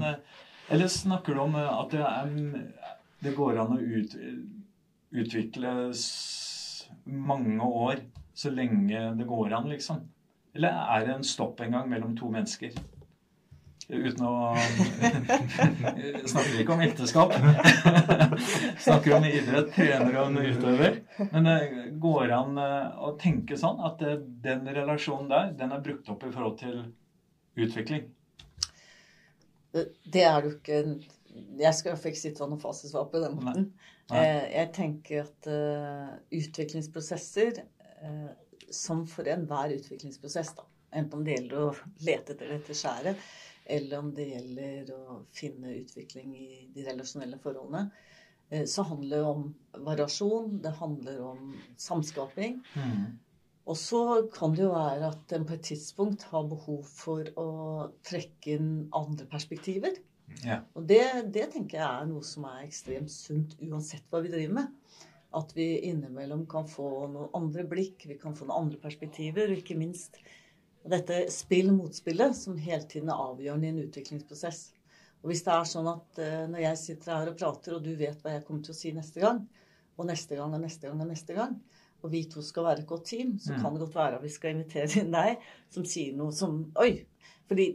Eller 0.71 0.89
snakker 0.89 1.35
du 1.35 1.41
om 1.43 1.57
at 1.59 1.91
det, 1.91 2.03
er, 2.07 2.93
det 3.23 3.35
går 3.37 3.61
an 3.63 3.77
å 3.77 3.81
ut, 3.81 4.17
utvikle 5.11 5.75
mange 7.05 7.65
år 7.65 8.03
så 8.35 8.51
lenge 8.51 9.13
det 9.19 9.29
går 9.29 9.53
an, 9.55 9.69
liksom? 9.71 10.01
Eller 10.57 10.81
er 10.97 11.07
det 11.07 11.15
en 11.15 11.25
stopp 11.25 11.61
en 11.61 11.77
gang 11.77 11.89
mellom 11.89 12.17
to 12.19 12.31
mennesker? 12.33 12.75
Uten 13.93 14.25
å 14.25 14.35
Snakker 16.33 16.61
ikke 16.63 16.75
om 16.75 16.83
ekteskap. 16.85 17.35
Snakker 18.87 19.17
om 19.19 19.27
idrett, 19.29 19.73
trener 19.75 20.19
og 20.23 20.39
utøver. 20.39 21.01
Men 21.33 21.49
det 21.49 21.59
går 22.01 22.33
an 22.37 22.61
eh, 22.63 23.03
å 23.05 23.13
tenke 23.21 23.59
sånn 23.61 23.83
at 23.85 24.01
den 24.01 24.69
relasjonen 24.69 25.29
der, 25.33 25.53
den 25.59 25.75
er 25.77 25.85
brukt 25.85 26.09
opp 26.13 26.25
i 26.25 26.33
forhold 26.33 26.59
til 26.63 26.79
utvikling. 27.59 28.09
Det 29.73 30.25
er 30.25 30.47
jo 30.47 30.55
ikke 30.55 30.81
Jeg 31.61 31.75
skal 31.79 31.97
ikke 31.97 32.19
sitte 32.19 32.49
noe 32.49 32.61
fasitsvar 32.63 33.09
på 33.13 33.23
den 33.23 33.39
måten. 33.39 33.71
Eh, 34.13 34.45
jeg 34.53 34.73
tenker 34.77 35.25
at 35.25 35.49
utviklingsprosesser, 36.33 37.63
som 38.73 39.07
for 39.07 39.29
enhver 39.31 39.75
utviklingsprosess, 39.77 40.55
da, 40.59 40.65
enten 40.97 41.21
om 41.21 41.25
det 41.27 41.37
gjelder 41.37 41.65
å 41.67 41.73
lete 42.07 42.35
etter 42.35 42.53
dette 42.55 42.77
skjæret, 42.77 43.21
eller 43.65 43.99
om 43.99 44.11
det 44.15 44.29
gjelder 44.31 44.93
å 44.97 45.19
finne 45.35 45.77
utvikling 45.79 46.35
i 46.37 46.49
de 46.75 46.87
relasjonelle 46.87 47.39
forholdene, 47.43 47.91
eh, 48.51 48.65
så 48.69 48.85
handler 48.89 49.17
det 49.17 49.27
om 49.29 49.45
variasjon, 49.87 50.57
det 50.65 50.75
handler 50.81 51.21
om 51.33 51.53
samskaping. 51.81 52.61
Mm. 52.75 53.05
Og 53.71 53.79
så 53.79 54.03
kan 54.35 54.57
det 54.57 54.65
jo 54.65 54.73
være 54.75 55.13
at 55.13 55.33
en 55.37 55.45
på 55.47 55.55
et 55.55 55.69
tidspunkt 55.71 56.25
har 56.33 56.49
behov 56.51 56.83
for 56.89 57.29
å 57.39 57.51
trekke 58.03 58.57
inn 58.57 58.73
andre 58.99 59.29
perspektiver. 59.31 60.01
Ja. 60.43 60.61
Og 60.77 60.87
det, 60.89 61.03
det, 61.35 61.49
tenker 61.53 61.79
jeg 61.79 61.87
er 61.87 62.07
noe 62.11 62.25
som 62.27 62.47
er 62.49 62.65
ekstremt 62.65 63.13
sunt 63.13 63.57
uansett 63.63 64.07
hva 64.11 64.23
vi 64.25 64.33
driver 64.33 64.63
med. 64.63 65.01
At 65.33 65.55
vi 65.57 65.67
innimellom 65.89 66.45
kan 66.51 66.67
få 66.69 67.07
noen 67.09 67.33
andre 67.37 67.65
blikk, 67.69 68.05
vi 68.09 68.19
kan 68.21 68.37
få 68.37 68.49
noen 68.49 68.67
andre 68.67 68.81
perspektiver, 68.83 69.49
og 69.49 69.63
ikke 69.63 69.79
minst 69.79 70.19
dette 70.83 71.25
spill-motspillet 71.31 72.37
som 72.37 72.59
hele 72.59 72.85
tiden 72.91 73.13
er 73.13 73.21
avgjørende 73.31 73.69
i 73.69 73.73
en 73.73 73.83
utviklingsprosess. 73.85 74.65
Og 75.23 75.31
hvis 75.31 75.45
det 75.47 75.55
er 75.55 75.69
sånn 75.71 75.89
at 75.93 76.19
uh, 76.19 76.41
når 76.51 76.65
jeg 76.65 76.81
sitter 76.81 77.15
her 77.15 77.31
og 77.31 77.39
prater, 77.39 77.77
og 77.77 77.85
du 77.85 77.93
vet 77.99 78.19
hva 78.25 78.35
jeg 78.35 78.45
kommer 78.47 78.67
til 78.67 78.75
å 78.75 78.79
si 78.81 78.91
neste 78.97 79.23
gang, 79.23 79.45
og 79.97 80.09
neste 80.09 80.37
gang 80.39 80.57
og 80.57 80.65
neste 80.65 80.89
gang 80.89 81.05
og 81.05 81.13
neste 81.13 81.37
gang, 81.37 81.55
og 82.03 82.11
vi 82.11 82.25
to 82.27 82.43
skal 82.43 82.67
være 82.67 82.83
et 82.83 82.91
godt 82.91 83.07
team, 83.13 83.37
så 83.39 83.55
mm. 83.55 83.63
kan 83.63 83.75
det 83.75 83.85
godt 83.85 83.95
være 83.95 84.19
at 84.19 84.27
vi 84.27 84.33
skal 84.35 84.57
invitere 84.57 85.01
inn 85.01 85.15
deg 85.15 85.45
som 85.73 85.87
sier 85.87 86.17
noe 86.19 86.35
som 86.35 86.65
Oi! 86.83 86.93
Fordi 87.53 87.67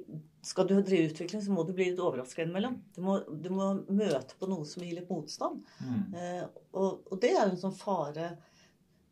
skal 0.42 0.68
du 0.68 0.82
drive 0.82 1.12
utvikling, 1.12 1.42
så 1.42 1.52
må 1.54 1.64
du 1.64 1.74
bli 1.78 1.92
litt 1.92 2.00
overraska 2.02 2.42
innimellom. 2.42 2.80
Du 2.96 3.02
må, 3.06 3.20
du 3.30 3.50
må, 3.54 3.68
møte 3.94 4.38
på 4.40 4.50
noe 4.50 4.66
som 4.66 4.82
gir 4.82 4.96
litt 4.98 5.12
motstand. 5.12 5.60
Mm. 5.84 6.00
Uh, 6.16 6.44
og, 6.72 7.04
og, 7.12 7.16
det 7.22 7.34
er 7.36 7.44
jo 7.44 7.52
en 7.52 7.60
sånn 7.62 7.78
fare 7.78 8.32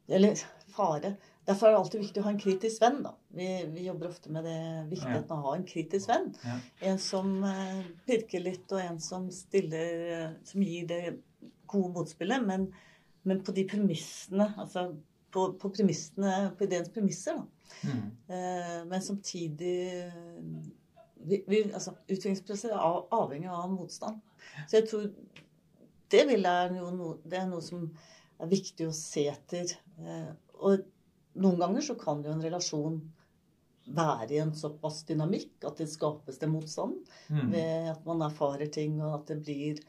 Eller 0.09 0.41
fare 0.73 1.15
Derfor 1.45 1.67
er 1.67 1.75
det 1.75 1.79
alltid 1.83 2.01
viktig 2.01 2.21
å 2.21 2.25
ha 2.25 2.31
en 2.33 2.41
kritisk 2.41 2.81
venn. 2.81 3.01
da. 3.05 3.11
Vi, 3.37 3.47
vi 3.75 3.85
jobber 3.85 4.09
ofte 4.09 4.31
med 4.33 4.47
det 4.49 4.59
viktigheten 4.89 5.35
av 5.35 5.43
å 5.43 5.51
ha 5.51 5.57
en 5.59 5.67
kritisk 5.69 6.09
venn. 6.09 6.31
Ja. 6.41 6.55
En 6.89 6.97
som 7.01 7.35
uh, 7.45 7.83
pirker 8.09 8.41
litt, 8.41 8.65
og 8.73 8.81
en 8.81 8.97
som 9.03 9.27
stiller 9.33 10.05
uh, 10.09 10.31
Som 10.49 10.65
gir 10.65 10.87
det 10.89 11.01
gode 11.69 11.91
motspillet, 11.99 12.41
men, 12.47 12.71
men 13.29 13.45
på 13.45 13.53
de 13.53 13.67
premissene 13.69 14.49
Altså 14.55 14.87
på, 15.35 15.51
på, 15.59 15.69
premissene, 15.69 16.33
på 16.57 16.65
ideens 16.65 16.89
premisser, 16.95 17.37
da. 17.37 17.54
Mm. 17.85 18.03
Uh, 18.29 18.81
men 18.89 19.03
samtidig 19.03 19.77
vi, 21.25 21.41
vi, 21.47 21.61
altså, 21.71 21.95
Utviklingsprosesser 22.05 22.75
er 22.75 23.15
avhengig 23.15 23.49
av 23.49 23.69
motstand. 23.73 24.21
Så 24.67 24.79
jeg 24.79 24.89
tror 24.89 25.07
det, 26.13 26.21
er 26.21 26.73
noe, 26.75 27.15
det 27.25 27.39
er 27.39 27.47
noe 27.49 27.63
som 27.65 27.87
er 28.39 28.51
viktig 28.51 28.89
å 28.89 28.95
se 28.95 29.25
etter. 29.31 29.71
Og 30.61 30.83
noen 31.41 31.59
ganger 31.59 31.83
så 31.83 31.95
kan 31.99 32.21
jo 32.23 32.33
en 32.35 32.43
relasjon 32.43 32.99
være 33.85 34.33
i 34.33 34.41
en 34.41 34.53
såpass 34.57 35.03
dynamikk 35.09 35.65
at 35.67 35.81
det 35.81 35.87
skapes 35.91 36.39
det 36.41 36.49
motstand 36.49 36.97
mm. 37.29 37.49
ved 37.51 37.89
at 37.91 38.05
man 38.07 38.23
erfarer 38.25 38.71
ting, 38.73 38.97
og 39.03 39.19
at 39.19 39.33
det 39.33 39.41
blir 39.43 39.81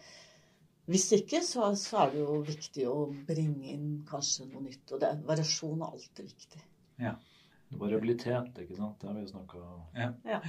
Hvis 0.86 1.08
ikke, 1.16 1.40
så, 1.42 1.72
så, 1.74 2.04
er 2.04 2.12
det 2.12 2.20
jo 2.20 2.34
viktig 2.46 2.84
å 2.86 3.08
bringe 3.26 3.72
inn 3.72 4.04
kanskje 4.06 4.44
noe 4.46 4.60
nytt. 4.68 4.92
Og 4.94 5.00
det, 5.02 5.08
variasjon 5.26 5.80
er 5.82 5.88
alltid 5.88 6.28
viktig. 6.28 6.60
Ja. 7.02 7.16
Variabilitet, 7.70 8.58
ikke 8.62 8.76
sant. 8.78 9.00
Det 9.00 9.08
har 9.08 9.16
vi 9.16 9.24
jo 9.24 9.32
snakka 9.32 9.62
om. 9.62 9.80
Ja. 9.96 10.10
ja. 10.24 10.40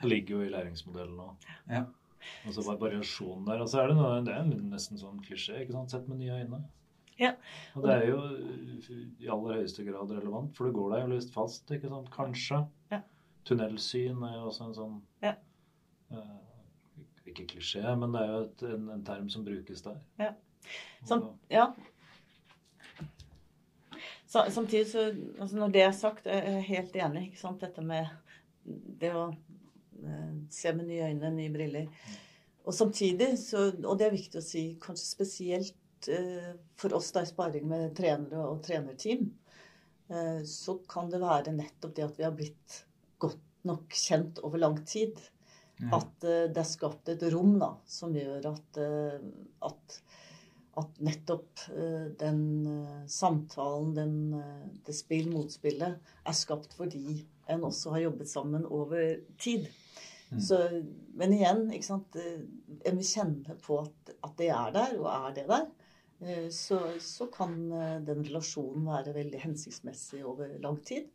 Det 0.00 0.10
ligger 0.10 0.36
jo 0.36 0.46
i 0.46 0.50
læringsmodellen 0.52 1.22
òg. 1.24 1.46
Ja. 1.70 1.84
Og 2.46 2.54
så 2.54 2.64
variasjon 2.66 3.46
der. 3.46 3.62
Og 3.62 3.70
så 3.70 3.82
er 3.82 3.90
det, 3.90 3.96
noe, 3.98 4.18
det 4.26 4.34
er 4.34 4.48
nesten 4.48 5.00
sånn 5.00 5.22
klisjé. 5.24 5.62
ikke 5.62 5.74
sant? 5.76 5.94
Sett 5.94 6.10
med 6.10 6.20
nye 6.20 6.42
øyne. 6.42 6.60
Ja. 7.18 7.32
Og 7.74 7.82
det 7.82 7.94
er 7.94 8.04
jo 8.12 8.18
i 9.18 9.30
aller 9.32 9.58
høyeste 9.58 9.84
grad 9.86 10.12
relevant, 10.14 10.52
for 10.54 10.68
det 10.68 10.76
går 10.76 10.92
deg 10.92 11.00
jo 11.02 11.12
litt 11.16 11.32
fast, 11.34 11.64
ikke 11.74 11.90
sant? 11.90 12.10
Kanskje. 12.14 12.60
Ja. 12.92 13.00
Tunnelsyn 13.48 14.22
er 14.28 14.36
jo 14.36 14.44
også 14.50 14.68
en 14.68 14.76
sånn 14.76 14.96
ja. 15.24 15.32
uh, 16.12 16.36
Ikke 17.26 17.46
klisjé, 17.48 17.82
men 17.98 18.12
det 18.14 18.22
er 18.22 18.34
jo 18.34 18.42
et, 18.44 18.66
en, 18.68 18.90
en, 18.94 19.06
term 19.06 19.30
som 19.32 19.46
brukes 19.46 19.82
der. 19.86 19.98
Ja. 20.20 20.34
Sånn, 21.08 21.24
ja. 21.50 21.70
Samtidig 24.28 24.86
så 24.90 25.06
altså 25.40 25.56
Når 25.56 25.70
det 25.72 25.82
er 25.82 25.92
sagt, 25.96 26.26
er 26.28 26.44
jeg 26.44 26.64
helt 26.68 26.96
enig. 27.00 27.26
ikke 27.28 27.40
sant? 27.40 27.62
Dette 27.64 27.80
med 27.80 28.08
det 29.00 29.14
å 29.16 29.28
uh, 29.32 30.32
se 30.52 30.72
med 30.76 30.90
nye 30.90 31.08
øyne, 31.08 31.30
nye 31.32 31.52
briller. 31.54 31.86
Og 32.68 32.76
samtidig, 32.76 33.30
så, 33.40 33.70
og 33.80 33.96
det 33.96 34.06
er 34.06 34.16
viktig 34.18 34.42
å 34.42 34.44
si, 34.44 34.64
kanskje 34.82 35.06
spesielt 35.08 35.78
Eh, 36.06 36.54
for 36.76 36.94
oss 36.94 37.12
da 37.12 37.22
i 37.22 37.26
sparing 37.26 37.66
med 37.68 37.96
trenere 37.96 38.44
og 38.46 38.62
trenerteam, 38.62 39.26
eh, 40.08 40.42
så 40.46 40.78
kan 40.88 41.10
det 41.10 41.22
være 41.22 41.54
nettopp 41.56 41.96
det 41.96 42.06
at 42.06 42.20
vi 42.20 42.26
har 42.26 42.36
blitt 42.36 42.82
godt 43.18 43.42
nok 43.66 43.94
kjent 43.94 44.38
over 44.46 44.62
lang 44.62 44.78
tid. 44.86 45.18
Ja. 45.78 45.98
At 46.00 46.26
eh, 46.26 46.46
det 46.52 46.62
er 46.62 46.70
skapt 46.70 47.10
et 47.10 47.24
rom 47.34 47.56
da, 47.58 47.72
som 47.86 48.14
gjør 48.14 48.52
at, 48.52 48.80
at, 49.70 49.98
at 50.78 51.00
nettopp 51.02 51.64
den 52.20 52.40
samtalen, 53.10 53.90
den, 53.96 54.14
det 54.86 54.94
spill-motspillet, 54.94 55.98
er 56.24 56.36
skapt 56.36 56.76
fordi 56.78 57.20
en 57.50 57.66
også 57.66 57.96
har 57.96 58.04
jobbet 58.06 58.30
sammen 58.30 58.66
over 58.66 59.18
tid. 59.40 59.66
Mm. 60.30 60.40
Så, 60.40 60.58
men 61.16 61.32
igjen, 61.32 61.64
ikke 61.72 61.88
sant, 61.88 62.18
en 62.18 62.98
vil 63.00 63.08
kjenne 63.08 63.56
på 63.64 63.80
at, 63.82 64.14
at, 64.18 64.34
det 64.40 64.50
er 64.52 64.74
der, 64.74 64.96
og 65.00 65.08
er 65.12 65.36
det 65.38 65.46
der. 65.48 65.68
Eh, 66.20 66.48
så, 66.50 66.80
så, 67.00 67.28
kan 67.32 67.54
eh, 67.72 67.96
den 68.04 68.24
relasjonen 68.26 68.86
være 68.88 69.14
veldig 69.16 69.40
hensiktsmessig 69.44 70.24
over 70.26 70.50
lang 70.62 70.80
tid. 70.86 71.08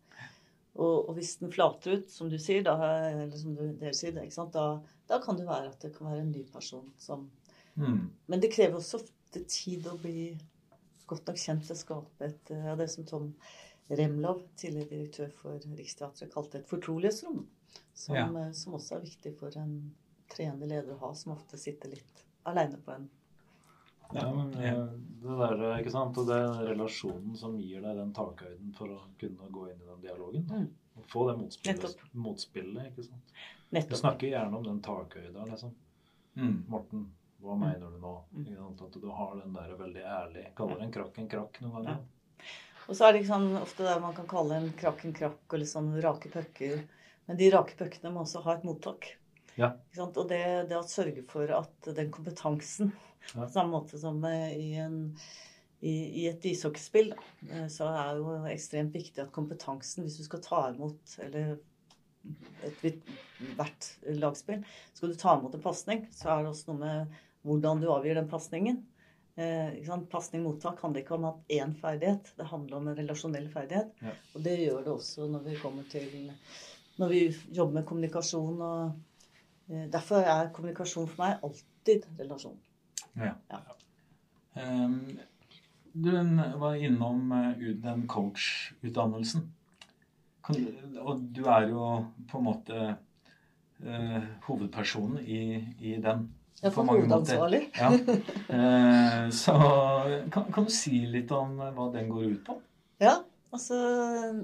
Og, 0.74 1.10
og 1.10 1.14
hvis 1.18 1.36
den 1.42 1.52
flater 1.54 2.00
ut, 2.00 2.10
som 2.10 2.32
du 2.32 2.40
sier, 2.42 2.64
da, 2.66 2.78
eller 3.12 3.36
som 3.38 3.54
dere 3.58 3.94
sier, 3.94 4.16
da, 4.16 4.68
da, 5.12 5.20
kan 5.22 5.38
det 5.38 5.46
være 5.46 5.70
at 5.70 5.84
det 5.86 5.94
kan 5.94 6.10
være 6.10 6.24
en 6.24 6.32
ny 6.34 6.48
person 6.50 6.88
som 6.98 7.28
mm. 7.76 8.00
Men 8.32 8.42
det 8.42 8.50
krever 8.56 8.80
også 8.80 9.04
ofte 9.34 9.50
tid 9.50 9.88
å 9.90 9.98
bli 9.98 10.38
godt 11.10 11.28
nok 11.28 11.40
kjent 11.42 11.66
til 11.66 11.74
å 11.74 11.80
skape 11.80 12.28
et 12.28 12.52
av 12.54 12.78
det 12.78 12.88
som 12.92 13.06
Tom 13.10 13.32
Remlov, 13.90 14.44
tidligere 14.56 14.90
direktør 14.92 15.32
for 15.40 15.66
Riksteatret, 15.78 16.32
kalte 16.34 16.62
et 16.62 16.70
fortrolighetsrom. 16.70 17.42
Som, 17.94 18.16
ja. 18.16 18.28
Eh, 18.28 18.52
som 18.54 18.78
også 18.78 19.00
er 19.00 19.08
viktig 19.08 19.34
for 19.40 19.56
en 19.58 19.74
treende 20.30 20.70
leder 20.70 20.94
å 20.94 21.00
ha, 21.02 21.10
som 21.18 21.34
ofte 21.34 21.58
sitter 21.58 21.96
litt 21.96 22.24
aleine 22.50 22.78
på 22.78 22.94
en 22.94 23.10
ja, 24.14 24.28
men 24.30 24.52
eh, 24.62 24.80
det 25.24 25.36
der, 25.40 25.62
ikke 25.80 25.90
sant? 25.90 26.18
Og 26.22 26.28
det 26.30 26.36
er 26.38 26.68
relasjonen 26.68 27.34
som 27.40 27.56
gir 27.58 27.82
deg 27.82 27.98
den 27.98 28.12
takhøyden 28.14 28.76
for 28.78 28.94
å 28.94 29.00
kunne 29.18 29.48
gå 29.50 29.64
inn 29.72 29.80
i 29.80 29.88
den 29.88 30.04
dialogen. 30.04 30.44
Mm. 30.52 30.68
Og 31.00 31.08
få 31.10 31.24
det 31.32 31.34
motspillet, 31.40 32.04
motspillet, 32.14 32.92
ikke 32.92 33.08
sant. 33.08 33.34
Nettopp. 33.72 33.96
Du 33.96 34.02
snakker 34.04 34.30
gjerne 34.30 34.60
om 34.60 34.68
den 34.68 34.84
takhøyda, 34.86 35.48
liksom. 35.50 35.74
Mm. 36.38 36.60
Morten, 36.70 37.08
hva 37.42 37.58
mener 37.58 37.90
du 37.90 37.98
nå? 38.04 38.14
Mm. 38.36 38.43
At 38.82 39.00
du 39.00 39.08
har 39.14 39.38
den 39.38 39.54
der 39.56 39.76
veldig 39.80 40.04
ærlig 40.04 40.44
Kaller 40.58 40.82
en 40.84 40.94
krakk 40.94 41.20
en 41.22 41.30
krakk 41.32 41.62
noen 41.62 41.76
ganger. 41.78 42.02
Ja. 42.02 42.50
Og 42.84 42.98
så 42.98 43.08
er 43.08 43.14
det 43.14 43.24
liksom 43.24 43.48
ofte 43.62 43.86
det 43.88 43.96
man 44.04 44.16
kan 44.18 44.28
kalle 44.28 44.60
en 44.60 44.72
krakk 44.80 45.06
en 45.08 45.16
krakk, 45.16 45.44
og 45.56 45.68
sånn 45.70 45.94
rake 46.04 46.32
pucker. 46.34 46.84
Men 47.30 47.40
de 47.40 47.50
rake 47.54 47.78
puckene 47.80 48.12
må 48.12 48.26
også 48.26 48.42
ha 48.44 48.58
et 48.58 48.66
mottak. 48.68 49.14
Ja. 49.56 49.72
Og 50.02 50.26
det, 50.28 50.44
det 50.70 50.76
å 50.76 50.84
sørge 50.88 51.24
for 51.30 51.52
at 51.56 51.92
den 51.96 52.12
kompetansen 52.12 52.92
på 53.32 53.48
samme 53.54 53.72
måte 53.78 54.00
som 54.02 54.24
eh, 54.28 54.56
i, 54.58 54.70
en, 54.82 54.98
i, 55.80 55.94
i 56.24 56.26
et 56.28 56.46
ishockeyspill, 56.50 57.14
eh, 57.50 57.68
så 57.72 57.88
er 57.92 58.18
det 58.18 58.24
jo 58.24 58.40
ekstremt 58.52 58.96
viktig 58.96 59.24
at 59.24 59.32
kompetansen, 59.36 60.04
hvis 60.04 60.20
du 60.20 60.26
skal 60.28 60.44
ta 60.44 60.64
imot 60.74 61.16
eller 61.24 61.56
et, 62.64 63.00
hvert 63.58 63.90
lagspill, 64.20 64.64
skal 64.96 65.14
du 65.14 65.20
ta 65.20 65.38
imot 65.38 65.56
en 65.56 65.64
pasning, 65.64 66.06
så 66.16 66.34
er 66.34 66.44
det 66.44 66.54
også 66.54 66.74
noe 66.74 66.82
med 66.84 67.16
hvordan 67.44 67.82
du 67.82 67.90
avgir 67.92 68.18
den 68.18 68.30
pasningen. 68.32 68.84
Eh, 69.36 69.80
Pasning-mottak 70.12 70.82
handler 70.84 71.02
ikke 71.02 71.16
om 71.16 71.26
at 71.26 71.40
én 71.50 71.74
ferdighet, 71.74 72.30
det 72.38 72.46
handler 72.52 72.78
om 72.78 72.88
en 72.88 72.98
relasjonell 72.98 73.48
ferdighet. 73.50 73.90
Ja. 74.02 74.14
Og 74.36 74.44
det 74.46 74.60
gjør 74.60 74.84
det 74.86 74.94
også 74.94 75.28
når 75.32 75.48
vi 75.48 75.56
kommer 75.62 75.90
til 75.90 76.32
Når 77.02 77.10
vi 77.10 77.22
jobber 77.50 77.74
med 77.74 77.86
kommunikasjon. 77.86 78.62
og 78.62 78.92
eh, 79.70 79.88
Derfor 79.90 80.22
er 80.22 80.52
kommunikasjon 80.54 81.08
for 81.08 81.24
meg 81.24 81.40
alltid 81.44 82.06
relasjon. 82.20 82.60
Ja. 83.18 83.34
Um, 84.54 85.18
Du 85.94 86.10
var 86.58 86.76
innom 86.76 87.32
eh, 87.32 87.74
den 87.82 88.08
coach-utdannelsen. 88.08 89.52
Og 91.02 91.22
du 91.34 91.46
er 91.46 91.68
jo 91.70 92.06
på 92.30 92.38
en 92.38 92.44
måte 92.44 92.80
uh, 93.86 94.24
hovedpersonen 94.48 95.22
i, 95.24 95.62
i 95.80 95.94
den. 96.04 96.26
Er 96.64 96.74
for 96.74 96.88
hovedansvarlig. 96.88 97.66
Ja. 97.76 97.90
Uh, 98.48 99.30
så 99.36 99.56
kan, 100.32 100.48
kan, 100.48 100.68
du 100.68 100.74
si 100.74 101.04
litt 101.12 101.32
om 101.36 101.58
hva 101.60 101.90
den 101.94 102.12
går 102.12 102.30
ut 102.32 102.44
på? 102.48 102.58
Ja, 103.04 103.18
altså 103.52 103.78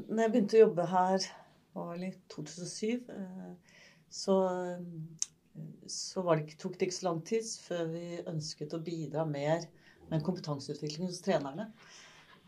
når 0.09 0.23
jeg 0.25 0.33
begynte 0.35 0.59
å 0.59 0.65
jobbe 0.65 0.89
her 0.91 1.29
var 1.77 1.91
vel 1.93 2.07
i 2.09 2.13
2007, 2.33 3.07
uh, 3.07 3.79
så, 4.09 4.35
så 5.87 6.25
det 6.33 6.59
tok 6.59 6.75
det 6.79 6.89
ikke 6.89 6.99
så 6.99 7.09
lang 7.11 7.23
tid 7.27 7.49
før 7.63 7.87
vi 7.93 8.05
ønsket 8.27 8.75
å 8.75 8.83
bidra 8.83 9.25
mer 9.29 9.67
med 10.09 10.25
kompetanseutvikling 10.25 11.07
hos 11.07 11.21
trenerne. 11.25 11.69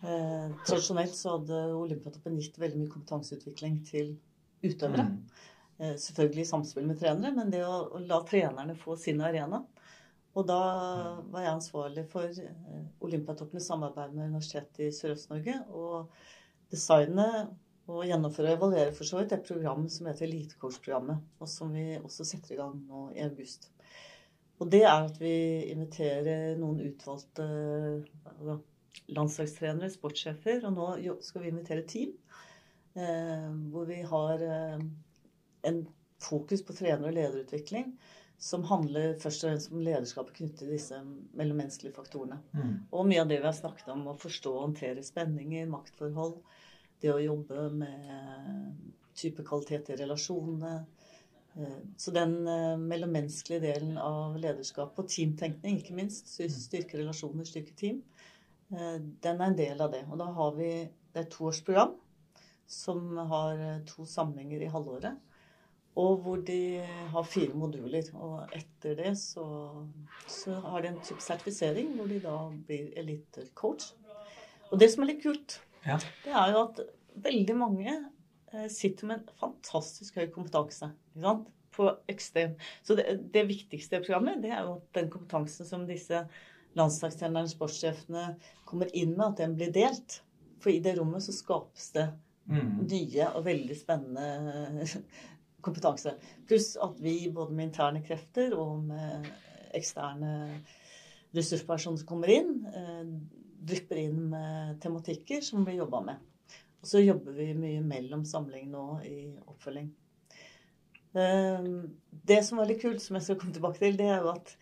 Eh, 0.01 0.53
tradisjonelt 0.65 1.13
så 1.13 1.36
hadde 1.36 1.57
Olympiatoppen 1.78 2.39
gitt 2.41 2.57
veldig 2.61 2.80
mye 2.82 2.89
kompetanseutvikling 2.89 3.82
til 3.86 4.15
utøvere. 4.65 5.05
Mm. 5.11 5.19
Eh, 5.82 5.96
selvfølgelig 5.98 6.42
i 6.42 6.46
samspill 6.46 6.86
med 6.86 7.00
trenere, 7.02 7.34
men 7.34 7.50
det 7.54 7.64
å, 7.66 7.98
la 8.06 8.20
trenerne 8.28 8.78
få 8.78 8.96
sin 9.02 9.22
arena. 9.26 9.64
Og 10.38 10.46
da 10.48 10.60
var 11.34 11.44
jeg 11.44 11.56
ansvarlig 11.58 12.04
for 12.12 12.28
Olympiatoppenes 12.30 13.02
Olympiatoppen 13.04 13.64
samarbeid 13.66 14.14
med 14.16 14.30
Universitetet 14.30 14.86
i 14.86 14.94
Sørøst-Norge. 14.96 15.58
Og 15.76 16.14
designe 16.72 17.26
og 17.90 18.06
gjennomføre 18.08 18.54
og 18.54 18.60
evaluere 18.60 18.94
for 18.96 19.10
så 19.10 19.20
vidt 19.20 19.34
et 19.36 19.48
program 19.48 19.90
som 19.92 20.08
heter 20.08 20.28
Elitecoach-programmet, 20.30 21.26
og 21.42 21.50
som 21.50 21.74
vi 21.76 21.98
også 21.98 22.30
setter 22.30 22.56
i 22.56 22.62
gang 22.62 22.78
nå 22.88 23.10
i 23.18 23.26
august. 23.26 23.72
Og 24.62 24.70
det 24.72 24.86
er 24.86 25.10
at 25.10 25.18
vi 25.20 25.36
inviterer 25.74 26.60
noen 26.62 26.80
utvalgte 26.86 27.48
altså, 28.30 28.60
landslagstrenere, 29.18 29.90
sportssjefer, 29.92 30.62
og 30.70 30.78
nå 30.78 31.16
skal 31.26 31.44
vi 31.44 31.52
invitere 31.52 31.88
team. 31.90 32.14
Eh, 32.94 33.50
hvor 33.74 33.88
vi 33.90 34.04
har 34.06 34.44
eh, 34.46 34.84
en 35.68 35.84
fokus 36.22 36.64
på 36.66 36.76
trener- 36.78 37.09
og 37.09 37.16
lederutvikling 37.18 37.93
som 38.41 38.64
handler 38.66 39.20
først 39.22 39.43
og 39.43 39.51
fremst 39.51 39.72
om 39.72 39.84
lederskapet 39.86 40.38
knyttet 40.39 40.64
til 40.64 40.72
disse 40.74 40.97
mellommenneskelige 41.38 41.93
faktorene. 41.93 42.39
Mm. 42.57 42.74
Og 42.89 43.05
mye 43.09 43.22
av 43.22 43.30
det 43.30 43.38
vi 43.41 43.49
har 43.49 43.57
snakket 43.57 43.91
om, 43.93 44.07
å 44.09 44.18
forstå 44.18 44.53
og 44.55 44.64
håndtere 44.66 45.05
spenninger, 45.05 45.70
maktforhold, 45.70 46.39
det 47.01 47.14
å 47.14 47.22
jobbe 47.22 47.68
med 47.74 48.95
type 49.18 49.45
kvalitet 49.45 49.91
i 49.93 49.99
relasjonene, 50.01 50.80
Eh, 51.53 51.78
så 51.97 52.12
den 52.12 52.47
eh, 52.47 52.78
mellommenneskelige 52.78 53.59
delen 53.66 53.97
av 53.99 54.38
lederskap 54.39 54.99
og 54.99 55.09
teamtenkning, 55.12 55.82
ikke 55.82 55.97
minst, 55.97 56.30
mm. 56.39 56.53
styrke 56.55 56.99
relasjoner, 57.01 57.47
styrke 57.47 57.76
team, 57.78 57.99
eh, 58.72 58.99
den 59.01 59.41
er 59.41 59.49
en 59.49 59.57
del 59.57 59.84
av 59.84 59.91
det. 59.91 60.05
Og 60.09 60.22
da 60.22 60.30
har 60.38 60.55
vi 60.55 60.72
det 61.12 61.20
er 61.20 61.26
et 61.26 61.34
toårsprogram 61.34 61.97
som 62.72 63.18
har 63.28 63.82
to 63.89 64.05
samlinger 64.07 64.62
i 64.64 64.70
halvåret. 64.72 65.18
Og 66.00 66.22
hvor 66.24 66.39
de 66.48 66.80
har 67.12 67.28
fire 67.28 67.58
moduler. 67.58 68.08
Og 68.16 68.54
etter 68.56 68.96
det 68.96 69.16
så, 69.20 69.44
så 70.30 70.62
har 70.64 70.86
de 70.86 70.94
en 70.94 71.02
type 71.04 71.24
sertifisering 71.24 71.92
hvor 71.98 72.08
de 72.08 72.22
da 72.24 72.38
blir 72.68 72.94
elitecoach. 73.00 73.92
Og 74.72 74.80
det 74.80 74.88
som 74.94 75.04
er 75.04 75.12
litt 75.12 75.24
kult, 75.26 75.60
ja. 75.84 75.98
det 76.24 76.32
er 76.32 76.54
jo 76.54 76.64
at 76.70 76.84
veldig 77.26 77.56
mange 77.60 77.98
Eh, 78.54 78.68
sitter 78.68 79.08
med 79.08 79.20
en 79.20 79.36
fantastisk 79.39 80.18
høy 80.20 80.28
kompetanse. 80.32 80.92
ikke 81.14 81.24
sant? 81.24 81.52
På 81.72 81.88
ekstrem. 82.12 82.58
Så 82.84 82.98
det, 83.00 83.06
det 83.32 83.46
viktigste 83.48 83.96
i 83.98 84.04
programmet 84.04 84.42
det 84.44 84.52
er 84.52 84.66
jo 84.68 84.82
den 84.96 85.08
kompetansen 85.12 85.68
som 85.68 85.86
disse 85.88 86.26
landslagstrenerne, 86.76 87.48
sportssjefene, 87.48 88.26
kommer 88.68 88.92
inn 88.92 89.16
med, 89.16 89.30
at 89.30 89.39
den 89.39 89.56
blir 89.56 89.72
delt. 89.76 90.20
For 90.62 90.74
i 90.74 90.82
det 90.84 90.98
rommet 91.00 91.24
så 91.24 91.36
skapes 91.36 91.94
det 91.96 92.10
mm. 92.52 92.84
nye 92.84 93.30
og 93.32 93.46
veldig 93.48 93.78
spennende 93.80 94.98
kompetanse. 95.64 96.16
Pluss 96.47 96.74
at 96.82 96.99
vi 97.03 97.16
både 97.34 97.55
med 97.55 97.70
interne 97.70 98.03
krefter 98.05 98.55
og 98.57 98.84
med 98.89 99.30
eksterne 99.78 100.34
ressurspersoner 101.36 102.01
som 102.01 102.09
kommer 102.09 102.32
inn, 102.34 102.66
eh, 102.68 103.07
drypper 103.62 104.01
inn 104.01 104.30
med 104.34 104.82
tematikker 104.84 105.41
som 105.45 105.66
blir 105.66 105.80
jobba 105.84 106.01
med. 106.12 106.28
Og 106.82 106.88
så 106.89 107.01
jobber 107.03 107.36
vi 107.38 107.51
mye 107.53 107.82
mellom 107.86 108.26
samling 108.26 108.72
nå 108.72 108.86
i 109.05 109.18
oppfølging. 109.45 109.91
Ehm, 111.14 111.99
det 112.09 112.43
som 112.45 112.57
var 112.57 112.70
litt 112.70 112.82
kult, 112.82 113.01
som 113.03 113.18
jeg 113.18 113.28
skal 113.28 113.39
komme 113.39 113.53
tilbake 113.55 113.82
til, 113.82 113.97
det 113.99 114.07
er 114.07 114.24
jo 114.24 114.32
at 114.34 114.53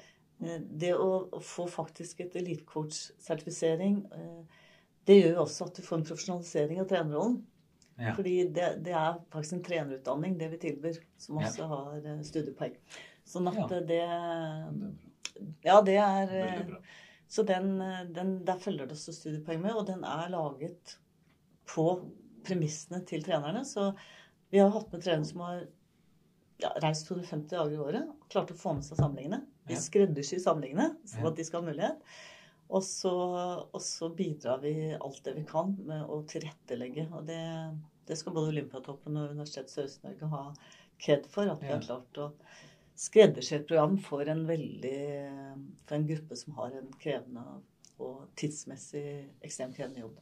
eh, 0.41 0.57
det 0.59 0.95
å 0.97 1.39
få 1.45 1.67
faktisk 1.69 2.23
et 2.25 2.35
elitecoach-sertifisering, 2.41 4.01
eh, 4.11 4.65
det 5.07 5.19
gjør 5.19 5.37
jo 5.37 5.45
også 5.45 5.69
at 5.69 5.79
du 5.79 5.85
får 5.85 5.99
en 5.99 6.07
profesjonalisering 6.09 6.81
av 6.81 6.89
trenerrollen. 6.89 7.39
Ja. 7.99 8.13
Fordi 8.15 8.35
det, 8.55 8.69
det, 8.85 8.93
er 8.95 9.19
faktisk 9.33 9.57
en 9.57 9.63
trenerutdanning, 9.65 10.37
det 10.39 10.47
vi 10.53 10.61
tilbyr, 10.61 11.01
som 11.19 11.41
også 11.41 11.65
ja. 11.65 11.69
har 11.73 12.07
eh, 12.13 12.21
studiepoeng. 12.27 12.77
Sånn 13.27 13.49
at 13.51 13.59
ja. 13.59 13.81
det 13.91 14.03
Ja, 15.63 15.81
det 15.85 15.97
er 16.01 16.31
Så 17.29 17.43
den, 17.45 17.75
den, 18.15 18.39
der 18.45 18.57
følger 18.59 18.87
det 18.87 18.95
også 18.95 19.13
studiepoeng 19.13 19.61
med, 19.61 19.75
og 19.75 19.85
den 19.91 20.01
er 20.07 20.31
laget 20.33 20.95
på 21.69 21.85
premissene 22.47 23.03
til 23.05 23.21
trenerne. 23.23 23.61
Så 23.67 23.91
vi 24.49 24.63
har 24.63 24.71
hatt 24.73 24.89
med 24.91 25.03
trenere 25.03 25.29
som 25.29 25.43
har 25.45 25.61
ja, 26.59 26.73
reist 26.83 27.07
250 27.07 27.53
dager 27.53 27.75
i 27.75 27.83
året 27.83 28.09
og 28.09 28.25
klart 28.31 28.51
å 28.53 28.57
få 28.57 28.73
med 28.77 28.87
seg 28.87 28.99
samlingene. 28.99 29.43
Vi 29.69 29.77
skreddersyr 29.77 30.41
samlingene 30.41 30.91
sånn 31.07 31.29
at 31.29 31.37
de 31.37 31.45
skal 31.45 31.61
ha 31.61 31.69
mulighet. 31.69 32.03
Og 32.69 32.83
så, 32.85 33.11
og 33.73 33.81
så, 33.81 34.11
bidrar 34.13 34.59
vi 34.61 34.73
alt 34.93 35.23
det 35.25 35.33
vi 35.39 35.45
kan 35.49 35.71
med 35.87 36.03
å 36.05 36.19
tilrettelegge. 36.29 37.07
Og 37.17 37.25
det, 37.25 37.39
det 38.09 38.17
skal 38.19 38.35
både 38.35 38.53
Olympiatoppen 38.55 39.17
og 39.21 39.35
Universitetet 39.35 39.75
Sørøst-Norge 39.75 40.31
ha 40.33 40.43
kred 40.99 41.27
for. 41.31 41.49
At 41.51 41.61
vi 41.63 41.69
har 41.71 41.83
klart 41.85 42.21
å 42.21 42.31
skreddersy 42.99 43.59
et 43.59 43.67
program 43.69 43.95
for 44.03 44.27
en 44.27 44.43
veldig 44.49 44.97
For 45.85 45.95
en 45.99 46.09
gruppe 46.09 46.39
som 46.39 46.57
har 46.59 46.73
en 46.81 46.89
krevende 46.99 47.45
og 47.99 48.25
tidsmessig 48.39 49.05
ekstremt 49.45 49.77
krevende 49.77 50.03
jobb 50.03 50.19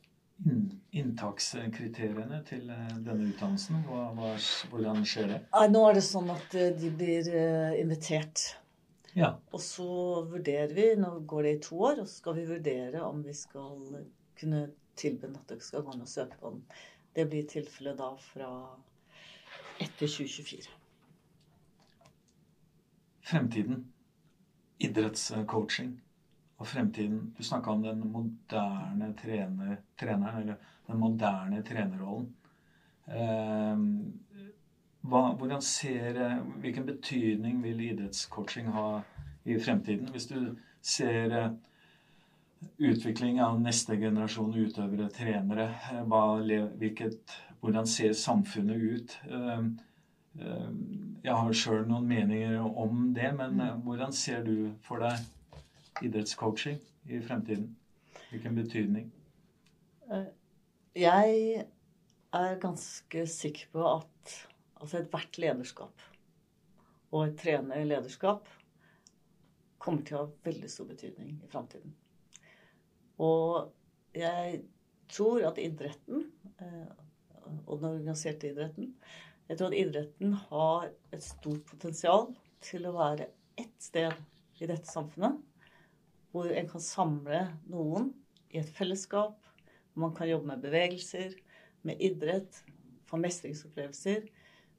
inntakskriteriene 0.98 2.42
til 2.48 2.70
eh, 2.70 2.94
denne 3.06 3.30
utdannelsen? 3.32 3.82
Hva, 3.88 4.04
hva, 4.18 4.34
hvordan 4.72 5.06
skjer 5.08 5.32
det? 5.34 5.40
Nå 5.74 5.84
er 5.90 5.98
det 5.98 6.04
sånn 6.06 6.30
at 6.34 6.58
eh, 6.58 6.74
de 6.78 6.92
blir 6.94 7.30
eh, 7.32 7.78
invitert. 7.82 8.44
Ja. 9.18 9.34
Og 9.56 9.64
så 9.64 9.88
vurderer 10.30 10.76
vi, 10.78 10.92
nå 11.00 11.16
går 11.30 11.48
det 11.48 11.56
i 11.56 11.64
to 11.66 11.80
år, 11.90 12.04
og 12.04 12.10
så 12.10 12.20
skal 12.22 12.38
vi 12.38 12.46
vurdere 12.52 13.02
om 13.08 13.24
vi 13.26 13.34
skal 13.34 14.04
kunne 14.38 14.68
tilby 14.98 15.30
at 15.32 15.50
dere 15.50 15.66
skal 15.66 15.86
gå 15.86 15.96
inn 15.96 16.06
og 16.06 16.12
søke 16.12 16.38
på 16.42 16.54
den. 16.54 16.62
Det 17.18 17.26
blir 17.26 17.48
tilfellet 17.50 17.98
da 17.98 18.12
fra 18.22 18.48
etter 19.82 20.08
2024. 20.08 20.68
Fremtiden. 23.26 23.88
Idrettscoaching 24.78 25.96
og 26.58 26.68
fremtiden. 26.68 27.34
Du 27.38 27.42
snakka 27.44 27.74
om 27.74 27.82
den 27.82 28.04
moderne 28.14 29.10
trener, 29.18 29.80
treneren, 29.98 30.44
eller 30.44 30.62
den 30.86 31.02
moderne 31.02 31.64
trenerrollen. 31.66 32.30
Eh, 33.10 33.82
hva, 35.10 35.60
ser, 35.62 36.22
hvilken 36.62 36.86
betydning 36.86 37.64
vil 37.66 37.82
idrettscoaching 37.88 38.70
ha 38.78 39.02
i 39.46 39.58
fremtiden? 39.58 40.14
Hvis 40.14 40.30
du 40.30 40.54
ser 40.86 41.34
eh, 41.34 41.50
utvikling 42.78 43.42
av 43.42 43.60
neste 43.62 43.98
generasjon 43.98 44.56
utøvere, 44.56 45.10
trenere, 45.14 45.68
eh, 45.92 46.04
hva, 46.10 46.24
hvilket, 46.78 47.36
hvordan 47.62 47.88
ser 47.90 48.14
samfunnet 48.18 48.78
ut? 48.78 49.18
Eh, 49.30 49.68
jeg 50.38 51.34
har 51.34 51.56
sjøl 51.58 51.88
noen 51.90 52.06
meninger 52.06 52.62
om 52.62 53.08
det, 53.16 53.32
men 53.40 53.58
hvordan 53.82 54.12
ser 54.14 54.44
du 54.46 54.70
for 54.86 55.02
deg 55.02 56.06
idrettscoaching 56.06 56.78
i 57.10 57.22
fremtiden? 57.26 57.72
Hvilken 58.30 58.60
betydning? 58.60 59.08
Eh, 60.12 60.30
jeg 60.98 61.66
er 62.38 62.62
ganske 62.62 63.26
sikker 63.32 63.74
på 63.74 63.88
at 63.96 64.36
altså 64.78 65.02
ethvert 65.02 65.40
lederskap 65.42 66.06
og 67.12 67.24
et 67.24 67.38
trenerlederskap 67.40 68.50
kommer 69.82 70.04
til 70.06 70.18
å 70.18 70.26
ha 70.26 70.50
veldig 70.50 70.70
stor 70.72 70.90
betydning 70.90 71.38
i 71.40 71.50
framtiden. 71.52 71.96
Og 73.24 73.72
jeg 74.18 74.62
tror 75.12 75.46
at 75.50 75.60
idretten, 75.62 76.28
eh, 76.62 76.90
og 77.66 77.80
den 77.80 77.94
organiserte 77.94 78.50
idretten 78.50 78.90
Jeg 79.48 79.58
tror 79.58 79.72
at 79.72 79.78
idretten 79.80 80.34
har 80.50 80.90
et 81.16 81.24
stort 81.24 81.64
potensial 81.70 82.26
til 82.60 82.84
å 82.90 82.98
være 82.98 83.30
ett 83.56 83.78
sted 83.80 84.12
i 84.60 84.68
dette 84.68 84.92
samfunnet 84.92 85.38
hvor 86.34 86.52
en 86.52 86.70
kan 86.70 86.84
samle 86.84 87.40
noen 87.72 88.12
i 88.52 88.60
et 88.62 88.70
fellesskap. 88.76 89.38
Hvor 89.94 90.04
man 90.04 90.16
kan 90.18 90.30
jobbe 90.30 90.52
med 90.52 90.62
bevegelser, 90.62 91.34
med 91.88 92.02
idrett, 92.04 92.60
få 93.08 93.20
mestringsopplevelser. 93.22 94.28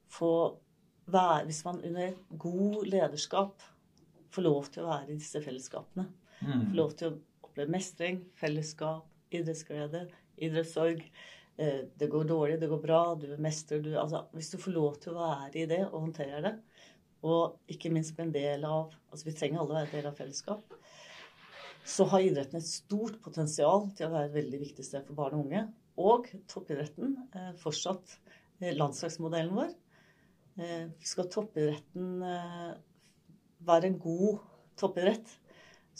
Få 0.09 0.31
være, 1.09 1.45
hvis 1.49 1.63
man 1.65 1.81
under 1.85 2.13
god 2.37 2.85
lederskap 2.85 3.65
får 4.29 4.45
lov 4.45 4.69
til 4.69 4.85
å 4.85 4.91
være 4.91 5.09
i 5.09 5.17
disse 5.17 5.41
fellesskapene. 5.43 6.05
Mm. 6.39 6.69
Får 6.69 6.77
lov 6.77 6.95
til 6.97 7.09
å 7.09 7.17
mestring, 7.67 8.21
fellesskap, 8.39 9.07
idrettsglede, 9.35 10.05
idrettssorg. 10.39 11.03
Eh, 11.59 11.81
det 11.99 12.07
går 12.07 12.23
dårlig, 12.29 12.59
det 12.61 12.69
går 12.71 12.81
bra, 12.83 13.01
du 13.19 13.27
mestrer 13.41 13.81
du 13.83 13.91
altså, 13.99 14.23
Hvis 14.31 14.51
du 14.53 14.57
får 14.61 14.75
lov 14.75 14.99
til 15.03 15.13
å 15.13 15.19
være 15.19 15.59
i 15.59 15.65
det 15.67 15.81
og 15.89 16.05
håndtere 16.05 16.41
det, 16.45 16.53
og 17.27 17.57
ikke 17.67 17.91
minst 17.91 18.15
bli 18.15 18.29
en 18.29 18.35
del 18.35 18.63
av 18.63 18.93
altså 19.09 19.27
Vi 19.27 19.35
trenger 19.35 19.59
alle 19.59 19.73
å 19.73 19.75
være 19.75 19.89
en 19.89 19.97
del 19.97 20.07
av 20.07 20.15
fellesskap. 20.15 20.77
Så 21.83 22.05
har 22.11 22.23
idretten 22.23 22.59
et 22.59 22.69
stort 22.69 23.17
potensial 23.25 23.89
til 23.97 24.07
å 24.07 24.13
være 24.13 24.29
et 24.29 24.37
veldig 24.37 24.61
viktig 24.61 24.85
sted 24.85 25.03
for 25.07 25.17
barn 25.17 25.35
og 25.35 25.47
unge. 25.47 25.65
Og 25.99 26.29
toppidretten 26.47 27.17
eh, 27.35 27.51
fortsatt 27.59 28.15
eh, 28.61 28.75
landslagsmodellen 28.77 29.55
vår. 29.57 29.77
Skal 31.07 31.29
toppidretten 31.31 32.17
være 33.63 33.87
en 33.87 33.99
god 34.03 34.41
toppidrett, 34.79 35.29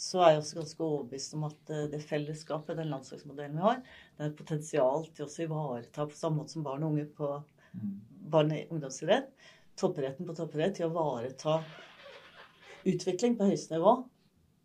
så 0.00 0.22
er 0.24 0.30
jeg 0.32 0.42
også 0.42 0.60
ganske 0.60 0.84
overbevist 0.86 1.34
om 1.36 1.46
at 1.50 1.72
eh, 1.74 1.86
det 1.92 2.02
fellesskapet, 2.08 2.78
den 2.78 2.92
landslagsmodellen 2.92 3.58
vi 3.58 3.66
har, 3.66 3.80
det 4.16 4.24
er 4.24 4.30
et 4.30 4.38
potensial 4.38 5.08
til 5.12 5.26
å 5.26 5.32
ivareta 5.44 6.06
på 6.08 6.16
samme 6.16 6.40
måte 6.40 6.56
som 6.56 6.64
barn 6.66 6.86
og 6.86 6.94
unge 6.94 7.08
på 7.18 7.28
barn 7.28 7.48
barne- 8.30 8.64
og 8.66 8.72
ungdomsidrett. 8.76 9.30
Toppidretten 9.78 10.26
på 10.26 10.34
toppidrett 10.36 10.76
til 10.76 10.88
å 10.88 10.90
ivareta 10.92 11.60
utvikling 12.88 13.36
på 13.36 13.48
høyeste 13.50 13.76
nivå 13.76 13.94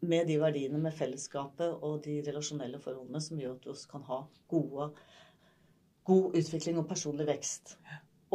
med 0.06 0.28
de 0.28 0.38
verdiene 0.40 0.80
med 0.82 0.96
fellesskapet 0.96 1.84
og 1.84 2.02
de 2.06 2.20
relasjonelle 2.26 2.80
forholdene 2.82 3.22
som 3.24 3.40
gjør 3.40 3.56
at 3.56 3.64
du 3.64 3.72
også 3.74 3.92
kan 3.92 4.04
ha 4.10 4.20
gode, 4.52 4.90
god 6.06 6.36
utvikling 6.40 6.80
og 6.82 6.90
personlig 6.90 7.28
vekst. 7.30 7.78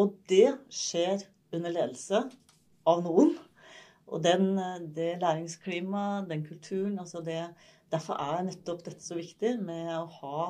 Og 0.00 0.16
det 0.30 0.56
skjer 0.72 1.26
under 1.54 1.74
ledelse 1.74 2.24
av 2.88 3.04
noen. 3.04 3.36
Og 4.10 4.22
den, 4.24 4.56
det 4.96 5.20
læringsklimaet, 5.22 6.28
den 6.30 6.42
kulturen 6.46 6.98
altså 6.98 7.22
det, 7.24 7.42
Derfor 7.90 8.20
er 8.22 8.44
nettopp 8.46 8.84
dette 8.86 9.02
så 9.02 9.16
viktig 9.18 9.56
med 9.66 9.88
å 9.96 10.04
ha 10.20 10.42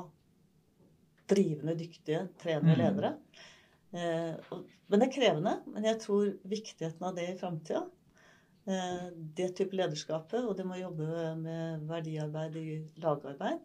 drivende, 1.31 1.77
dyktige 1.79 2.27
trenere 2.43 2.75
og 2.75 2.77
Mm. 2.77 2.83
ledere. 2.83 3.13
Eh, 3.95 4.35
og, 4.53 4.67
men 4.89 5.01
det 5.01 5.09
er 5.09 5.15
krevende. 5.15 5.55
Men 5.67 5.87
jeg 5.89 5.99
tror 6.03 6.35
viktigheten 6.45 7.07
av 7.07 7.17
det 7.17 7.29
i 7.31 7.39
framtida 7.39 7.87
eh, 8.67 9.09
Det 9.37 9.57
type 9.57 9.77
lederskapet, 9.77 10.45
og 10.45 10.57
det 10.59 10.67
må 10.67 10.77
jobbe 10.79 11.07
med 11.41 11.87
verdiarbeid 11.89 12.57
i 12.61 12.67
lagarbeid. 13.03 13.63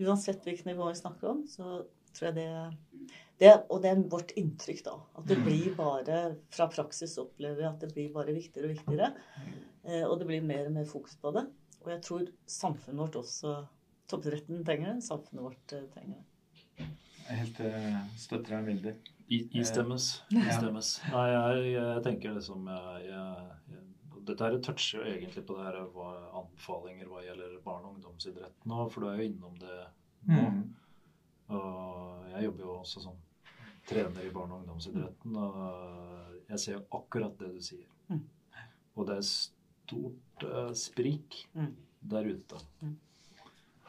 Uansett 0.00 0.42
hvilket 0.42 0.66
nivå 0.66 0.88
vi 0.88 0.98
snakker 0.98 1.28
om, 1.34 1.44
så 1.46 1.82
tror 2.14 2.30
jeg 2.30 2.34
det, 2.34 3.08
det 3.42 3.52
Og 3.68 3.82
det 3.82 3.90
er 3.92 4.02
vårt 4.12 4.32
inntrykk, 4.38 4.82
da. 4.86 4.96
At 5.18 5.28
det 5.30 5.38
blir 5.42 5.74
bare 5.78 6.22
Fra 6.54 6.68
praksis 6.72 7.18
opplever 7.22 7.60
vi 7.60 7.68
at 7.68 7.82
det 7.82 7.92
blir 7.94 8.12
bare 8.14 8.34
viktigere 8.36 8.70
og 8.70 8.76
viktigere. 8.76 9.12
Eh, 9.84 10.04
og 10.06 10.18
det 10.20 10.28
blir 10.30 10.44
mer 10.46 10.68
og 10.70 10.76
mer 10.78 10.86
fokus 10.88 11.16
på 11.20 11.32
det. 11.34 11.46
Og 11.82 11.90
jeg 11.90 12.02
tror 12.06 12.28
samfunnet 12.46 13.02
vårt 13.02 13.18
også 13.24 13.56
Toppidretten 14.12 14.60
trenger 14.66 14.92
det. 14.94 15.04
Samfunnet 15.06 15.42
vårt 15.46 15.72
eh, 15.74 15.86
trenger 15.94 16.20
det. 16.20 16.28
Jeg 17.22 17.38
helt 17.38 17.60
eh, 17.64 17.98
støtter 18.18 18.56
deg 18.58 18.68
veldig. 18.68 18.92
I- 19.32 19.46
Istemmes. 19.62 20.08
Ja. 20.34 20.42
Istemmes. 20.50 20.88
Nei, 21.12 21.26
jeg, 21.32 21.72
jeg 21.78 22.02
tenker 22.04 22.34
liksom 22.36 22.66
jeg, 22.68 23.06
jeg, 23.08 23.46
jeg, 23.72 23.84
Dette 24.28 24.44
her 24.46 24.58
toucher 24.62 25.00
jo 25.00 25.14
egentlig 25.16 25.42
på 25.48 25.56
det 25.56 25.64
her 25.66 25.78
hva, 25.94 26.10
anbefalinger 26.42 27.08
hva 27.10 27.22
gjelder 27.24 27.54
barne- 27.64 27.88
og 27.88 27.96
ungdomsidrett 27.96 28.66
nå, 28.70 28.84
for 28.92 29.02
du 29.02 29.08
er 29.10 29.18
jo 29.22 29.28
innom 29.30 29.56
det 29.58 29.78
nå. 30.30 30.42
Mm. 30.44 30.60
Og 31.56 32.28
jeg 32.34 32.44
jobber 32.46 32.66
jo 32.68 32.76
også 32.82 33.02
som 33.02 33.16
trener 33.86 34.24
i 34.26 34.30
barne- 34.30 34.54
og 34.54 34.60
ungdomsidretten, 34.62 35.36
og 35.36 36.42
jeg 36.48 36.58
ser 36.58 36.82
akkurat 36.92 37.38
det 37.38 37.52
du 37.54 37.60
sier. 37.60 37.86
Mm. 38.08 38.22
Og 38.96 39.06
det 39.08 39.16
er 39.16 39.22
stort 39.22 40.44
uh, 40.44 40.72
sprik 40.72 41.48
Mm. 41.54 41.74
der 42.02 42.24
ute. 42.34 42.60
Mm. 42.82 42.96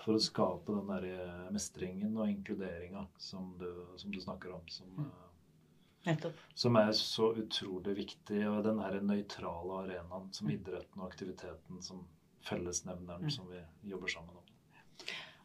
For 0.03 0.13
å 0.15 0.19
skape 0.21 0.73
den 0.75 0.87
der 0.87 1.05
eh, 1.07 1.51
mestringen 1.51 2.17
og 2.17 2.27
inkluderinga 2.27 3.05
som 3.17 3.53
du, 3.57 3.69
som 3.97 4.11
du 4.11 4.19
snakker 4.19 4.51
om. 4.53 4.61
Som, 4.67 4.87
Mm. 4.97 5.05
eh, 5.05 6.11
Nettopp. 6.11 6.33
som 6.55 6.75
er 6.75 6.91
så 6.91 7.29
utrolig 7.39 7.95
viktig. 7.95 8.41
Og 8.49 8.63
den 8.65 8.79
her 8.79 8.99
nøytrale 8.99 9.77
arenaen 9.85 10.33
som 10.33 10.47
Mm. 10.47 10.53
idretten 10.59 10.99
og 11.01 11.07
aktiviteten 11.11 11.81
som 11.81 12.05
fellesnevneren 12.43 13.21
Mm. 13.23 13.31
som 13.31 13.47
vi 13.49 13.61
jobber 13.89 14.07
sammen 14.07 14.35
om. 14.35 14.43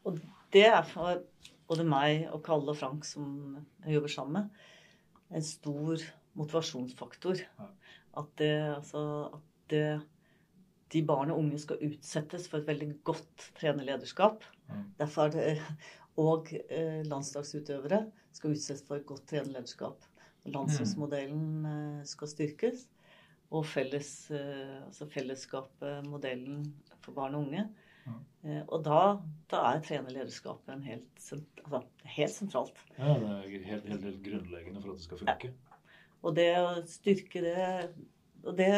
Og 0.05 0.18
det 0.53 0.66
er 0.66 0.82
for 0.82 1.22
både 1.69 1.87
meg 1.87 2.27
og 2.33 2.43
Kalle 2.47 2.73
og 2.73 2.79
Frank, 2.81 3.07
som 3.07 3.59
jeg 3.85 3.99
jobber 3.99 4.12
sammen 4.12 4.39
med, 4.39 4.62
en 5.39 5.45
stor 5.45 6.05
motivasjonsfaktor. 6.39 7.43
At, 8.19 8.31
det, 8.41 8.53
altså, 8.75 9.03
at 9.37 9.73
det, 9.73 9.85
de 10.93 11.03
barn 11.07 11.33
og 11.35 11.43
unge 11.43 11.61
skal 11.61 11.83
utsettes 11.85 12.49
for 12.49 12.62
et 12.62 12.69
veldig 12.69 12.93
godt 13.07 13.51
trenerlederskap. 13.59 14.47
Derfor 14.99 15.29
er 15.29 15.35
det, 15.35 15.57
og 16.19 16.49
eh, 16.55 17.03
landslagsutøvere 17.07 18.07
skal 18.35 18.55
utsettes 18.57 18.87
for 18.87 18.99
et 18.99 19.07
godt 19.07 19.27
trenerlederskap. 19.31 20.07
Landslagsmodellen 20.49 21.66
eh, 21.69 22.07
skal 22.09 22.33
styrkes. 22.33 22.87
Og 23.55 23.64
felles, 23.64 24.31
eh, 24.35 24.81
altså 24.85 25.07
fellesskapet, 25.09 26.09
modellen 26.09 26.66
for 27.01 27.16
barn 27.16 27.37
og 27.39 27.47
unge. 27.47 27.69
Ja. 28.09 28.19
Eh, 28.49 28.61
og 28.69 28.85
da, 28.87 28.99
da 29.51 29.63
er 29.73 29.81
trenerlederskapet 29.85 30.75
en 30.75 30.85
helt, 30.87 31.09
sent- 31.21 31.63
altså, 31.65 31.81
helt 32.17 32.35
sentralt. 32.35 32.79
Ja, 32.97 33.15
det 33.19 33.31
er 33.33 33.49
helt, 33.73 33.89
helt, 33.91 34.05
helt 34.11 34.23
grunnleggende 34.25 34.83
for 34.85 34.93
at 34.95 35.01
det 35.01 35.07
skal 35.09 35.23
funke. 35.25 35.51
Og 36.23 36.35
det 36.35 36.47
å 36.59 36.71
styrke 36.91 37.43
det 37.45 37.67
Og 38.47 38.55
det 38.59 38.71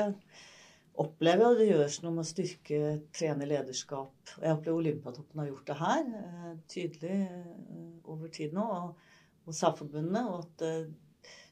opplever 1.01 1.45
jeg 1.47 1.59
det 1.59 1.67
gjøres 1.71 1.99
noe 2.03 2.15
med 2.17 2.25
å 2.25 2.29
styrke 2.29 2.79
trenerlederskap. 3.17 4.33
Og 4.39 4.45
jeg 4.45 4.57
opplever 4.57 4.81
Olympiatoppen 4.81 5.41
har 5.43 5.51
gjort 5.51 5.69
det 5.71 5.77
her 5.81 6.11
eh, 6.21 6.51
tydelig 6.73 7.21
eh, 7.29 7.95
over 8.05 8.33
tid 8.33 8.57
nå. 8.57 8.65
Og, 8.65 9.07
og 9.47 9.57
særforbundene. 9.57 10.25
Og 10.33 10.49
at 10.49 10.91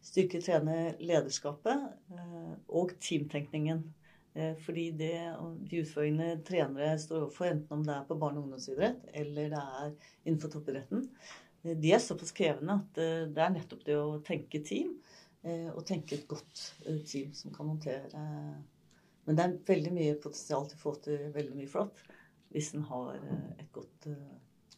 styrke 0.09 0.41
trenerlederskapet 0.41 1.85
og 2.69 2.93
teamtenkningen. 3.05 3.83
Eh, 4.35 4.55
fordi 4.63 4.91
det, 4.95 5.15
de 5.71 5.83
utfordringene 5.83 6.39
trenere 6.47 6.95
står 7.01 7.25
overfor, 7.25 7.49
enten 7.49 7.79
om 7.79 7.85
det 7.87 7.95
er 7.95 8.09
på 8.09 8.17
barne- 8.21 8.39
og 8.39 8.47
ungdomsidrett 8.47 9.09
eller 9.17 9.53
det 9.55 9.63
er 9.83 9.93
innenfor 10.25 10.53
toppidretten, 10.53 11.07
eh, 11.65 11.75
de 11.75 11.93
er 11.93 12.03
såpass 12.03 12.35
krevende 12.37 12.77
at 12.83 13.01
eh, 13.03 13.25
det 13.35 13.45
er 13.45 13.55
nettopp 13.55 13.87
det 13.87 13.97
å 13.99 14.19
tenke 14.25 14.65
team. 14.65 14.99
Og 15.49 15.85
tenke 15.87 16.17
et 16.17 16.25
godt 16.29 16.61
team 17.07 17.29
som 17.33 17.53
kan 17.55 17.69
håndtere 17.71 18.09
Men 19.25 19.37
det 19.39 19.45
er 19.45 19.53
veldig 19.69 19.93
mye 19.95 20.17
potensial 20.19 20.67
til 20.67 20.77
å 20.77 20.81
få 20.81 20.93
til 21.05 21.29
veldig 21.33 21.55
mye 21.55 21.71
flott 21.71 22.03
hvis 22.51 22.73
en 22.75 22.83
har 22.91 23.15
et 23.55 23.71
godt 23.73 24.09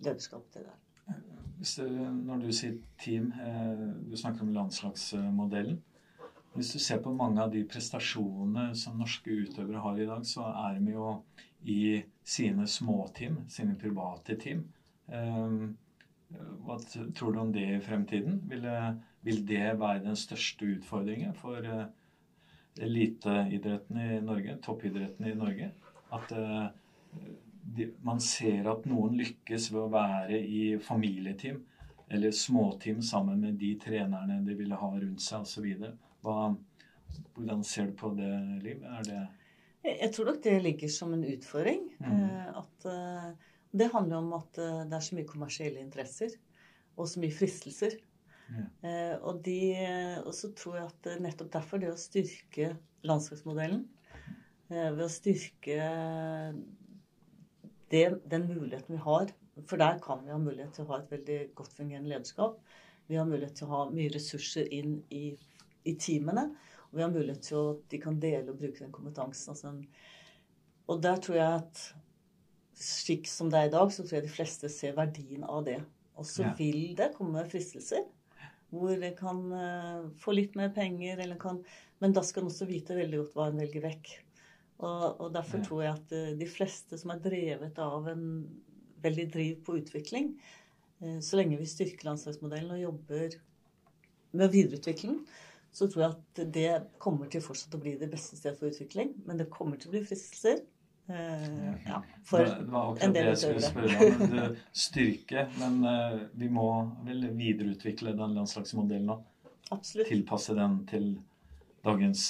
lederskap 0.04 0.44
til 0.52 0.68
det. 0.68 1.16
Hvis 1.56 1.74
du, 1.80 1.88
når 2.28 2.44
du 2.44 2.52
sier 2.52 2.76
team, 3.00 3.32
du 4.04 4.14
snakker 4.20 4.44
om 4.44 4.52
landslagsmodellen. 4.52 5.80
Hvis 6.54 6.72
du 6.74 6.80
ser 6.82 6.98
på 7.02 7.12
mange 7.14 7.42
av 7.44 7.52
de 7.52 7.62
prestasjonene 7.68 8.74
som 8.78 8.98
norske 8.98 9.30
utøvere 9.30 9.82
har 9.84 10.00
i 10.00 10.08
dag, 10.08 10.24
så 10.26 10.48
er 10.50 10.80
de 10.80 10.96
jo 10.96 11.12
i 11.62 12.00
sine 12.26 12.66
småteam, 12.66 13.44
sine 13.48 13.76
private 13.78 14.36
team. 14.40 14.64
Eh, 15.08 15.54
Hva 16.64 16.76
tror 16.86 17.32
du 17.34 17.38
om 17.42 17.52
det 17.54 17.66
i 17.74 17.80
fremtiden? 17.82 18.40
Vil 18.50 19.40
det 19.46 19.64
være 19.78 20.04
den 20.04 20.18
største 20.18 20.68
utfordringen 20.76 21.34
for 21.38 21.58
eh, 21.66 21.86
eliteidretten 22.82 23.98
i 23.98 24.20
Norge, 24.24 24.58
toppidretten 24.62 25.26
i 25.30 25.34
Norge? 25.38 25.72
At 26.14 26.34
eh, 26.34 26.68
man 28.02 28.20
ser 28.22 28.70
at 28.70 28.86
noen 28.90 29.18
lykkes 29.18 29.70
ved 29.72 29.82
å 29.84 29.90
være 29.92 30.38
i 30.38 30.62
familieteam 30.82 31.60
eller 32.10 32.34
småteam 32.34 33.02
sammen 33.02 33.42
med 33.42 33.58
de 33.60 33.74
trenerne 33.78 34.40
de 34.46 34.54
ville 34.58 34.78
ha 34.78 34.88
rundt 34.96 35.22
seg 35.22 35.44
osv. 35.46 35.66
Hvordan 36.22 37.64
ser 37.64 37.90
du 37.90 37.96
på 37.98 38.12
det, 38.16 38.30
Liv? 38.64 38.82
Er 38.84 39.06
det 39.06 39.20
Jeg 39.84 40.10
tror 40.12 40.28
nok 40.28 40.42
det 40.44 40.58
ligger 40.62 40.88
som 40.92 41.14
en 41.16 41.24
utfordring. 41.24 41.86
Mhm. 42.00 42.22
eh, 42.24 42.58
At, 42.58 42.86
eh, 42.86 43.32
det 43.72 43.92
handler 43.92 44.16
om 44.16 44.32
at 44.32 44.58
eh, 44.58 44.84
det 44.84 44.94
er 44.94 45.00
så 45.00 45.16
mye 45.16 45.26
kommersielle 45.26 45.80
interesser 45.80 46.36
og 46.96 47.08
så 47.08 47.20
mye 47.20 47.32
fristelser. 47.32 47.96
Yeah. 48.50 49.14
Og, 49.22 49.44
de, 49.44 49.60
og 50.26 50.34
så 50.34 50.48
tror 50.58 50.76
jeg 50.76 50.86
at 50.86 51.20
nettopp 51.22 51.52
derfor 51.52 51.78
det 51.78 51.92
å 51.92 51.96
styrke 51.96 52.72
landslagsmodellen, 53.06 53.84
ved 54.68 55.04
å 55.04 55.06
styrke 55.08 55.76
det, 57.90 58.02
den 58.30 58.48
muligheten 58.48 58.96
vi 58.96 59.02
har 59.04 59.30
For 59.68 59.78
der 59.78 59.98
kan 60.02 60.24
vi 60.24 60.34
ha 60.34 60.38
mulighet 60.38 60.74
til 60.74 60.84
å 60.84 60.90
ha 60.92 60.98
et 60.98 61.10
veldig 61.14 61.38
godt 61.54 61.72
fungerende 61.78 62.10
lederskap. 62.10 62.58
Vi 63.10 63.18
har 63.18 63.26
mulighet 63.28 63.54
til 63.58 63.68
å 63.68 63.74
ha 63.74 63.80
mye 63.90 64.12
ressurser 64.14 64.68
inn 64.72 65.00
i, 65.10 65.36
i 65.90 65.96
teamene. 66.00 66.46
Og 66.90 66.98
vi 66.98 67.04
har 67.04 67.12
mulighet 67.12 67.42
til 67.46 67.58
at 67.74 67.82
de 67.92 68.00
kan 68.02 68.18
dele 68.22 68.50
og 68.52 68.58
bruke 68.60 68.82
den 68.82 68.92
kompetansen. 68.94 69.52
Altså 69.54 69.74
og 70.90 71.02
der 71.04 71.20
tror 71.22 71.36
jeg 71.38 71.58
at 71.60 71.82
slik 72.80 73.28
som 73.30 73.50
det 73.52 73.58
er 73.60 73.68
i 73.68 73.74
dag, 73.74 73.92
så 73.92 74.02
tror 74.02 74.16
jeg 74.18 74.24
de 74.26 74.32
fleste 74.32 74.70
ser 74.72 74.96
verdien 74.96 75.44
av 75.44 75.64
det. 75.68 75.78
Og 76.18 76.26
så 76.26 76.42
Ja. 76.48 76.54
vil 76.58 76.96
det 76.96 77.12
komme 77.16 77.44
fristelser 77.48 78.06
hvor 78.70 78.90
en 78.94 79.16
kan 79.18 79.38
eh, 79.52 80.08
få 80.22 80.32
litt 80.34 80.54
mer 80.56 80.68
penger, 80.70 81.18
eller 81.18 81.36
kan 81.36 81.64
Men 82.00 82.12
da 82.12 82.22
skal 82.22 82.44
en 82.44 82.50
også 82.50 82.66
vite 82.68 82.94
veldig 82.96 83.18
godt 83.18 83.34
hva 83.34 83.48
en 83.50 83.58
velger 83.58 83.82
vekk. 83.82 84.10
Og, 84.80 85.20
og 85.20 85.32
derfor 85.34 85.58
Ja. 85.58 85.64
tror 85.64 85.82
jeg 85.82 85.92
at 85.92 86.12
eh, 86.12 86.38
de 86.38 86.46
fleste 86.46 86.98
som 86.98 87.10
er 87.10 87.18
drevet 87.20 87.78
av 87.78 88.08
en 88.08 88.24
veldig 89.02 89.26
driv 89.32 89.64
på 89.64 89.76
utvikling, 89.76 90.30
eh, 91.02 91.18
så 91.20 91.36
lenge 91.36 91.58
vi 91.58 91.66
styrker 91.66 92.04
landslagsmodellen 92.08 92.70
og 92.70 92.80
jobber 92.80 93.36
med 94.32 94.50
videreutvikling, 94.54 95.18
så 95.72 95.86
tror 95.90 96.02
jeg 96.02 96.10
at 96.16 96.42
det 96.54 96.70
kommer 97.02 97.30
til 97.30 97.42
fortsatt 97.44 97.76
å 97.78 97.80
bli 97.82 97.94
det 98.00 98.10
beste 98.10 98.38
stedet 98.38 98.58
for 98.58 98.70
utvikling. 98.70 99.14
Men 99.26 99.38
det 99.40 99.50
kommer 99.52 99.78
til 99.78 99.90
å 99.90 99.94
bli 99.94 100.04
fristelser. 100.04 100.64
Eh, 101.10 101.86
ja, 101.86 102.02
for 102.26 102.44
det 102.44 102.66
var 102.70 102.90
en 102.90 102.92
akkurat 102.92 103.14
det 103.14 103.24
jeg 103.24 103.38
skulle 103.40 103.62
spørre 103.64 104.10
om. 104.10 104.34
Det 104.34 104.44
Styrke, 104.84 105.46
men 105.58 105.80
eh, 105.90 106.20
vi 106.38 106.50
må 106.52 106.68
vel 107.06 107.26
videreutvikle 107.38 108.14
den 108.18 108.36
landslagsmodellen 108.38 109.10
og 109.14 109.74
Absolutt. 109.74 110.10
tilpasse 110.10 110.54
den 110.58 110.78
til 110.90 111.08
dagens 111.86 112.28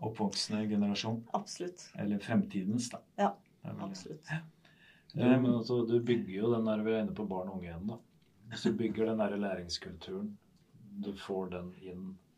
oppvoksende 0.00 0.62
generasjon. 0.70 1.24
Absolutt. 1.36 1.88
Eller 1.98 2.22
fremtidens, 2.22 2.90
da. 2.92 3.02
Ja, 3.18 3.32
absolutt. 3.78 4.30
Ja. 4.30 4.42
Du, 5.12 5.24
men 5.24 5.50
altså, 5.50 5.82
du 5.86 5.98
bygger 5.98 6.36
jo 6.36 6.52
den 6.54 6.68
der 6.70 6.84
Vi 6.86 6.92
er 6.94 7.02
inne 7.02 7.14
på 7.18 7.26
barn 7.26 7.50
og 7.50 7.58
unge 7.58 7.66
igjen, 7.66 7.86
da. 7.90 7.98
Hvis 8.50 8.66
du 8.66 8.76
bygger 8.78 9.10
den 9.10 9.22
der 9.22 9.36
læringskulturen, 9.38 10.30
du 11.02 11.10
får 11.18 11.50
den 11.56 11.72
inn 11.82 12.04
eh, 12.12 12.29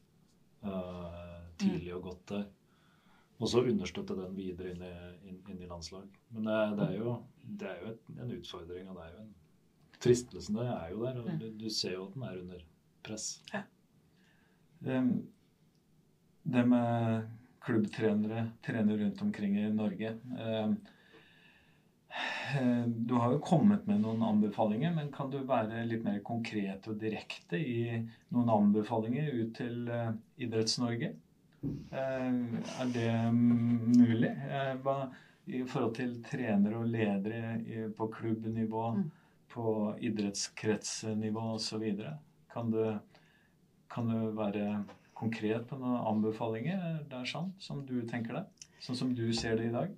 tidlig 1.58 1.94
og 1.96 2.02
godt 2.08 2.26
der. 2.32 2.48
Og 3.42 3.50
så 3.50 3.62
understøtte 3.66 4.14
den 4.14 4.34
videre 4.36 4.70
inn 4.70 4.82
i, 4.86 4.92
inn, 5.28 5.38
inn 5.50 5.62
i 5.64 5.68
landslag. 5.70 6.06
Men 6.30 6.46
det, 6.46 6.58
det 6.78 6.88
er 6.88 6.98
jo, 7.00 7.14
det 7.42 7.70
er 7.70 7.80
jo 7.80 7.94
et, 7.94 8.10
en 8.14 8.34
utfordring, 8.36 8.90
og 8.90 8.98
det 9.00 9.06
er 9.06 9.16
jo 9.16 9.24
en 9.24 9.32
Fristelsen 10.02 10.56
det 10.58 10.66
er 10.66 10.88
jo 10.90 11.04
der, 11.04 11.18
og 11.20 11.38
du, 11.38 11.44
du 11.60 11.68
ser 11.70 11.92
jo 11.94 12.08
at 12.08 12.14
den 12.16 12.24
er 12.26 12.38
under 12.40 12.62
press. 13.06 13.28
Um, 14.82 15.12
Det 16.42 16.64
med 16.66 17.28
klubbtrenere, 17.62 18.48
trenere 18.66 19.04
rundt 19.04 19.22
omkring 19.22 19.54
i 19.60 19.68
Norge 19.70 20.10
um, 20.24 20.32
eh, 20.38 20.72
Du 22.86 23.14
har 23.14 23.32
jo 23.32 23.38
kommet 23.40 23.86
med 23.88 24.02
noen 24.02 24.22
anbefalinger, 24.26 24.92
men 24.94 25.12
kan 25.12 25.30
du 25.32 25.38
være 25.48 25.84
litt 25.88 26.04
mer 26.04 26.18
konkret 26.26 26.84
og 26.90 26.98
direkte 27.00 27.56
i 27.56 28.02
noen 28.34 28.50
anbefalinger 28.52 29.30
ut 29.32 29.54
til 29.56 29.88
eh, 29.88 30.10
Idretts-Norge? 30.44 31.14
Eh, 31.64 32.42
Er 32.82 32.92
det 32.92 33.08
mulig? 33.32 34.28
Eh, 34.28 35.06
i 35.52 35.62
forhold 35.66 35.96
til 35.96 36.18
trenere 36.22 36.78
og 36.82 36.90
ledere 36.92 37.88
på 37.96 38.06
klubbnivå, 38.12 38.84
Mm. 38.96 39.08
på 39.48 39.96
idrettskretsnivå 40.00 41.54
osv.? 41.56 41.82
Kan 42.52 42.70
du 42.70 42.98
kan 43.92 44.08
du 44.08 44.30
være 44.32 44.84
konkret 45.14 45.66
på 45.68 45.76
noen 45.76 46.00
anbefalinger 46.08 47.02
der 47.10 47.24
sånn, 47.28 47.52
som 47.58 47.84
du 47.84 48.02
tenker 48.08 48.32
deg? 48.38 48.46
Sånn 48.80 48.96
som 48.96 49.14
du 49.14 49.32
ser 49.32 49.56
det 49.56 49.66
i 49.68 49.72
dag? 49.74 49.90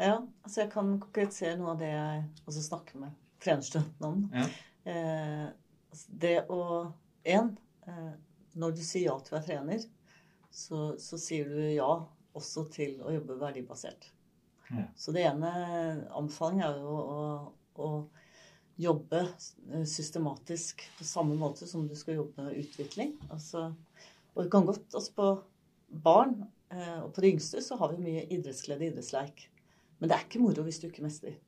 Ja, 0.00 0.16
altså 0.42 0.62
jeg 0.62 0.70
kan 0.72 0.94
konkretisere 1.02 1.58
noe 1.60 1.74
av 1.74 1.82
det 1.82 1.90
jeg 1.92 2.22
også 2.48 2.62
snakker 2.64 3.02
med 3.02 3.16
trenerstudentene 3.44 4.08
om. 4.08 4.22
Ja. 4.32 4.46
Eh, 4.88 5.46
altså 5.92 6.20
det 6.24 6.36
å 6.48 6.62
En, 7.28 7.50
eh, 7.84 8.12
når 8.56 8.78
du 8.78 8.80
sier 8.80 9.10
ja 9.10 9.18
til 9.20 9.34
å 9.34 9.36
være 9.36 9.44
trener, 9.44 9.82
så, 10.48 10.94
så 10.96 11.18
sier 11.20 11.50
du 11.52 11.58
ja 11.74 11.90
også 12.32 12.64
til 12.72 12.94
å 13.04 13.12
jobbe 13.12 13.36
verdibasert. 13.42 14.06
Ja. 14.70 14.86
Så 14.96 15.12
det 15.12 15.26
ene 15.28 15.50
anbefalingen 16.16 16.64
er 16.64 16.80
jo 16.80 16.94
å, 16.96 17.20
å 17.76 17.90
jobbe 18.80 19.26
systematisk 19.84 20.86
på 20.96 21.04
samme 21.04 21.36
måte 21.36 21.68
som 21.68 21.84
du 21.84 21.92
skal 21.98 22.22
jobbe 22.22 22.46
med 22.46 22.56
utvikling. 22.62 23.18
Altså, 23.28 23.68
og 24.32 24.44
det 24.44 24.50
kan 24.54 24.64
godt 24.64 24.96
altså 24.96 25.12
På 25.18 25.30
barn 25.90 26.36
eh, 26.70 27.00
og 27.02 27.12
på 27.12 27.24
de 27.24 27.34
yngste 27.34 27.60
så 27.66 27.76
har 27.80 27.92
vi 27.92 28.04
mye 28.04 28.28
idrettsglede 28.30 28.88
idrettsleik. 28.88 29.49
Men 30.00 30.10
det 30.10 30.16
er 30.16 30.26
ikke 30.26 30.42
moro 30.42 30.64
hvis 30.66 30.80
du 30.82 30.88
ikke 30.88 31.04
mestrer. 31.04 31.38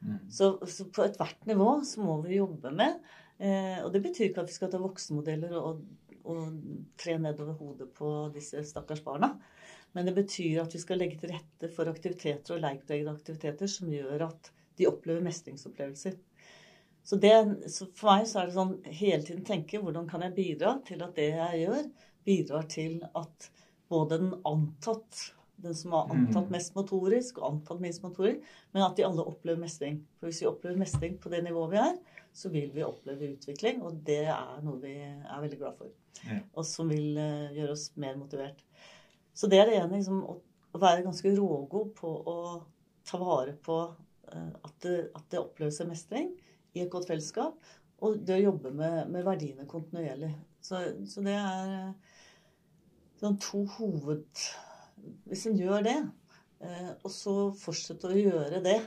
Mm. 0.00 0.18
Så, 0.32 0.54
så 0.66 0.86
på 0.88 1.04
ethvert 1.04 1.42
nivå 1.48 1.72
så 1.84 2.00
må 2.00 2.16
vi 2.24 2.38
jobbe 2.38 2.70
med 2.72 2.94
eh, 3.36 3.82
Og 3.84 3.90
det 3.92 4.00
betyr 4.00 4.30
ikke 4.30 4.40
at 4.40 4.48
vi 4.48 4.54
skal 4.54 4.70
ta 4.72 4.80
voksenmodeller 4.80 5.52
og, 5.58 5.82
og 6.24 6.40
tre 7.00 7.18
nedover 7.20 7.58
hodet 7.58 7.90
på 7.96 8.12
disse 8.32 8.64
stakkars 8.68 9.04
barna. 9.04 9.34
Men 9.92 10.08
det 10.08 10.14
betyr 10.16 10.62
at 10.62 10.74
vi 10.74 10.80
skal 10.80 11.02
legge 11.02 11.18
til 11.20 11.34
rette 11.34 11.68
for 11.74 11.90
aktiviteter 11.90 12.56
og 12.56 12.64
leikpregede 12.64 13.12
aktiviteter 13.12 13.70
som 13.70 13.92
gjør 13.92 14.28
at 14.30 14.50
de 14.78 14.88
opplever 14.88 15.24
mestringsopplevelser. 15.26 16.16
Så, 17.02 17.16
det, 17.16 17.32
så 17.72 17.88
for 17.96 18.12
meg 18.12 18.28
så 18.28 18.40
er 18.40 18.48
det 18.48 18.56
sånn 18.56 18.76
hele 18.86 19.24
tiden 19.24 19.44
tenke 19.44 19.80
hvordan 19.82 20.08
kan 20.08 20.24
jeg 20.24 20.36
bidra 20.36 20.76
til 20.86 21.02
at 21.04 21.16
det 21.16 21.30
jeg 21.32 21.62
gjør, 21.64 21.88
bidrar 22.28 22.68
til 22.70 23.00
at 23.18 23.50
både 23.90 24.20
den 24.20 24.34
antatt 24.46 25.22
den 25.62 25.74
som 25.76 25.94
antatt 25.98 26.46
Mm. 26.46 26.52
mest 26.52 26.74
motorisk 26.74 27.38
og 27.38 27.46
antatt 27.52 27.80
minst 27.80 28.02
motorisk, 28.02 28.40
men 28.72 28.82
at 28.82 28.96
de 28.96 29.04
alle 29.06 29.24
opplever 29.26 29.60
mestring. 29.60 30.00
For 30.18 30.30
hvis 30.30 30.40
vi 30.42 30.48
opplever 30.50 30.78
mestring 30.80 31.18
på 31.20 31.30
det 31.32 31.42
nivået 31.44 31.70
vi 31.74 31.80
er, 31.82 31.96
så 32.32 32.48
vil 32.48 32.70
vi 32.74 32.84
oppleve 32.86 33.32
utvikling, 33.34 33.82
og 33.82 34.04
det 34.06 34.26
er 34.30 34.60
noe 34.62 34.78
vi 34.82 34.94
er 35.02 35.40
veldig 35.42 35.58
glad 35.58 35.76
for. 35.78 35.90
Ja. 36.24 36.38
Og 36.54 36.66
som 36.66 36.88
vil 36.88 37.16
eh, 37.18 37.50
gjøre 37.56 37.74
oss 37.74 37.90
mer 37.96 38.16
motivert. 38.16 38.62
Så 39.34 39.48
det 39.50 39.58
er 39.60 39.66
det 39.70 39.80
ene, 39.80 39.96
liksom, 39.96 40.22
å, 40.24 40.36
å 40.72 40.78
være 40.78 41.04
ganske 41.06 41.32
rågod 41.36 41.92
på 41.98 42.12
å 42.30 42.36
ta 43.08 43.18
vare 43.18 43.56
på 43.58 43.80
eh, 44.32 44.52
at, 44.62 44.74
det, 44.84 44.96
at 45.14 45.26
det 45.32 45.42
oppleves 45.42 45.80
en 45.82 45.90
mestring 45.90 46.30
i 46.74 46.84
et 46.84 46.90
godt 46.92 47.10
fellesskap, 47.10 47.58
og 48.00 48.22
det 48.24 48.38
å 48.38 48.46
jobbe 48.46 48.70
med, 48.72 49.10
med 49.10 49.26
verdiene 49.26 49.66
kontinuerlig. 49.68 50.30
Så, 50.62 50.78
så 51.08 51.22
det 51.24 51.34
er 51.36 51.76
eh, 51.76 52.18
sånn 53.20 53.40
to 53.42 53.66
hoved... 53.76 54.28
Hvis 55.30 55.46
en 55.50 55.58
gjør 55.58 55.84
det, 55.86 55.96
eh, 56.66 56.92
og 56.98 57.10
så 57.14 57.34
fortsetter 57.58 58.14
å 58.14 58.20
gjøre 58.20 58.62
det, 58.64 58.78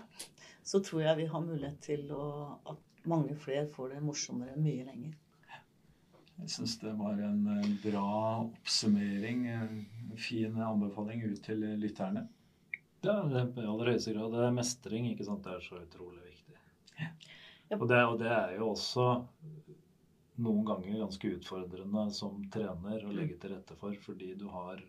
så 0.64 0.80
tror 0.84 1.03
jeg 1.03 1.22
vi 1.24 1.30
har 1.32 1.43
mulighet 1.43 1.80
til 1.84 2.07
å, 2.16 2.26
at 2.72 3.07
mange 3.09 3.36
flere 3.36 3.68
får 3.72 3.95
det 3.95 4.03
morsommere 4.05 4.55
mye 4.59 4.88
lenger. 4.88 5.18
Jeg 6.41 6.49
syns 6.49 6.78
det 6.82 6.93
var 6.97 7.20
en 7.22 7.43
bra 7.84 8.07
oppsummering. 8.41 9.43
En 9.53 10.18
fin 10.20 10.55
anbefaling 10.66 11.22
ut 11.30 11.43
til 11.45 11.61
lytterne. 11.80 12.26
Ja, 13.03 13.20
det 13.30 13.39
er 13.39 13.61
i 13.61 13.68
aller 13.68 13.91
høyeste 13.93 14.16
grad. 14.16 14.34
Det 14.34 14.47
er 14.47 14.55
mestring, 14.55 15.09
ikke 15.11 15.28
sant. 15.28 15.43
Det 15.45 15.53
er 15.53 15.64
så 15.66 15.80
utrolig 15.82 16.24
viktig. 16.26 16.57
Ja. 16.99 17.11
Og, 17.78 17.86
det, 17.89 17.99
og 18.05 18.18
det 18.22 18.32
er 18.32 18.55
jo 18.57 18.70
også 18.72 19.07
noen 20.43 20.66
ganger 20.66 21.03
ganske 21.03 21.32
utfordrende 21.38 22.07
som 22.16 22.41
trener 22.53 23.05
å 23.05 23.14
legge 23.14 23.38
til 23.41 23.53
rette 23.53 23.78
for, 23.80 23.95
fordi 24.01 24.34
du 24.39 24.47
har 24.53 24.82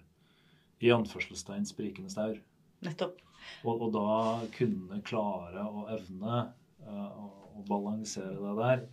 i 0.85 0.93
anførselstegn 0.93 1.65
sprikende 1.69 2.13
staur. 2.13 2.37
Nettopp. 2.85 3.21
Og, 3.65 3.87
og 3.87 3.95
da 3.95 4.09
kunne 4.57 5.01
klare 5.05 5.65
og 5.69 5.89
evne 5.95 6.43
eh, 6.85 7.09
å, 7.21 7.31
å 7.57 7.65
balansere 7.69 8.37
det 8.37 8.55
der, 8.61 8.85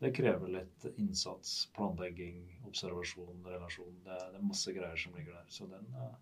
det 0.00 0.14
krever 0.16 0.48
litt 0.48 0.86
innsats, 0.96 1.66
planlegging, 1.76 2.40
observasjon, 2.68 3.42
relasjon. 3.44 3.98
Det, 4.06 4.16
det 4.32 4.38
er 4.38 4.46
masse 4.48 4.72
greier 4.72 5.00
som 5.00 5.16
ligger 5.16 5.36
der. 5.36 5.48
Så 5.52 5.68
den, 5.68 5.84
eh, 5.92 6.14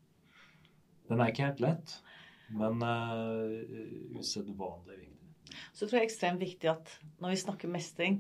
den 1.10 1.22
er 1.22 1.30
ikke 1.30 1.46
helt 1.46 1.62
lett, 1.62 1.94
men 2.58 2.82
uh, 2.82 4.18
usedvanlig 4.18 4.98
viktig. 4.98 5.30
Så 5.76 5.86
tror 5.86 5.98
jeg 5.98 6.00
det 6.00 6.02
er 6.02 6.08
ekstremt 6.08 6.42
viktig 6.42 6.70
at 6.72 6.90
når 7.22 7.34
vi 7.34 7.40
snakker 7.44 7.70
mestring, 7.72 8.18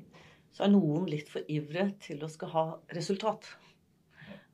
så 0.54 0.64
er 0.64 0.72
noen 0.72 1.08
litt 1.10 1.28
for 1.32 1.44
ivrige 1.50 1.90
til 2.06 2.22
å 2.24 2.30
skal 2.32 2.52
ha 2.54 2.64
resultat. 2.96 3.50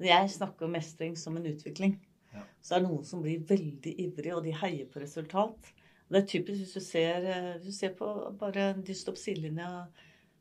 Jeg 0.03 0.33
snakker 0.33 0.67
om 0.67 0.75
mestring 0.75 1.15
som 1.19 1.37
en 1.39 1.47
utvikling. 1.53 1.99
Ja. 2.35 2.45
Så 2.65 2.77
er 2.77 2.83
det 2.83 2.91
noen 2.91 3.07
som 3.09 3.23
blir 3.25 3.45
veldig 3.49 3.95
ivrige, 4.07 4.37
og 4.37 4.45
de 4.47 4.55
heier 4.61 4.91
på 4.91 5.03
resultat. 5.03 5.73
Det 6.11 6.21
er 6.21 6.29
typisk 6.29 6.61
hvis 6.61 6.77
du 6.77 6.85
ser, 6.85 7.29
eh, 7.31 7.51
hvis 7.57 7.71
du 7.71 7.79
ser 7.79 7.95
på 7.99 8.11
bare 8.41 8.73
de 8.77 8.95
står 8.95 9.17
på 9.17 9.23
sidelinja 9.23 9.71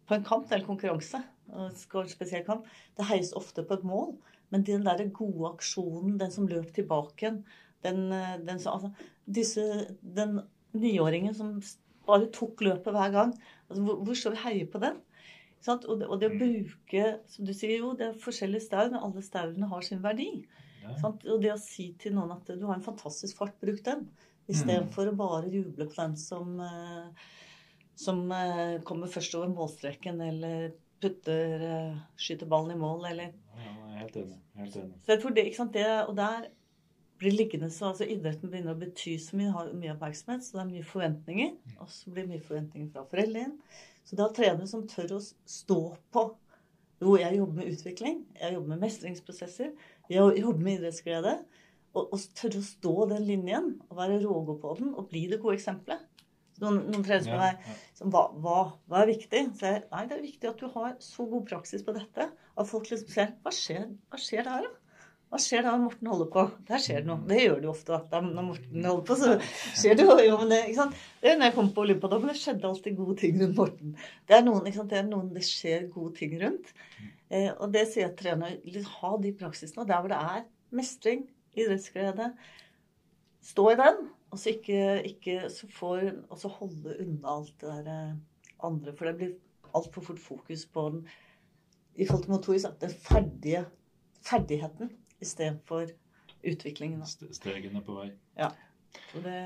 på 0.07 0.17
en 0.17 0.25
kamp 0.27 0.51
eller 0.51 0.67
konkurranse, 0.67 1.21
en 1.53 1.75
spesiell 1.75 2.43
kamp, 2.45 2.67
det 2.97 3.07
heies 3.07 3.31
ofte 3.39 3.63
på 3.63 3.77
et 3.77 3.85
mål. 3.87 4.15
Men 4.51 4.65
den 4.67 4.85
der 4.85 5.01
gode 5.09 5.53
aksjonen, 5.55 6.19
den 6.19 6.31
som 6.31 6.47
løp 6.47 6.73
tilbake 6.75 7.31
den, 7.83 8.11
eh, 8.11 8.37
den 8.47 8.59
som 8.59 8.73
Altså, 8.73 9.95
Den 10.01 10.41
niåringen 10.73 11.33
som 11.33 11.61
bare 12.05 12.31
tok 12.31 12.61
løpet 12.61 12.93
hver 12.93 13.11
gang. 13.11 13.33
Altså, 13.69 13.83
hvor, 13.83 13.95
hvor 14.03 14.13
skal 14.13 14.31
vi 14.31 14.43
heie 14.43 14.65
på 14.65 14.79
den? 14.79 14.99
Og, 15.67 15.99
det, 15.99 16.07
og 16.07 16.19
det 16.19 16.27
å 16.27 16.37
bruke 16.37 17.03
Som 17.31 17.45
du 17.45 17.53
sier, 17.53 17.77
jo, 17.79 17.93
det 17.95 18.07
er 18.07 18.19
forskjellige 18.19 18.65
staur, 18.65 18.89
men 18.91 18.99
alle 18.99 19.21
staurene 19.23 19.69
har 19.71 19.81
sin 19.81 20.03
verdi. 20.03 20.45
Og 21.03 21.41
det 21.41 21.53
å 21.53 21.59
si 21.61 21.91
til 21.99 22.15
noen 22.17 22.35
at 22.35 22.49
du 22.51 22.65
har 22.67 22.77
en 22.77 22.85
fantastisk 22.85 23.39
fart, 23.39 23.55
bruk 23.61 23.81
den. 23.85 24.07
Istedenfor 24.51 25.07
å 25.07 25.15
bare 25.15 25.51
juble 25.51 25.87
på 25.87 25.95
den 26.01 26.17
som, 26.19 26.57
eh, 26.59 27.27
som 27.95 28.25
eh, 28.35 28.81
kommer 28.87 29.11
først 29.11 29.37
over 29.39 29.51
målstreken, 29.53 30.19
eller 30.21 30.73
putter 31.03 31.63
eh, 31.67 32.01
Skyter 32.19 32.49
ballen 32.51 32.75
i 32.75 32.81
mål, 32.81 33.07
eller 33.11 33.31
Ja, 33.63 33.77
helt 34.01 34.19
enig. 34.19 34.41
Helt 34.59 34.75
enig. 34.81 34.99
Så 35.05 35.15
jeg 35.15 35.23
tror 35.23 35.35
det, 35.35 35.47
ikke 35.47 35.61
sant, 35.61 35.73
det 35.73 35.87
Og 36.09 36.15
der 36.17 36.51
blir 37.23 37.35
liggende 37.37 37.69
så 37.71 37.91
altså 37.91 38.07
Idretten 38.09 38.51
begynner 38.51 38.75
å 38.75 38.79
bety 38.79 39.15
så 39.21 39.37
mye, 39.39 39.51
har 39.55 39.71
mye 39.77 39.95
oppmerksomhet, 39.95 40.43
så 40.43 40.57
det 40.57 40.63
er 40.63 40.71
mye 40.73 40.87
forventninger. 40.91 41.51
Og 41.79 41.91
så 41.91 42.11
blir 42.11 42.25
det 42.25 42.35
mye 42.35 42.47
forventninger 42.47 42.89
fra 42.91 43.05
foreldrene. 43.11 43.75
Så 44.03 44.17
er 44.19 44.33
trenere 44.35 44.67
som 44.67 44.87
tør 44.89 45.17
å 45.17 45.21
stå 45.23 45.81
på 46.13 46.29
Jo, 47.03 47.17
jeg 47.19 47.35
jobber 47.35 47.57
med 47.59 47.71
utvikling, 47.73 48.19
jeg 48.39 48.53
jobber 48.53 48.69
med 48.71 48.83
mestringsprosesser, 48.85 49.71
jeg 50.11 50.41
jobbe 50.41 50.63
med 50.63 50.79
idrettsglede. 50.79 51.37
Og, 51.93 52.07
og 52.15 52.21
tørre 52.33 52.57
å 52.57 52.65
stå 52.65 52.93
den 53.11 53.27
linjen 53.27 53.67
og 53.85 53.97
være 53.99 54.17
rågod 54.23 54.57
på 54.63 54.71
den 54.79 54.95
og 54.97 55.11
bli 55.11 55.27
det 55.29 55.37
gode 55.43 55.59
eksempelet. 55.59 56.01
Noen, 56.61 56.79
noen 56.89 57.03
trenere 57.05 57.25
spør 57.25 57.41
meg 57.41 57.67
som, 57.97 58.09
hva, 58.13 58.23
hva, 58.41 58.57
hva 58.89 59.01
er 59.03 59.11
viktig? 59.11 59.41
Så 59.57 59.69
jeg, 59.69 59.83
nei, 59.91 60.03
det 60.09 60.17
er 60.17 60.25
viktig 60.25 60.49
at 60.49 60.61
du 60.61 60.67
har 60.73 60.95
så 61.01 61.25
god 61.29 61.45
praksis 61.49 61.85
på 61.85 61.93
dette 61.95 62.27
at 62.29 62.69
folk 62.69 62.89
liksom 62.89 63.09
ser 63.13 63.35
Hva 63.45 63.53
skjer, 63.53 63.87
hva 64.09 64.21
skjer 64.21 64.47
der, 64.49 64.67
da? 64.67 64.82
Hva 65.33 65.39
skjer 65.41 65.63
da 65.65 65.71
når 65.73 65.87
Morten 65.87 66.07
holder 66.11 66.27
på? 66.29 66.41
Der 66.67 66.81
skjer 66.81 66.99
det 67.01 67.09
noe. 67.09 67.23
Det 67.25 67.39
gjør 67.39 67.55
det 67.57 67.65
jo 67.65 67.71
ofte. 67.71 67.97
Da. 68.11 68.19
Når 68.21 68.43
Morten 68.45 68.83
holder 68.85 69.05
på, 69.07 69.15
så 69.17 69.31
skjer 69.79 69.95
det 69.97 70.03
jo 70.05 70.17
jo, 70.21 70.35
men 70.43 70.51
det, 70.51 70.59
ikke 70.67 70.77
sant? 70.77 70.99
Det 71.23 71.33
når 71.39 71.49
jeg 71.49 71.55
kom 71.55 71.71
på 71.73 71.85
Olympiadommen, 71.87 72.29
det 72.29 72.37
skjedde 72.37 72.69
alltid 72.69 72.99
gode 72.99 73.15
ting 73.23 73.39
rundt 73.41 73.57
Morten. 73.57 73.95
Det 74.29 74.37
er 74.37 74.45
noen? 74.45 74.69
Det 74.69 74.99
er 74.99 75.07
noen 75.07 75.31
det 75.33 75.45
skjer 75.47 75.89
gode 75.95 76.13
ting 76.19 76.37
rundt. 76.43 76.69
Eh, 77.33 77.49
og 77.49 77.73
det 77.73 77.87
sier 77.89 78.05
jeg 78.05 78.13
trener. 78.21 78.59
Ha 78.99 79.13
de 79.25 79.33
praksisene. 79.41 79.81
Og 79.81 79.89
der 79.89 80.05
hvor 80.05 80.13
det 80.13 80.21
er 80.21 80.45
mestring, 80.77 81.25
idrettsglede, 81.57 82.29
stå 83.49 83.69
i 83.73 83.77
den. 83.81 84.01
Og 84.29 84.43
så 84.43 84.53
ikke, 84.53 84.85
ikke 85.15 85.39
så 85.53 85.73
får 85.79 86.11
Og 86.29 86.39
så 86.43 86.57
holde 86.61 86.99
unna 86.99 87.39
alt 87.39 87.55
det 87.57 87.73
der 87.73 87.93
eh, 87.95 88.17
andre. 88.69 88.93
For 88.93 89.09
det 89.09 89.17
blir 89.17 89.37
altfor 89.73 90.11
fort 90.11 90.21
fokus 90.21 90.69
på 90.69 90.89
den 90.93 91.07
i 91.97 92.05
forhold 92.05 92.27
til 92.27 92.37
motorisk, 92.37 92.81
den 92.81 92.93
ferdige 93.01 93.65
ferdigheten 94.25 94.93
istedenfor 95.25 95.91
utviklingen. 96.43 96.99
da. 97.03 97.05
St- 97.09 97.31
Stegene 97.39 97.81
på 97.85 97.95
vei. 98.01 98.09
Så 99.11 99.21
det 99.23 99.37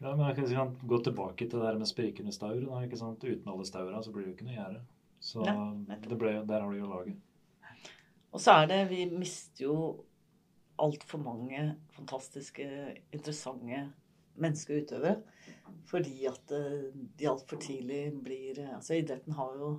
Ja, 0.00 0.12
men 0.14 0.28
jeg 0.28 0.36
kan 0.54 0.76
gå 0.86 0.98
tilbake 1.02 1.48
til 1.48 1.58
det 1.58 1.66
der 1.66 1.78
med 1.80 1.88
sprikende 1.90 2.32
staur. 2.32 2.60
Da, 2.62 2.82
ikke 2.86 3.00
sant? 3.00 3.24
Uten 3.24 3.48
alle 3.50 3.66
staura 3.66 4.02
så 4.02 4.12
blir 4.14 4.26
det 4.28 4.30
jo 4.32 4.36
ikke 4.36 4.46
noe 4.46 4.58
gjerde. 4.60 4.82
Så 5.20 5.42
Nei, 5.42 5.96
det 6.04 6.18
ble, 6.20 6.36
der 6.46 6.60
har 6.62 6.70
du 6.70 6.78
jo 6.78 6.86
laget. 6.92 7.16
Og 8.30 8.40
så 8.44 8.60
er 8.62 8.68
det 8.70 8.82
Vi 8.92 9.06
mister 9.10 9.64
jo 9.64 9.78
altfor 10.78 11.18
mange 11.18 11.64
fantastiske, 11.96 12.68
interessante 13.12 13.88
mennesker 14.38 14.76
og 14.76 14.84
utøvere. 14.86 15.16
Fordi 15.90 16.14
at 16.30 16.52
eh, 16.54 16.92
de 17.18 17.26
altfor 17.26 17.58
tidlig 17.58 18.12
blir 18.22 18.60
eh, 18.62 18.76
Altså, 18.76 18.94
idretten 19.00 19.34
har 19.34 19.56
jo 19.58 19.72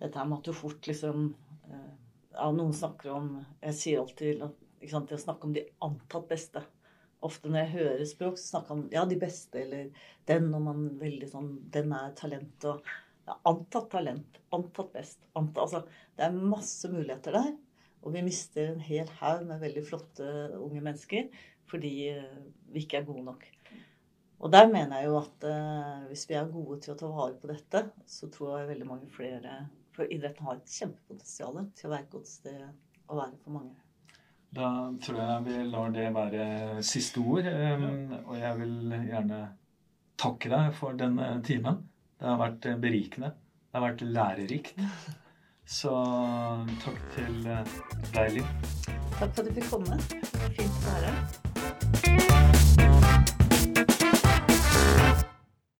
dette 0.00 0.18
her 0.18 0.28
med 0.28 0.38
at 0.38 0.44
du 0.50 0.52
fort 0.52 0.86
liksom 0.90 1.30
eh, 1.70 1.90
Ja, 2.34 2.50
noen 2.54 2.74
snakker 2.76 3.14
om 3.16 3.30
Jeg 3.60 3.76
sier 3.78 4.02
alltid 4.02 4.44
ikke 4.80 4.92
sant, 4.92 5.10
Jeg 5.10 5.18
å 5.18 5.24
snakke 5.24 5.48
om 5.48 5.54
de 5.56 5.66
antatt 5.84 6.28
beste. 6.30 6.62
Ofte 7.26 7.50
når 7.50 7.64
jeg 7.64 7.72
hører 7.74 8.04
språk, 8.08 8.38
så 8.40 8.54
snakker 8.54 8.78
man 8.78 8.92
ja, 8.94 9.04
de 9.08 9.18
beste, 9.20 9.60
eller 9.60 9.90
den, 10.30 10.46
og 10.56 10.62
man 10.64 10.86
veldig 11.00 11.28
sånn 11.28 11.50
Den 11.74 11.92
er 11.96 12.14
talent 12.16 12.68
og 12.70 12.86
ja, 13.26 13.36
Antatt 13.50 13.90
talent. 13.92 14.40
Antatt 14.56 14.94
best. 14.94 15.20
Antatt, 15.38 15.66
altså, 15.66 16.06
det 16.16 16.26
er 16.26 16.38
masse 16.54 16.88
muligheter 16.90 17.36
der. 17.36 17.52
Og 18.00 18.14
vi 18.14 18.24
mister 18.24 18.70
en 18.70 18.80
hel 18.80 19.10
haug 19.20 19.44
med 19.48 19.60
veldig 19.60 19.84
flotte 19.86 20.28
unge 20.56 20.80
mennesker 20.80 21.28
fordi 21.70 21.92
eh, 22.10 22.38
vi 22.72 22.82
ikke 22.82 22.98
er 22.98 23.04
gode 23.06 23.22
nok. 23.22 23.44
Og 24.40 24.50
der 24.50 24.66
mener 24.72 24.98
jeg 24.98 25.10
jo 25.10 25.18
at 25.20 25.44
eh, 25.46 26.06
hvis 26.08 26.24
vi 26.26 26.34
er 26.34 26.48
gode 26.50 26.80
til 26.82 26.94
å 26.94 26.98
ta 26.98 27.10
vare 27.12 27.36
på 27.38 27.50
dette, 27.50 27.84
så 28.10 28.26
tror 28.32 28.56
jeg 28.56 28.72
veldig 28.72 28.88
mange 28.88 29.10
flere 29.12 29.60
For 30.00 30.08
idretten 30.08 30.46
har 30.48 30.56
et 30.56 30.70
kjempepotensial 30.72 31.56
til 31.76 31.86
å 31.86 31.90
være 31.92 32.06
et 32.06 32.12
godt 32.14 32.28
sted 32.30 32.60
å 33.12 33.16
være 33.18 33.34
for 33.42 33.52
mange. 33.52 33.74
Da 34.56 34.68
tror 35.04 35.18
jeg 35.20 35.42
vi 35.44 35.56
lar 35.68 35.92
det 35.92 36.06
være 36.14 36.46
siste 36.88 37.20
ord. 37.20 37.50
Og 38.22 38.30
jeg 38.40 38.52
vil 38.62 38.94
gjerne 39.10 39.40
takke 40.24 40.54
deg 40.54 40.72
for 40.78 40.96
denne 40.96 41.28
timen. 41.44 41.82
Det 42.16 42.30
har 42.30 42.40
vært 42.40 42.70
eh, 42.70 42.80
berikende. 42.80 43.30
Det 43.68 43.76
har 43.76 43.86
vært 43.90 44.06
lærerikt. 44.08 44.80
Så 45.80 45.92
takk 46.86 47.04
til 47.18 47.44
eh, 47.44 47.76
deg, 48.16 48.40
Liv. 48.40 48.50
Takk 49.20 49.36
for 49.36 49.44
at 49.44 49.46
du 49.52 49.54
fikk 49.60 49.70
komme. 49.76 50.00
Fint 50.56 50.64
å 50.64 50.88
være 50.88 51.12
her. 51.12 51.49